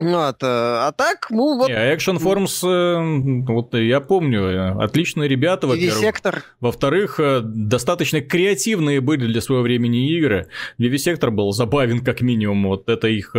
Вот, 0.00 0.44
э, 0.44 0.46
а 0.46 0.92
так, 0.92 1.26
ну 1.30 1.58
вот... 1.58 1.68
Не, 1.68 1.74
Action 1.74 2.18
Forms, 2.18 2.64
э, 2.64 3.42
вот 3.52 3.74
я 3.74 4.00
помню, 4.00 4.42
э, 4.42 4.84
отличные 4.84 5.28
ребята, 5.28 5.66
во-первых. 5.66 5.98
Сектор. 5.98 6.44
Во-вторых, 6.60 7.18
достаточно 7.42 8.20
креативные 8.20 9.00
были 9.00 9.26
для 9.26 9.40
своего 9.40 9.64
времени 9.64 10.16
игры. 10.16 10.46
Vivisector 10.78 11.30
был 11.30 11.50
забавен 11.50 12.04
как 12.04 12.20
минимум. 12.20 12.68
Вот 12.68 12.88
это 12.88 13.08
их 13.08 13.32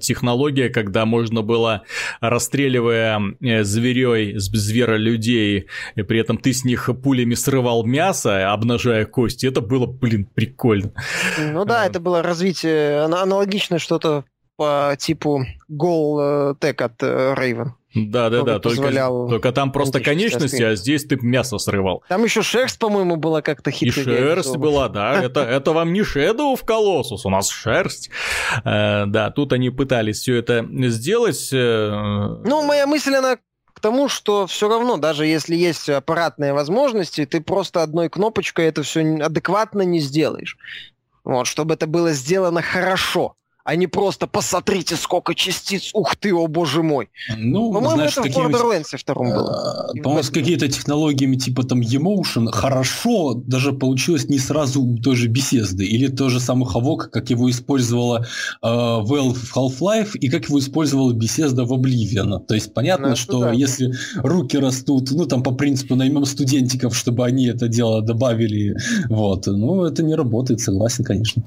технология, 0.00 0.70
когда 0.70 1.04
можно 1.04 1.42
было, 1.42 1.82
расстреливая 2.22 3.20
зверей, 3.62 4.38
зверолюдей, 4.38 5.66
и 5.94 6.02
при 6.02 6.20
этом 6.20 6.38
ты 6.38 6.54
с 6.54 6.64
них 6.64 6.88
пулями 7.02 7.34
срывал 7.34 7.84
мясо, 7.84 8.50
обнажая 8.50 9.04
кости. 9.04 9.44
Это 9.44 9.60
было, 9.60 9.84
блин, 9.84 10.24
прикольно. 10.24 10.92
Ну 11.38 11.66
да, 11.66 11.84
это 11.84 12.00
было 12.00 12.22
развитие, 12.22 13.02
аналогично 13.02 13.78
что-то 13.78 14.24
по 14.60 14.94
типу 14.98 15.46
Goal 15.70 16.54
Tech 16.60 16.82
от 16.82 17.02
э, 17.02 17.34
Raven. 17.34 17.70
Да, 17.94 18.28
да, 18.28 18.42
да, 18.42 18.58
только, 18.58 18.92
только 18.92 19.52
там 19.52 19.72
просто 19.72 20.00
конечности, 20.00 20.62
а 20.62 20.74
здесь 20.74 21.06
ты 21.06 21.16
мясо 21.22 21.56
срывал. 21.56 22.02
Там 22.08 22.24
еще 22.24 22.42
шерсть, 22.42 22.78
по-моему, 22.78 23.16
была 23.16 23.40
как-то 23.40 23.70
хитро. 23.70 24.02
И 24.02 24.04
шерсть 24.04 24.58
была, 24.58 24.90
да. 24.90 25.14
Это, 25.24 25.40
это 25.40 25.72
вам 25.72 25.94
не 25.94 26.02
Shadow 26.02 26.56
в 26.56 26.64
Colossus, 26.64 27.20
у 27.24 27.30
нас 27.30 27.48
шерсть. 27.48 28.10
Э, 28.62 29.06
да, 29.06 29.30
тут 29.30 29.54
они 29.54 29.70
пытались 29.70 30.18
все 30.18 30.36
это 30.36 30.68
сделать. 30.90 31.48
Э... 31.54 32.42
Ну, 32.44 32.62
моя 32.62 32.86
мысль, 32.86 33.14
она 33.14 33.36
к 33.36 33.80
тому, 33.80 34.10
что 34.10 34.46
все 34.46 34.68
равно, 34.68 34.98
даже 34.98 35.24
если 35.24 35.56
есть 35.56 35.88
аппаратные 35.88 36.52
возможности, 36.52 37.24
ты 37.24 37.40
просто 37.40 37.82
одной 37.82 38.10
кнопочкой 38.10 38.66
это 38.66 38.82
все 38.82 39.00
адекватно 39.22 39.80
не 39.80 40.00
сделаешь. 40.00 40.58
Вот, 41.24 41.46
чтобы 41.46 41.72
это 41.74 41.86
было 41.86 42.12
сделано 42.12 42.60
хорошо 42.60 43.36
а 43.70 43.76
не 43.76 43.86
просто 43.86 44.26
посмотрите, 44.26 44.96
сколько 44.96 45.32
частиц, 45.32 45.90
ух 45.94 46.16
ты, 46.16 46.34
о 46.34 46.48
боже 46.48 46.82
мой. 46.82 47.08
Ну, 47.36 47.72
По-моему, 47.72 47.94
знаешь, 47.94 48.18
это 48.18 48.28
в 48.28 48.36
Borderlands 48.36 48.96
втором 48.98 49.30
было. 49.30 49.92
Э, 49.94 50.02
по-моему, 50.02 50.24
с 50.24 50.30
какими-то 50.30 50.66
технологиями 50.66 51.36
типа 51.36 51.62
там 51.62 51.80
Emotion 51.80 52.50
хорошо 52.50 53.34
даже 53.34 53.72
получилось 53.72 54.28
не 54.28 54.38
сразу 54.38 54.82
у 54.82 54.98
той 54.98 55.14
же 55.14 55.28
Bethesda, 55.28 55.84
или 55.84 56.08
то 56.08 56.30
же 56.30 56.40
самый 56.40 56.68
Havok, 56.68 57.10
как 57.12 57.30
его 57.30 57.48
использовала 57.48 58.26
э, 58.60 58.66
Valve 58.66 59.34
в 59.34 59.56
Half-Life, 59.56 60.18
и 60.18 60.28
как 60.28 60.46
его 60.46 60.58
использовала 60.58 61.12
Bethesda 61.12 61.64
в 61.64 61.72
Oblivion. 61.72 62.40
То 62.40 62.54
есть 62.54 62.74
понятно, 62.74 63.10
ну, 63.10 63.16
что 63.16 63.40
да. 63.40 63.52
если 63.52 63.92
руки 64.16 64.58
растут, 64.58 65.12
ну 65.12 65.26
там 65.26 65.44
по 65.44 65.52
принципу 65.52 65.94
наймем 65.94 66.24
студентиков, 66.24 66.96
чтобы 66.96 67.24
они 67.24 67.46
это 67.46 67.68
дело 67.68 68.02
добавили, 68.02 68.74
вот, 69.08 69.46
ну 69.46 69.84
это 69.84 70.02
не 70.02 70.16
работает, 70.16 70.58
согласен, 70.58 71.04
конечно. 71.04 71.44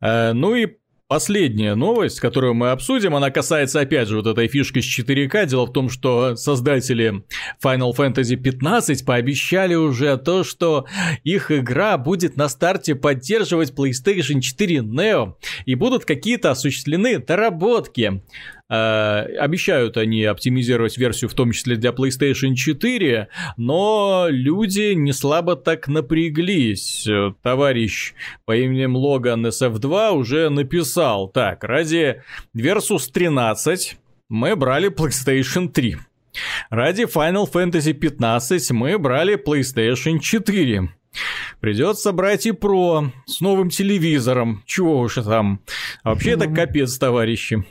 Э, 0.00 0.32
ну 0.32 0.54
и 0.54 0.68
Последняя 1.08 1.76
новость, 1.76 2.18
которую 2.18 2.54
мы 2.54 2.70
обсудим, 2.72 3.14
она 3.14 3.30
касается 3.30 3.78
опять 3.78 4.08
же 4.08 4.16
вот 4.16 4.26
этой 4.26 4.48
фишки 4.48 4.80
с 4.80 4.98
4К. 4.98 5.46
Дело 5.46 5.66
в 5.66 5.72
том, 5.72 5.88
что 5.88 6.34
создатели 6.34 7.22
Final 7.62 7.94
Fantasy 7.96 8.34
15 8.34 9.04
пообещали 9.04 9.76
уже 9.76 10.16
то, 10.16 10.42
что 10.42 10.86
их 11.22 11.52
игра 11.52 11.96
будет 11.96 12.36
на 12.36 12.48
старте 12.48 12.96
поддерживать 12.96 13.70
PlayStation 13.70 14.40
4 14.40 14.78
Neo 14.78 15.34
и 15.64 15.76
будут 15.76 16.04
какие-то 16.04 16.50
осуществлены 16.50 17.20
доработки. 17.20 18.24
Э, 18.68 19.26
обещают 19.38 19.96
они 19.96 20.24
оптимизировать 20.24 20.98
версию 20.98 21.30
в 21.30 21.34
том 21.34 21.52
числе 21.52 21.76
для 21.76 21.90
PlayStation 21.90 22.54
4, 22.54 23.28
но 23.56 24.26
люди 24.28 24.92
не 24.94 25.12
слабо 25.12 25.54
так 25.54 25.86
напряглись. 25.86 27.06
Товарищ 27.42 28.14
по 28.44 28.56
имени 28.56 28.86
Логан 28.86 29.46
SF2 29.46 30.10
уже 30.12 30.48
написал, 30.48 31.28
так, 31.28 31.62
ради 31.62 32.22
Versus 32.56 33.10
13 33.12 33.98
мы 34.28 34.56
брали 34.56 34.90
PlayStation 34.90 35.68
3. 35.68 35.98
Ради 36.68 37.02
Final 37.02 37.50
Fantasy 37.50 37.92
15 37.92 38.72
мы 38.72 38.98
брали 38.98 39.36
PlayStation 39.36 40.18
4. 40.18 40.88
Придется 41.60 42.12
брать 42.12 42.46
и 42.46 42.50
Pro 42.50 43.10
с 43.26 43.40
новым 43.40 43.70
телевизором. 43.70 44.62
Чего 44.66 45.00
уж 45.00 45.14
там. 45.14 45.60
А 46.02 46.10
вообще 46.10 46.32
это 46.32 46.48
капец, 46.48 46.98
товарищи. 46.98 47.64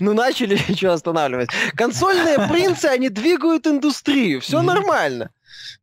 Ну, 0.00 0.14
начали 0.14 0.56
что 0.76 0.92
останавливать. 0.92 1.50
Консольные 1.74 2.36
принцы, 2.48 2.86
они 2.86 3.08
двигают 3.08 3.66
индустрию. 3.66 4.40
Все 4.40 4.62
нормально. 4.62 5.30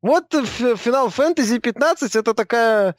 Вот 0.02 0.34
Final 0.34 1.14
Fantasy 1.16 1.60
15 1.60 2.16
это 2.16 2.34
такая, 2.34 2.96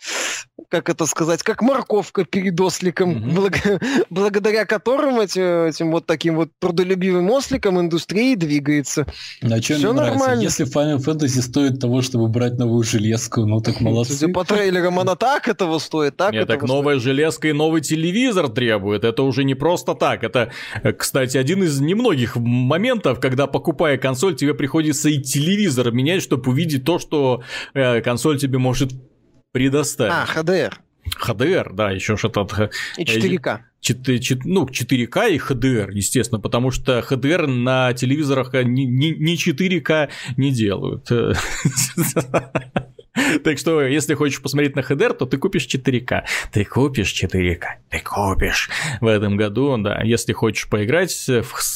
как 0.68 0.88
это 0.88 1.06
сказать, 1.06 1.42
как 1.42 1.60
морковка 1.60 2.24
перед 2.24 2.60
осликом, 2.60 3.12
mm-hmm. 3.12 3.34
благо, 3.34 3.80
благодаря 4.10 4.64
которым 4.66 5.18
эти, 5.18 5.68
этим 5.68 5.90
вот 5.90 6.06
таким 6.06 6.36
вот 6.36 6.50
трудолюбивым 6.60 7.28
осликом 7.30 7.80
индустрия 7.80 8.36
двигается. 8.36 9.06
А 9.42 9.60
что 9.60 9.74
мне 9.74 9.92
нравится? 9.92 10.18
Нормально. 10.18 10.42
Если 10.42 10.64
Final 10.64 10.98
Fantasy 10.98 11.42
стоит 11.42 11.80
того, 11.80 12.02
чтобы 12.02 12.28
брать 12.28 12.56
новую 12.58 12.84
железку, 12.84 13.46
ну 13.46 13.60
так 13.60 13.80
молодцы. 13.80 14.14
Судя 14.14 14.32
по 14.32 14.44
трейлерам, 14.44 15.00
она 15.00 15.16
так 15.16 15.48
этого 15.48 15.80
стоит, 15.80 16.16
так 16.16 16.32
Нет, 16.32 16.46
так 16.46 16.62
новая 16.62 17.00
стоит. 17.00 17.16
железка 17.16 17.48
и 17.48 17.52
новый 17.52 17.80
телевизор 17.80 18.48
требует. 18.48 19.04
Это 19.04 19.24
уже 19.24 19.42
не 19.42 19.56
просто 19.56 19.94
так. 19.94 20.22
Это, 20.22 20.52
кстати, 20.96 21.36
один 21.36 21.64
из 21.64 21.80
немногих 21.80 22.36
моментов, 22.36 23.18
когда 23.18 23.48
покупая 23.48 23.98
консоль, 23.98 24.36
тебе 24.36 24.54
приходится 24.54 25.08
и 25.08 25.18
телевизор 25.20 25.90
менять, 25.90 26.22
чтобы 26.22 26.52
увидеть 26.52 26.61
то, 26.66 26.98
что 26.98 27.42
э, 27.74 28.00
консоль 28.00 28.38
тебе 28.38 28.58
может 28.58 28.92
предоставить. 29.52 30.12
А, 30.12 30.26
HDR. 30.26 30.74
HDR, 31.20 31.72
да, 31.72 31.90
еще 31.90 32.16
что-то. 32.16 32.70
И 32.96 33.04
4К. 33.04 33.60
4, 33.80 34.20
4, 34.20 34.40
ну, 34.44 34.64
4К 34.66 35.30
и 35.30 35.38
HDR, 35.38 35.90
естественно, 35.92 36.40
потому 36.40 36.70
что 36.70 37.00
HDR 37.00 37.46
на 37.46 37.92
телевизорах 37.92 38.52
не, 38.54 38.86
не, 38.86 39.10
не 39.10 39.36
4К 39.36 40.08
не 40.36 40.52
делают. 40.52 41.08
Так 43.44 43.58
что, 43.58 43.82
если 43.82 44.14
хочешь 44.14 44.40
посмотреть 44.42 44.76
на 44.76 44.80
HDR, 44.80 45.14
то 45.14 45.26
ты 45.26 45.36
купишь 45.36 45.66
4К. 45.66 46.22
Ты 46.52 46.64
купишь 46.64 47.12
4К. 47.12 47.64
Ты 47.90 48.00
купишь. 48.00 48.70
В 49.00 49.06
этом 49.06 49.36
году, 49.36 49.76
да. 49.78 50.00
Если 50.02 50.32
хочешь 50.32 50.68
поиграть, 50.68 51.12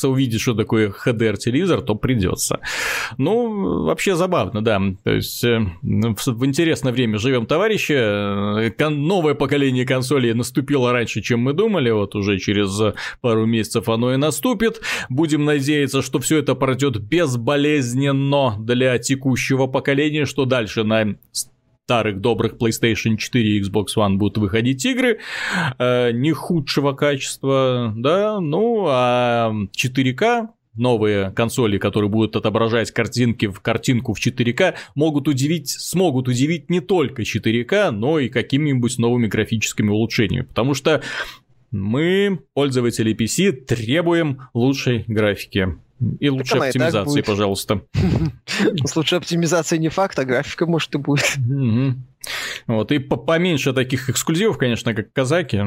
увидеть, 0.04 0.40
что 0.40 0.54
такое 0.54 0.90
HDR-телевизор, 0.90 1.82
то 1.82 1.94
придется. 1.94 2.60
Ну, 3.18 3.84
вообще 3.84 4.14
забавно, 4.16 4.62
да. 4.62 4.80
То 5.04 5.12
есть, 5.12 5.44
э, 5.44 5.58
в 5.82 6.44
интересное 6.44 6.92
время 6.92 7.18
живем, 7.18 7.46
товарищи. 7.46 7.92
Э, 7.92 8.88
новое 8.88 9.34
поколение 9.34 9.84
консолей 9.84 10.32
наступило 10.32 10.92
раньше, 10.92 11.20
чем 11.20 11.40
мы 11.40 11.52
думали. 11.52 11.90
Вот 11.90 12.14
уже 12.14 12.38
через 12.38 12.94
пару 13.20 13.46
месяцев 13.46 13.88
оно 13.88 14.14
и 14.14 14.16
наступит. 14.16 14.80
Будем 15.08 15.44
надеяться, 15.44 16.02
что 16.02 16.18
все 16.18 16.38
это 16.38 16.54
пройдет 16.54 16.98
безболезненно 16.98 18.56
для 18.58 18.98
текущего 18.98 19.66
поколения, 19.66 20.24
что 20.24 20.44
дальше 20.44 20.84
на 20.84 21.16
старых 21.86 22.20
добрых 22.20 22.54
PlayStation 22.54 23.16
4 23.16 23.48
и 23.48 23.62
Xbox 23.62 23.96
One 23.96 24.16
будут 24.16 24.38
выходить 24.38 24.84
игры 24.84 25.20
э, 25.78 26.10
не 26.10 26.32
худшего 26.32 26.94
качества, 26.94 27.94
да, 27.96 28.40
ну 28.40 28.86
а 28.88 29.52
4К 29.70 30.48
новые 30.74 31.30
консоли, 31.30 31.78
которые 31.78 32.10
будут 32.10 32.34
отображать 32.34 32.90
картинки 32.90 33.46
в 33.46 33.60
картинку 33.60 34.14
в 34.14 34.18
4К, 34.18 34.74
могут 34.96 35.28
удивить, 35.28 35.70
смогут 35.70 36.26
удивить 36.26 36.70
не 36.70 36.80
только 36.80 37.22
4К, 37.22 37.92
но 37.92 38.18
и 38.18 38.28
какими-нибудь 38.30 38.98
новыми 38.98 39.28
графическими 39.28 39.90
улучшениями, 39.90 40.44
потому 40.44 40.74
что 40.74 41.04
мы, 41.70 42.40
пользователи 42.52 43.14
PC, 43.14 43.52
требуем 43.52 44.40
лучшей 44.54 45.04
графики. 45.06 45.78
И 46.20 46.28
лучшей 46.28 46.60
оптимизации, 46.60 47.22
пожалуйста. 47.22 47.82
С 48.84 48.96
лучшей 48.96 49.18
оптимизацией 49.18 49.80
не 49.80 49.88
факт, 49.88 50.18
а 50.18 50.24
графика, 50.24 50.66
может, 50.66 50.94
и 50.94 50.98
будет. 50.98 51.36
Вот, 52.66 52.92
и 52.92 52.98
поменьше 52.98 53.72
таких 53.72 54.10
эксклюзивов, 54.10 54.58
конечно, 54.58 54.94
как 54.94 55.12
казаки. 55.12 55.60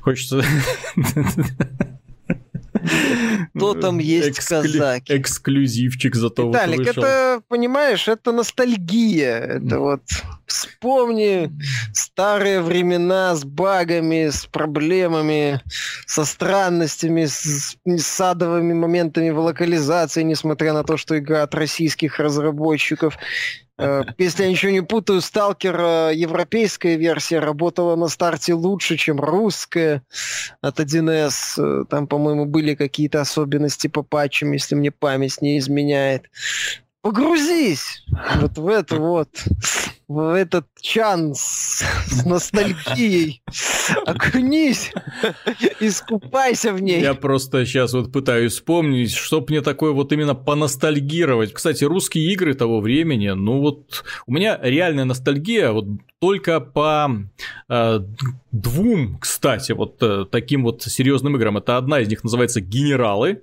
Хочется... 0.00 0.42
Кто 3.54 3.74
там 3.74 3.98
есть 3.98 4.38
Эксклю... 4.38 4.62
казаки? 4.62 5.16
Эксклюзивчик 5.16 6.14
зато 6.14 6.48
Виталик, 6.48 6.78
вышел. 6.78 7.02
это, 7.02 7.42
понимаешь, 7.48 8.08
это 8.08 8.32
ностальгия. 8.32 9.38
Это 9.38 9.78
вот 9.78 10.02
вспомни 10.46 11.50
старые 11.92 12.60
времена 12.60 13.34
с 13.34 13.44
багами, 13.44 14.28
с 14.28 14.46
проблемами, 14.46 15.60
со 16.06 16.24
странностями, 16.24 17.24
с, 17.26 17.76
с 17.86 18.20
адовыми 18.20 18.74
моментами 18.74 19.30
в 19.30 19.38
локализации, 19.38 20.22
несмотря 20.22 20.72
на 20.72 20.84
то, 20.84 20.96
что 20.96 21.18
игра 21.18 21.42
от 21.42 21.54
российских 21.54 22.18
разработчиков. 22.18 23.18
Э, 23.82 24.04
если 24.18 24.44
я 24.44 24.50
ничего 24.50 24.72
не 24.72 24.82
путаю, 24.82 25.20
Сталкер 25.20 25.80
э, 25.80 26.12
европейская 26.14 26.96
версия 26.96 27.40
работала 27.40 27.96
на 27.96 28.08
старте 28.08 28.54
лучше, 28.54 28.96
чем 28.96 29.20
русская 29.20 30.02
от 30.60 30.78
1С. 30.78 31.32
Э, 31.58 31.84
там, 31.88 32.06
по-моему, 32.06 32.46
были 32.46 32.74
какие-то 32.74 33.20
особенности 33.20 33.88
по 33.88 34.02
патчам, 34.02 34.52
если 34.52 34.74
мне 34.74 34.90
память 34.90 35.42
не 35.42 35.58
изменяет. 35.58 36.30
Погрузись 37.02 38.04
вот 38.40 38.56
в 38.58 38.68
это 38.68 38.96
вот 38.96 39.28
в 40.12 40.34
этот 40.34 40.66
чан 40.80 41.34
с, 41.34 41.82
с 42.06 42.24
ностальгией. 42.24 43.42
Окунись, 44.06 44.92
искупайся 45.80 46.72
в 46.72 46.80
ней. 46.80 47.00
Я 47.00 47.14
просто 47.14 47.64
сейчас 47.64 47.92
вот 47.92 48.12
пытаюсь 48.12 48.52
вспомнить, 48.52 49.12
чтоб 49.12 49.48
мне 49.48 49.62
такое 49.62 49.92
вот 49.92 50.12
именно 50.12 50.34
поностальгировать. 50.34 51.52
Кстати, 51.52 51.84
русские 51.84 52.32
игры 52.32 52.54
того 52.54 52.80
времени, 52.80 53.28
ну 53.30 53.60
вот 53.60 54.04
у 54.26 54.32
меня 54.32 54.58
реальная 54.62 55.04
ностальгия 55.04 55.72
вот 55.72 55.86
только 56.20 56.60
по 56.60 57.10
э, 57.68 58.00
двум, 58.52 59.16
кстати, 59.18 59.72
вот 59.72 59.96
э, 60.02 60.26
таким 60.30 60.62
вот 60.62 60.82
серьезным 60.82 61.36
играм. 61.36 61.56
Это 61.56 61.78
одна 61.78 62.00
из 62.00 62.08
них 62.08 62.22
называется 62.22 62.60
Генералы, 62.60 63.42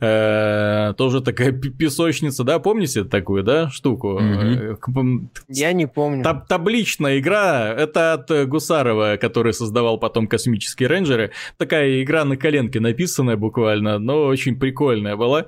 э, 0.00 0.94
тоже 0.96 1.22
такая 1.22 1.52
песочница, 1.52 2.44
да, 2.44 2.58
помните 2.58 3.04
такую, 3.04 3.42
да, 3.42 3.70
штуку? 3.70 4.18
Mm-hmm. 4.20 5.28
Я 5.48 5.72
не 5.72 5.86
помню. 5.86 6.22
Таб 6.22 6.46
табличная 6.46 7.18
игра, 7.18 7.74
это 7.74 8.12
от 8.14 8.30
э, 8.30 8.44
Гусарова, 8.44 9.16
который 9.16 9.54
создавал 9.54 9.98
потом 9.98 10.26
«Космические 10.26 10.88
рейнджеры». 10.88 11.30
Такая 11.56 12.02
игра 12.02 12.24
на 12.24 12.36
коленке 12.36 12.80
написанная 12.80 13.36
буквально, 13.36 13.98
но 13.98 14.26
очень 14.26 14.58
прикольная 14.58 15.16
была. 15.16 15.46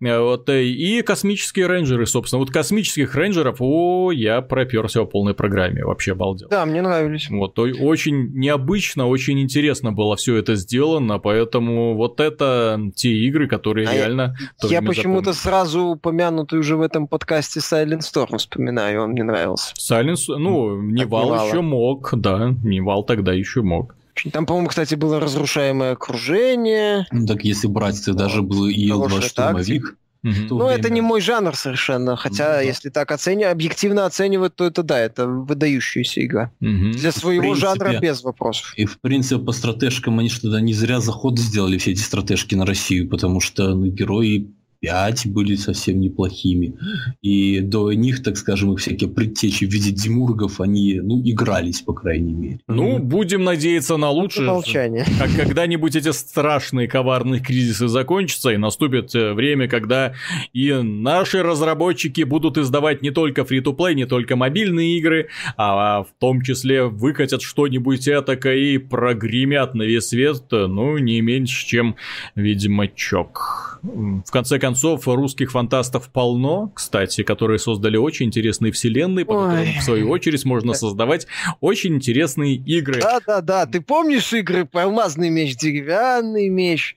Э, 0.00 0.20
вот, 0.20 0.48
э, 0.48 0.64
и 0.64 1.02
«Космические 1.02 1.66
рейнджеры», 1.66 2.06
собственно. 2.06 2.38
Вот 2.38 2.52
«Космических 2.52 3.14
рейнджеров», 3.16 3.56
о, 3.58 4.12
я 4.12 4.40
проперся 4.40 5.00
по 5.00 5.06
полной 5.06 5.34
программе, 5.34 5.84
вообще 5.84 6.12
обалдел. 6.12 6.48
Да, 6.48 6.64
мне 6.64 6.80
нравились. 6.80 7.28
Вот, 7.28 7.58
очень 7.58 8.30
необычно, 8.52 9.06
очень 9.06 9.40
интересно 9.40 9.92
было 9.92 10.16
все 10.16 10.36
это 10.36 10.56
сделано, 10.56 11.18
поэтому 11.18 11.94
вот 11.94 12.20
это 12.20 12.80
те 12.94 13.10
игры, 13.10 13.48
которые 13.48 13.88
а 13.88 13.94
реально... 13.94 14.36
Я, 14.62 14.80
я 14.80 14.82
почему-то 14.82 15.32
сразу 15.32 15.82
упомянутый 15.84 16.58
уже 16.58 16.76
в 16.76 16.82
этом 16.82 17.06
подкасте 17.06 17.60
Silent 17.60 18.00
Storm 18.00 18.38
вспоминаю, 18.38 19.02
он 19.02 19.10
мне 19.10 19.22
нравился. 19.22 19.74
Silence, 19.78 20.24
ну, 20.28 20.80
Nival 20.82 21.46
еще 21.46 21.60
мог, 21.60 22.10
да, 22.14 22.54
Nival 22.62 23.04
тогда 23.04 23.32
еще 23.32 23.62
мог. 23.62 23.94
Там, 24.32 24.44
по-моему, 24.44 24.68
кстати, 24.68 24.94
было 24.94 25.18
разрушаемое 25.20 25.92
окружение. 25.92 27.06
Ну, 27.10 27.26
так 27.26 27.44
если 27.44 27.66
брать, 27.66 28.04
то 28.04 28.12
даже 28.12 28.42
был 28.42 28.66
и 28.66 28.74
Ил-2 28.74 29.22
штурмовик. 29.22 29.84
Угу. 29.84 29.96
Ну, 30.22 30.68
это 30.68 30.90
не 30.90 31.00
мой 31.00 31.20
жанр 31.20 31.56
совершенно, 31.56 32.16
хотя, 32.16 32.58
ну, 32.58 32.66
если 32.66 32.90
так 32.90 33.10
оценивать, 33.10 33.52
объективно 33.52 34.06
оценивать, 34.06 34.54
то 34.54 34.64
это 34.64 34.82
да, 34.82 34.98
это 34.98 35.26
выдающаяся 35.26 36.24
игра. 36.24 36.52
Угу. 36.60 36.92
Для 36.92 37.12
своего 37.12 37.42
принципе, 37.42 37.66
жанра 37.66 37.98
без 37.98 38.22
вопросов. 38.22 38.72
И, 38.76 38.84
в 38.84 39.00
принципе, 39.00 39.42
по 39.42 39.52
стратежкам 39.52 40.20
они 40.20 40.28
что-то 40.28 40.58
не 40.58 40.74
зря 40.74 41.00
заход 41.00 41.38
сделали, 41.38 41.78
все 41.78 41.92
эти 41.92 42.00
стратежки 42.00 42.54
на 42.54 42.64
Россию, 42.64 43.08
потому 43.08 43.40
что 43.40 43.74
ну, 43.74 43.86
герои 43.86 44.54
5 44.82 45.28
были 45.28 45.54
совсем 45.54 46.00
неплохими. 46.00 46.74
И 47.22 47.60
до 47.60 47.92
них, 47.92 48.22
так 48.22 48.36
скажем, 48.36 48.72
их 48.72 48.80
всякие 48.80 49.08
предтечи 49.08 49.64
в 49.64 49.72
виде 49.72 49.92
демургов, 49.92 50.60
они, 50.60 51.00
ну, 51.00 51.22
игрались, 51.24 51.82
по 51.82 51.92
крайней 51.92 52.32
мере. 52.32 52.60
Ну, 52.66 52.98
будем 52.98 53.44
надеяться 53.44 53.96
на 53.96 54.10
лучшее. 54.10 54.48
Молчание. 54.48 55.06
Как 55.20 55.30
когда-нибудь 55.36 55.94
эти 55.94 56.10
страшные 56.10 56.88
коварные 56.88 57.40
кризисы 57.40 57.86
закончатся, 57.86 58.50
и 58.50 58.56
наступит 58.56 59.14
э, 59.14 59.34
время, 59.34 59.68
когда 59.68 60.14
и 60.52 60.72
наши 60.72 61.44
разработчики 61.44 62.22
будут 62.22 62.58
издавать 62.58 63.02
не 63.02 63.12
только 63.12 63.44
фри-то-плей, 63.44 63.94
не 63.94 64.06
только 64.06 64.34
мобильные 64.34 64.98
игры, 64.98 65.28
а 65.56 66.02
в 66.02 66.08
том 66.18 66.42
числе 66.42 66.84
выкатят 66.84 67.42
что-нибудь 67.42 68.08
этакое 68.08 68.56
и 68.56 68.78
прогремят 68.78 69.74
на 69.74 69.84
весь 69.84 70.08
свет, 70.08 70.42
ну, 70.50 70.98
не 70.98 71.20
меньше, 71.20 71.66
чем 71.68 71.94
Ведьмачок. 72.34 73.80
В 73.82 74.30
конце 74.30 74.58
концов, 74.58 74.71
русских 75.16 75.52
фантастов 75.52 76.10
полно, 76.10 76.70
кстати, 76.74 77.22
которые 77.22 77.58
создали 77.58 77.96
очень 77.96 78.26
интересные 78.26 78.72
вселенные, 78.72 79.24
по 79.24 79.34
которым, 79.34 79.80
в 79.80 79.82
свою 79.82 80.10
очередь, 80.10 80.44
можно 80.44 80.74
создавать 80.74 81.26
очень 81.60 81.94
интересные 81.94 82.54
игры. 82.56 83.00
Да-да-да, 83.00 83.66
ты 83.66 83.80
помнишь 83.80 84.32
игры 84.32 84.64
по 84.64 84.82
алмазный 84.82 85.30
меч, 85.30 85.56
деревянный 85.56 86.48
меч? 86.48 86.96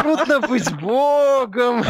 Трудно 0.00 0.40
быть 0.40 0.70
богом. 0.80 1.82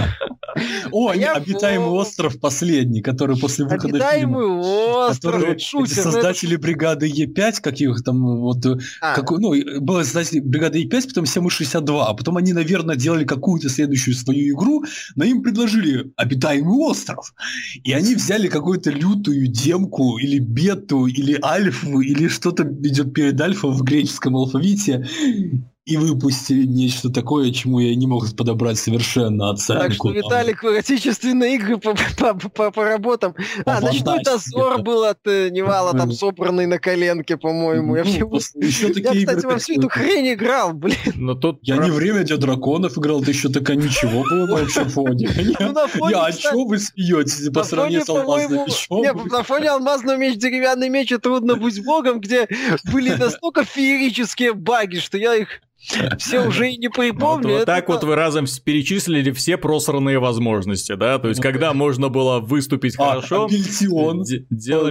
О, 0.91 1.11
обитаемый 1.11 1.89
остров 1.89 2.39
последний, 2.39 3.01
который 3.01 3.37
после 3.39 3.65
выхода. 3.65 3.89
Обитаемый 3.89 4.47
остров, 4.47 5.43
создатели 5.87 6.57
бригады 6.57 7.09
Е5, 7.09 7.55
как 7.63 7.81
их 7.81 8.03
там 8.05 8.23
вот 8.41 8.65
э, 8.67 8.77
А, 9.01 9.15
какой- 9.15 9.41
ну, 9.41 9.81
было 9.81 10.03
создатели 10.03 10.41
бригады 10.41 10.83
Е5, 10.85 11.09
потом 11.09 11.27
762, 11.27 12.07
а 12.07 12.15
потом 12.15 12.37
они, 12.37 12.53
наверное, 12.53 12.97
делали 12.97 13.25
какую-то 13.25 13.69
следующую 13.71 14.15
свою 14.15 14.55
игру, 14.55 14.62
но 15.17 15.25
им 15.25 15.43
предложили 15.43 16.13
обитаемый 16.17 16.75
остров. 16.75 17.35
И 17.85 17.93
они 17.93 18.15
взяли 18.15 18.49
какую-то 18.49 18.91
лютую 18.91 19.49
демку 19.49 20.19
или 20.19 20.39
бету, 20.39 21.07
или 21.07 21.39
альфу, 21.43 22.01
или 22.01 22.29
что-то 22.29 22.65
идет 22.65 23.13
перед 23.15 23.41
альфа 23.41 23.69
в 23.69 23.83
греческом 23.83 24.37
алфавите, 24.37 25.07
и 25.85 25.97
выпустили 25.97 26.65
нечто 26.65 27.11
такое, 27.11 27.51
чему 27.51 27.81
я 27.81 27.95
не 27.97 28.07
мог 28.07 28.37
подобрать 28.37 28.79
совершенно 28.79 29.51
оценку. 29.51 29.83
Так 29.83 29.93
что, 29.93 30.05
Там- 30.05 30.15
Виталик, 30.15 30.65
отечественные 30.65 31.57
игры 31.57 31.77
по, 31.79 31.95
по, 31.95 32.35
по, 32.35 32.71
по 32.71 32.85
работам. 32.85 33.35
А, 33.67 33.81
По 33.81 33.87
ночной 33.87 34.19
фантастике, 34.19 34.57
дозор 34.57 34.83
был 34.83 35.03
от 35.03 35.19
э, 35.27 35.51
Невала, 35.51 35.93
там 35.93 36.13
собранный 36.13 36.67
на 36.67 36.79
коленке, 36.79 37.37
по-моему. 37.37 37.97
Я, 37.97 38.05
Ну, 38.05 38.11
я, 38.13 39.27
кстати, 39.27 39.45
во 39.45 39.59
всю 39.59 39.75
эту 39.75 39.89
хрень 39.89 40.35
играл, 40.35 40.73
блин. 40.73 40.97
Но 41.17 41.35
тут 41.35 41.59
Я 41.63 41.79
не 41.79 41.91
время 41.91 42.23
для 42.23 42.37
драконов 42.37 42.97
играл, 42.97 43.21
это 43.21 43.33
еще 43.33 43.49
такая 43.49 43.77
ничего 43.77 44.23
было 44.23 44.47
на 44.47 44.63
общем 44.63 44.89
фоне. 44.89 45.29
Ну, 45.63 46.09
Я, 46.09 46.27
а 46.27 46.33
что 46.33 46.65
вы 46.65 46.79
смеетесь 46.79 47.51
по 47.53 47.65
сравнению 47.65 48.05
с 48.05 48.09
алмазным 48.09 48.67
мечом? 48.67 49.03
Не, 49.03 49.13
на 49.13 49.43
фоне 49.43 49.71
алмазного 49.71 50.17
меч, 50.17 50.37
деревянный 50.37 50.89
меч 50.89 51.11
и 51.13 51.19
трудно 51.19 51.57
быть 51.57 51.85
богом, 51.85 52.21
где 52.21 52.49
были 52.93 53.11
настолько 53.15 53.65
феерические 53.65 54.55
баги, 54.55 54.99
что 54.99 55.19
я 55.19 55.35
их 55.35 55.61
все 56.19 56.47
уже 56.47 56.71
и 56.73 56.77
не 56.77 56.89
Вот, 56.89 56.97
припомню. 56.97 57.49
вот 57.49 57.57
Это 57.57 57.67
так 57.67 57.89
вот 57.89 58.05
вы 58.05 58.15
разом 58.15 58.47
перечислили 58.65 59.31
все 59.33 59.57
просранные 59.57 60.19
возможности, 60.19 60.95
да? 60.95 61.19
То 61.19 61.29
есть, 61.29 61.39
Ну, 61.39 61.43
когда 61.43 61.73
можно 61.73 62.09
было 62.09 62.39
выступить 62.39 62.95
А, 62.99 63.21
хорошо, 63.21 63.49
Бельтион, 63.49 64.25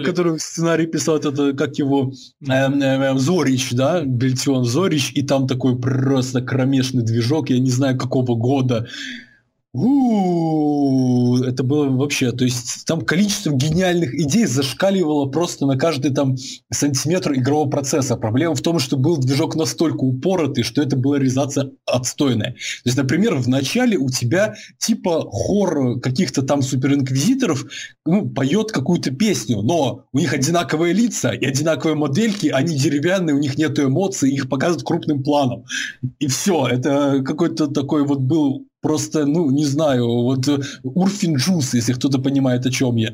который 0.03 0.39
сценарий 0.39 0.87
писал, 0.87 1.17
это 1.17 1.53
как 1.53 1.77
его, 1.77 2.11
эм, 2.47 2.81
эм, 2.81 3.01
эм, 3.01 3.19
Зорич, 3.19 3.71
да, 3.71 4.01
Бельтион 4.03 4.65
Зорич, 4.65 5.11
и 5.13 5.21
там 5.21 5.47
такой 5.47 5.79
просто 5.79 6.41
кромешный 6.41 7.03
движок, 7.03 7.49
я 7.49 7.59
не 7.59 7.71
знаю 7.71 7.97
какого 7.97 8.35
года. 8.35 8.87
У, 9.73 11.37
Это 11.43 11.63
было 11.63 11.89
вообще, 11.89 12.33
то 12.33 12.43
есть 12.43 12.85
там 12.85 13.01
количество 13.05 13.51
гениальных 13.51 14.13
идей 14.13 14.45
зашкаливало 14.45 15.27
просто 15.27 15.65
на 15.65 15.77
каждый 15.77 16.13
там 16.13 16.35
сантиметр 16.69 17.33
игрового 17.33 17.69
процесса. 17.69 18.17
Проблема 18.17 18.53
в 18.55 18.61
том, 18.61 18.79
что 18.79 18.97
был 18.97 19.15
движок 19.15 19.55
настолько 19.55 20.03
упоротый, 20.03 20.65
что 20.65 20.81
это 20.81 20.97
была 20.97 21.19
реализация 21.19 21.71
отстойная. 21.85 22.51
То 22.51 22.57
есть, 22.83 22.97
например, 22.97 23.35
в 23.35 23.47
начале 23.47 23.97
у 23.97 24.09
тебя 24.09 24.55
типа 24.77 25.21
хор 25.31 26.01
каких-то 26.01 26.41
там 26.41 26.61
суперинквизиторов 26.63 27.65
ну, 28.05 28.29
поет 28.29 28.73
какую-то 28.73 29.11
песню, 29.11 29.61
но 29.61 30.03
у 30.11 30.19
них 30.19 30.33
одинаковые 30.33 30.93
лица 30.93 31.31
и 31.31 31.45
одинаковые 31.45 31.95
модельки, 31.95 32.47
они 32.47 32.75
деревянные, 32.75 33.35
у 33.35 33.39
них 33.39 33.57
нет 33.57 33.79
эмоций, 33.79 34.31
их 34.31 34.49
показывают 34.49 34.85
крупным 34.85 35.23
планом. 35.23 35.63
И 36.19 36.27
все, 36.27 36.67
это 36.67 37.23
какой-то 37.25 37.67
такой 37.67 38.03
вот 38.05 38.19
был 38.19 38.65
просто, 38.81 39.25
ну, 39.25 39.49
не 39.51 39.65
знаю, 39.65 40.07
вот 40.07 40.47
э, 40.47 40.59
Урфин 40.83 41.35
Джус, 41.35 41.73
если 41.73 41.93
кто-то 41.93 42.19
понимает, 42.19 42.65
о 42.65 42.71
чем 42.71 42.95
я. 42.95 43.13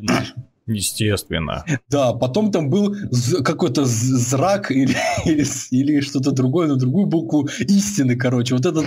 Естественно. 0.68 1.63
Да, 1.89 2.11
потом 2.13 2.51
там 2.51 2.70
был 2.70 2.95
какой-то 3.43 3.86
зрак 3.86 4.70
или, 4.70 4.95
или, 5.26 5.45
или 5.72 6.01
что-то 6.01 6.32
другое, 6.32 6.68
на 6.68 6.76
другую 6.76 7.07
букву 7.07 7.49
истины, 7.59 8.18
короче. 8.18 8.53
Вот 8.53 8.65
этот 8.65 8.86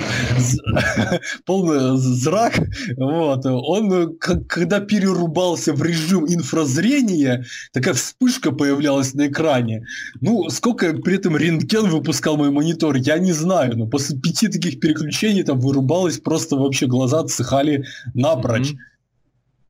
полный 1.46 1.96
зрак, 1.96 2.60
вот, 2.96 3.46
он, 3.46 4.16
когда 4.18 4.80
перерубался 4.80 5.72
в 5.72 5.82
режим 5.82 6.26
инфразрения, 6.26 7.46
такая 7.72 7.94
вспышка 7.94 8.52
появлялась 8.52 9.14
на 9.14 9.28
экране. 9.28 9.86
Ну, 10.20 10.50
сколько 10.50 10.92
при 10.92 11.16
этом 11.16 11.36
рентген 11.36 11.88
выпускал 11.88 12.36
мой 12.36 12.50
монитор, 12.50 12.96
я 12.96 13.18
не 13.18 13.32
знаю, 13.32 13.78
но 13.78 13.86
после 13.86 14.18
пяти 14.18 14.48
таких 14.48 14.80
переключений 14.80 15.42
там 15.44 15.58
вырубалось, 15.58 16.18
просто 16.18 16.56
вообще 16.56 16.86
глаза 16.86 17.20
отсыхали 17.20 17.86
напрочь. 18.12 18.74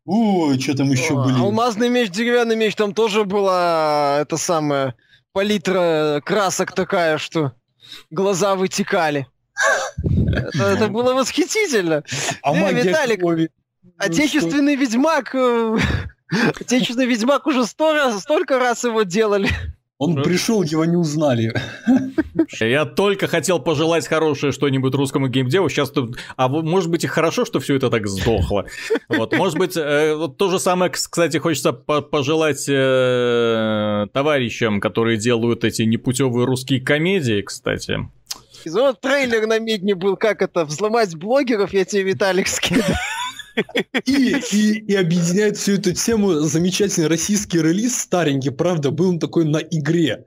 Ой, 0.07 0.59
что 0.59 0.77
там 0.77 0.91
еще 0.91 1.15
О, 1.15 1.25
были? 1.25 1.39
Алмазный 1.39 1.89
меч, 1.89 2.11
деревянный 2.11 2.57
меч, 2.57 2.75
там 2.75 2.95
тоже 2.95 3.25
была 3.25 4.19
это 4.21 4.37
самое 4.37 4.95
палитра 5.33 6.21
красок 6.25 6.73
такая, 6.73 7.19
что 7.19 7.53
глаза 8.11 8.55
вытекали. 8.55 9.27
Это, 10.05 10.65
это 10.65 10.89
было 10.89 11.13
восхитительно. 11.15 12.03
А 12.43 12.55
Э, 12.55 12.73
Виталик, 12.73 13.21
крови? 13.21 13.51
Ну, 13.83 13.91
Отечественный 13.99 14.75
ведьмак. 14.77 15.35
э, 15.35 15.77
Отечественный 16.61 17.07
ведьмак 17.07 17.47
уже 17.47 17.67
сто 17.67 17.93
раз, 17.93 18.21
столько 18.23 18.59
раз 18.59 18.85
его 18.85 19.03
делали. 19.03 19.51
Он 20.01 20.15
Что? 20.15 20.23
пришел, 20.23 20.63
его 20.63 20.87
не 20.87 20.97
узнали. 20.97 21.53
Я 22.59 22.87
только 22.87 23.27
хотел 23.27 23.59
пожелать 23.61 24.09
хорошее 24.09 24.51
что-нибудь 24.51 24.95
русскому 24.95 25.29
геймдеву. 25.29 25.69
Сейчас 25.69 25.91
тут... 25.91 26.17
А 26.37 26.49
может 26.49 26.89
быть 26.91 27.05
и 27.05 27.07
хорошо, 27.07 27.45
что 27.45 27.61
все 27.61 27.75
это 27.77 27.91
так 27.91 28.09
сдохло. 28.09 28.65
Вот, 29.11 29.37
может 29.37 29.59
быть, 29.59 29.77
э, 29.77 30.15
вот 30.15 30.39
то 30.39 30.49
же 30.51 30.59
самое, 30.59 30.91
кс- 30.91 31.07
кстати, 31.11 31.37
хочется 31.37 31.75
по- 31.75 32.01
пожелать 32.01 32.65
э, 32.67 34.07
товарищам, 34.15 34.81
которые 34.81 35.19
делают 35.19 35.65
эти 35.65 35.83
непутевые 35.83 36.47
русские 36.47 36.81
комедии, 36.81 37.43
кстати. 37.43 37.99
Вот 38.67 39.03
трейлер 39.03 39.47
на 39.47 39.59
медне 39.59 39.95
был, 39.95 40.17
как 40.17 40.41
это, 40.41 40.65
взломать 40.65 41.15
блогеров, 41.15 41.75
я 41.75 41.85
тебе, 41.85 42.05
Виталик, 42.05 42.49
скидываю. 42.49 42.97
И, 44.07 44.35
и, 44.53 44.79
и 44.79 44.95
объединяет 44.95 45.57
всю 45.57 45.73
эту 45.73 45.93
тему 45.93 46.33
замечательный 46.41 47.09
российский 47.09 47.61
релиз, 47.61 47.99
старенький, 47.99 48.51
правда, 48.51 48.91
был 48.91 49.11
он 49.11 49.19
такой 49.19 49.45
на 49.45 49.59
игре. 49.59 50.27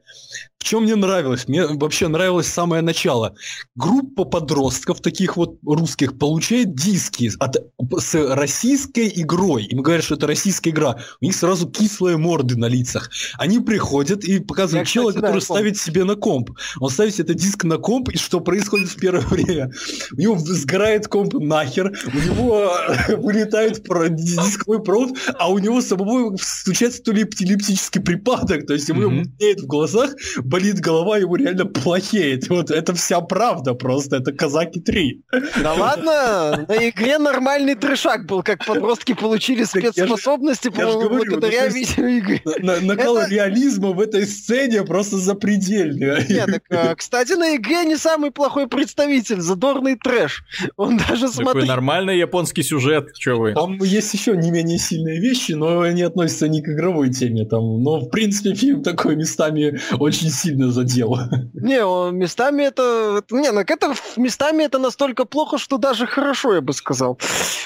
Чем 0.63 0.83
мне 0.83 0.95
нравилось? 0.95 1.47
Мне 1.47 1.67
вообще 1.67 2.07
нравилось 2.07 2.47
самое 2.47 2.81
начало. 2.81 3.35
Группа 3.75 4.23
подростков, 4.23 5.01
таких 5.01 5.35
вот 5.35 5.57
русских, 5.65 6.17
получает 6.17 6.73
диски 6.73 7.31
от, 7.37 7.57
с 7.99 8.15
российской 8.33 9.11
игрой. 9.13 9.65
Им 9.65 9.81
говорят, 9.81 10.05
что 10.05 10.15
это 10.15 10.25
российская 10.25 10.69
игра. 10.69 10.97
У 11.19 11.25
них 11.25 11.35
сразу 11.35 11.69
кислые 11.69 12.15
морды 12.17 12.55
на 12.55 12.67
лицах. 12.67 13.11
Они 13.37 13.59
приходят 13.59 14.23
и 14.23 14.39
показывают 14.39 14.87
Я, 14.87 14.93
чела, 14.93 15.09
кстати, 15.09 15.21
да, 15.21 15.27
который 15.27 15.45
помню. 15.45 15.59
ставит 15.59 15.77
себе 15.77 16.03
на 16.05 16.15
комп. 16.15 16.51
Он 16.79 16.89
ставит 16.89 17.19
этот 17.19 17.35
диск 17.35 17.65
на 17.65 17.77
комп, 17.77 18.09
и 18.09 18.17
что 18.17 18.39
происходит 18.39 18.89
в 18.89 18.95
первое 18.95 19.21
время? 19.27 19.71
У 20.15 20.21
него 20.21 20.37
сгорает 20.39 21.07
комп 21.07 21.33
нахер, 21.33 21.91
у 22.05 22.17
него 22.17 22.71
э, 23.09 23.15
вылетает 23.17 23.83
дисковой 24.15 24.81
провод, 24.81 25.17
а 25.37 25.51
у 25.51 25.57
него 25.57 25.81
самого 25.81 26.37
случается 26.37 27.03
то 27.03 27.11
ли 27.11 27.23
эпилептический 27.23 28.01
припадок, 28.01 28.65
то 28.65 28.73
есть 28.73 28.87
ему 28.87 29.09
мутнеет 29.09 29.61
в 29.61 29.67
глазах, 29.67 30.11
болит 30.53 30.79
голова, 30.81 31.17
ему 31.17 31.35
реально 31.35 31.65
плохеет. 31.65 32.47
Вот 32.47 32.69
это 32.69 32.93
вся 32.93 33.21
правда 33.21 33.73
просто, 33.73 34.17
это 34.17 34.31
Казаки 34.31 34.79
3. 34.79 35.23
Да 35.63 35.73
ладно, 35.73 36.65
на 36.67 36.89
игре 36.89 37.17
нормальный 37.17 37.73
трешак 37.73 38.27
был, 38.27 38.43
как 38.43 38.63
подростки 38.63 39.15
получили 39.15 39.63
спецспособности, 39.63 40.71
ну, 40.75 41.09
благодаря 41.09 41.67
видеоигре. 41.69 42.41
На- 42.59 42.79
Накал 42.81 43.25
реализма 43.27 43.93
в 43.93 43.99
этой 43.99 44.27
сцене 44.27 44.83
просто 44.83 45.17
запредельный. 45.17 46.23
Нет, 46.29 46.45
так, 46.45 46.63
а, 46.69 46.95
кстати, 46.95 47.33
на 47.33 47.55
игре 47.55 47.83
не 47.85 47.97
самый 47.97 48.29
плохой 48.29 48.67
представитель, 48.67 49.41
задорный 49.41 49.95
трэш. 49.95 50.43
Он 50.77 50.97
даже 50.97 51.29
Такой 51.29 51.43
смотри... 51.43 51.67
нормальный 51.67 52.19
японский 52.19 52.61
сюжет, 52.61 53.09
что 53.19 53.37
вы. 53.37 53.53
Там 53.53 53.81
есть 53.81 54.13
еще 54.13 54.37
не 54.37 54.51
менее 54.51 54.77
сильные 54.77 55.19
вещи, 55.19 55.53
но 55.53 55.81
они 55.81 56.03
относятся 56.03 56.47
не 56.47 56.61
к 56.61 56.69
игровой 56.69 57.09
теме. 57.09 57.45
Там. 57.45 57.81
Но, 57.81 58.01
в 58.01 58.09
принципе, 58.09 58.53
фильм 58.53 58.83
такой 58.83 59.15
местами 59.15 59.79
очень 59.97 60.29
сильно 60.43 60.71
задел. 60.71 61.17
Не, 61.53 61.85
он 61.85 62.17
местами 62.17 62.63
это... 62.63 63.23
Не, 63.31 63.51
ну 63.51 63.61
это 63.61 63.95
местами 64.17 64.63
это 64.63 64.79
настолько 64.79 65.25
плохо, 65.25 65.57
что 65.57 65.77
даже 65.77 66.05
хорошо, 66.05 66.53
я 66.53 66.61
бы 66.61 66.73
сказал. 66.73 67.17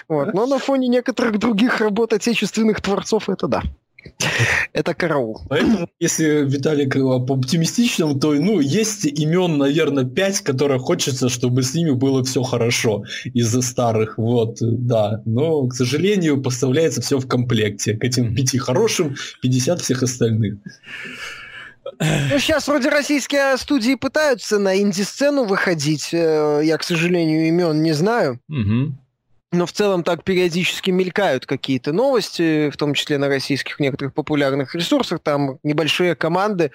Вот. 0.07 0.33
Но 0.33 0.45
на 0.45 0.59
фоне 0.59 0.87
некоторых 0.87 1.39
других 1.39 1.81
работ 1.81 2.13
отечественных 2.13 2.81
творцов 2.81 3.29
это 3.29 3.47
да. 3.47 3.63
Это 4.73 4.93
караул. 4.93 5.41
Поэтому, 5.49 5.89
если 5.99 6.45
Виталик 6.45 6.93
по-оптимистичному, 6.93 8.19
то 8.19 8.33
ну, 8.33 8.59
есть 8.59 9.05
имен, 9.05 9.57
наверное, 9.57 10.05
пять, 10.05 10.41
которые 10.41 10.79
хочется, 10.79 11.29
чтобы 11.29 11.63
с 11.63 11.73
ними 11.73 11.91
было 11.91 12.23
все 12.23 12.43
хорошо 12.43 13.03
из-за 13.33 13.61
старых. 13.61 14.17
Вот, 14.17 14.57
да. 14.61 15.21
Но, 15.25 15.67
к 15.67 15.73
сожалению, 15.73 16.41
поставляется 16.41 17.01
все 17.01 17.17
в 17.17 17.27
комплекте. 17.27 17.95
К 17.95 18.03
этим 18.03 18.35
пяти 18.35 18.57
хорошим 18.57 19.15
50 19.41 19.81
всех 19.81 20.03
остальных. 20.03 20.55
Ну, 21.99 22.39
сейчас 22.39 22.67
вроде 22.67 22.89
российские 22.89 23.57
студии 23.57 23.95
пытаются 23.95 24.59
на 24.59 24.77
инди-сцену 24.77 25.43
выходить. 25.43 26.09
Э, 26.13 26.61
я, 26.63 26.77
к 26.77 26.83
сожалению, 26.83 27.47
имен 27.47 27.81
не 27.81 27.93
знаю. 27.93 28.39
Угу 28.49 28.95
но 29.53 29.65
в 29.65 29.71
целом 29.71 30.03
так 30.03 30.23
периодически 30.25 30.91
мелькают 30.91 31.45
какие-то 31.45 31.93
новости, 31.93 32.69
в 32.69 32.75
том 32.75 32.93
числе 32.93 33.17
на 33.17 33.29
российских 33.29 33.79
некоторых 33.79 34.13
популярных 34.13 34.75
ресурсах. 34.75 35.21
Там 35.21 35.57
небольшие 35.63 36.15
команды 36.15 36.71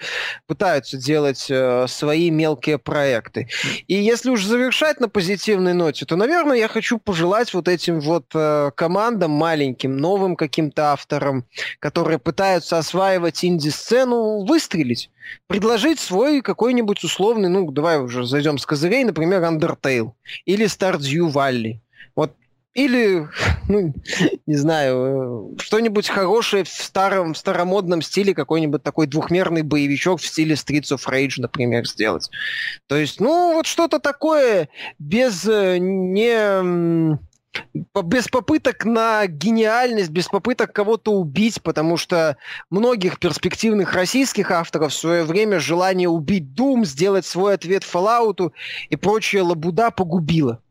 пытаются 0.47 0.97
делать 0.97 1.45
э, 1.49 1.85
свои 1.87 2.31
мелкие 2.31 2.79
проекты. 2.79 3.47
И 3.87 3.93
если 3.93 4.31
уж 4.31 4.43
завершать 4.43 4.99
на 4.99 5.07
позитивной 5.07 5.73
ноте, 5.73 6.05
то, 6.05 6.15
наверное, 6.15 6.57
я 6.57 6.67
хочу 6.67 6.97
пожелать 6.97 7.53
вот 7.53 7.67
этим 7.67 7.99
вот 7.99 8.25
э, 8.33 8.71
командам 8.75 9.31
маленьким, 9.31 9.95
новым 9.95 10.35
каким-то 10.35 10.93
авторам, 10.93 11.45
которые 11.77 12.17
пытаются 12.17 12.79
осваивать 12.79 13.45
инди-сцену, 13.45 14.45
выстрелить 14.45 15.11
предложить 15.47 15.99
свой 15.99 16.41
какой-нибудь 16.41 17.03
условный, 17.03 17.49
ну, 17.49 17.71
давай 17.71 17.99
уже 17.99 18.25
зайдем 18.25 18.57
с 18.57 18.65
козырей, 18.65 19.03
например, 19.03 19.41
Undertale 19.43 20.11
или 20.45 20.65
Stardew 20.65 21.31
Valley. 21.31 21.82
Или, 22.73 23.27
ну, 23.69 23.93
не 24.47 24.55
знаю, 24.55 25.55
что-нибудь 25.59 26.09
хорошее 26.09 26.63
в 26.63 26.69
старом, 26.69 27.35
старомодном 27.35 28.01
стиле, 28.01 28.33
какой-нибудь 28.33 28.81
такой 28.81 29.05
двухмерный 29.05 29.61
боевичок 29.61 30.19
в 30.19 30.25
стиле 30.25 30.55
Streets 30.55 30.91
of 30.91 31.07
Rage, 31.07 31.35
например, 31.37 31.85
сделать. 31.87 32.31
То 32.87 32.95
есть, 32.95 33.19
ну, 33.19 33.53
вот 33.53 33.67
что-то 33.67 33.99
такое 33.99 34.69
без 34.97 35.45
э, 35.47 35.77
не 35.77 37.19
без 37.93 38.27
попыток 38.29 38.83
на 38.83 39.27
гениальность, 39.27 40.09
без 40.09 40.27
попыток 40.27 40.73
кого-то 40.73 41.13
убить, 41.13 41.61
потому 41.61 41.97
что 41.97 42.37
многих 42.71 43.19
перспективных 43.19 43.93
российских 43.93 44.49
авторов 44.49 44.91
в 44.91 44.97
свое 44.97 45.23
время 45.23 45.59
желание 45.59 46.09
убить 46.09 46.45
Doom, 46.57 46.83
сделать 46.83 47.27
свой 47.27 47.53
ответ 47.53 47.83
Fallout 47.83 48.51
и 48.89 48.95
прочее 48.95 49.43
лабуда 49.43 49.91
погубило 49.91 50.62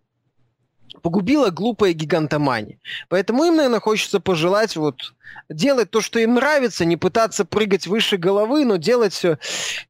погубила 1.00 1.50
глупая 1.50 1.92
гигантомания. 1.92 2.78
Поэтому 3.08 3.44
им, 3.44 3.56
наверное, 3.56 3.80
хочется 3.80 4.20
пожелать 4.20 4.76
вот 4.76 5.14
делать 5.48 5.90
то, 5.90 6.00
что 6.00 6.18
им 6.18 6.34
нравится, 6.34 6.84
не 6.84 6.96
пытаться 6.96 7.44
прыгать 7.44 7.86
выше 7.86 8.16
головы, 8.16 8.64
но 8.64 8.76
делать 8.76 9.22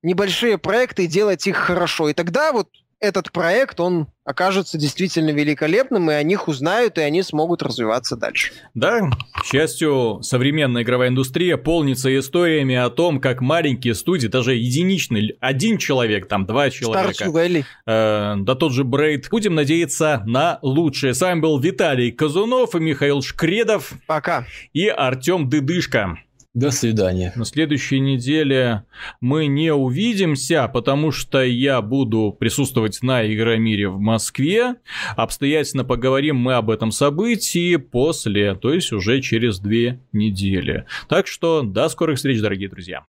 небольшие 0.03 0.59
проекты 0.59 1.05
и 1.05 1.09
делать 1.09 1.47
их 1.47 1.57
хорошо. 1.57 2.09
И 2.09 2.15
тогда 2.15 2.53
вот 2.53 2.69
этот 3.03 3.33
проект, 3.33 3.81
он 3.81 4.07
окажется 4.25 4.79
действительно 4.79 5.31
великолепным, 5.31 6.09
и 6.11 6.15
о 6.15 6.23
них 6.23 6.47
узнают, 6.47 6.99
и 6.99 7.01
они 7.01 7.23
смогут 7.23 7.61
развиваться 7.61 8.17
дальше. 8.17 8.53
Да, 8.75 9.11
к 9.35 9.45
счастью, 9.45 10.21
современная 10.23 10.85
игровая 10.85 11.09
индустрия 11.09 11.57
полнится 11.57 12.17
историями 12.17 12.77
о 12.77 12.89
том, 12.91 13.21
как 13.21 13.41
маленькие 13.41 13.97
студии, 13.97 14.29
даже 14.29 14.55
единичный, 14.55 15.37
один 15.41 15.79
человек, 15.79 16.29
там 16.29 16.47
два 16.47 16.71
человека, 16.71 17.65
э, 17.87 18.35
да 18.39 18.55
тот 18.55 18.73
же 18.73 18.85
Брейд, 18.85 19.29
будем 19.31 19.57
надеяться 19.57 20.23
на 20.25 20.61
лучшее. 20.63 21.13
С 21.13 21.21
вами 21.21 21.41
был 21.41 21.59
Виталий 21.59 22.13
Казунов 22.13 22.77
и 22.77 22.79
Михаил 22.79 23.21
Шкредов. 23.21 23.93
Пока. 24.07 24.47
И 24.73 24.87
Артем 24.87 25.49
Дыдышко. 25.49 26.19
До 26.55 26.71
свидания. 26.71 27.33
На 27.35 27.47
следующей 27.47 27.99
неделе 27.99 28.85
мы 29.23 29.47
не 29.47 29.73
увидимся, 29.73 30.69
потому 30.69 31.11
что 31.11 31.43
я 31.43 31.81
буду 31.81 32.37
присутствовать 32.39 33.03
на 33.03 33.27
Игромире 33.27 33.89
в 33.89 33.99
Москве. 33.99 34.75
Обстоятельно 35.17 35.85
поговорим 35.85 36.37
мы 36.37 36.53
об 36.53 36.69
этом 36.69 36.91
событии 36.91 37.77
после, 37.77 38.55
то 38.55 38.75
есть 38.75 38.93
уже 38.93 39.23
через 39.23 39.61
две 39.61 40.01
недели. 40.13 40.85
Так 41.09 41.27
что 41.27 41.63
до 41.63 41.89
скорых 41.89 42.19
встреч, 42.19 42.43
дорогие 42.43 42.69
друзья. 42.69 43.07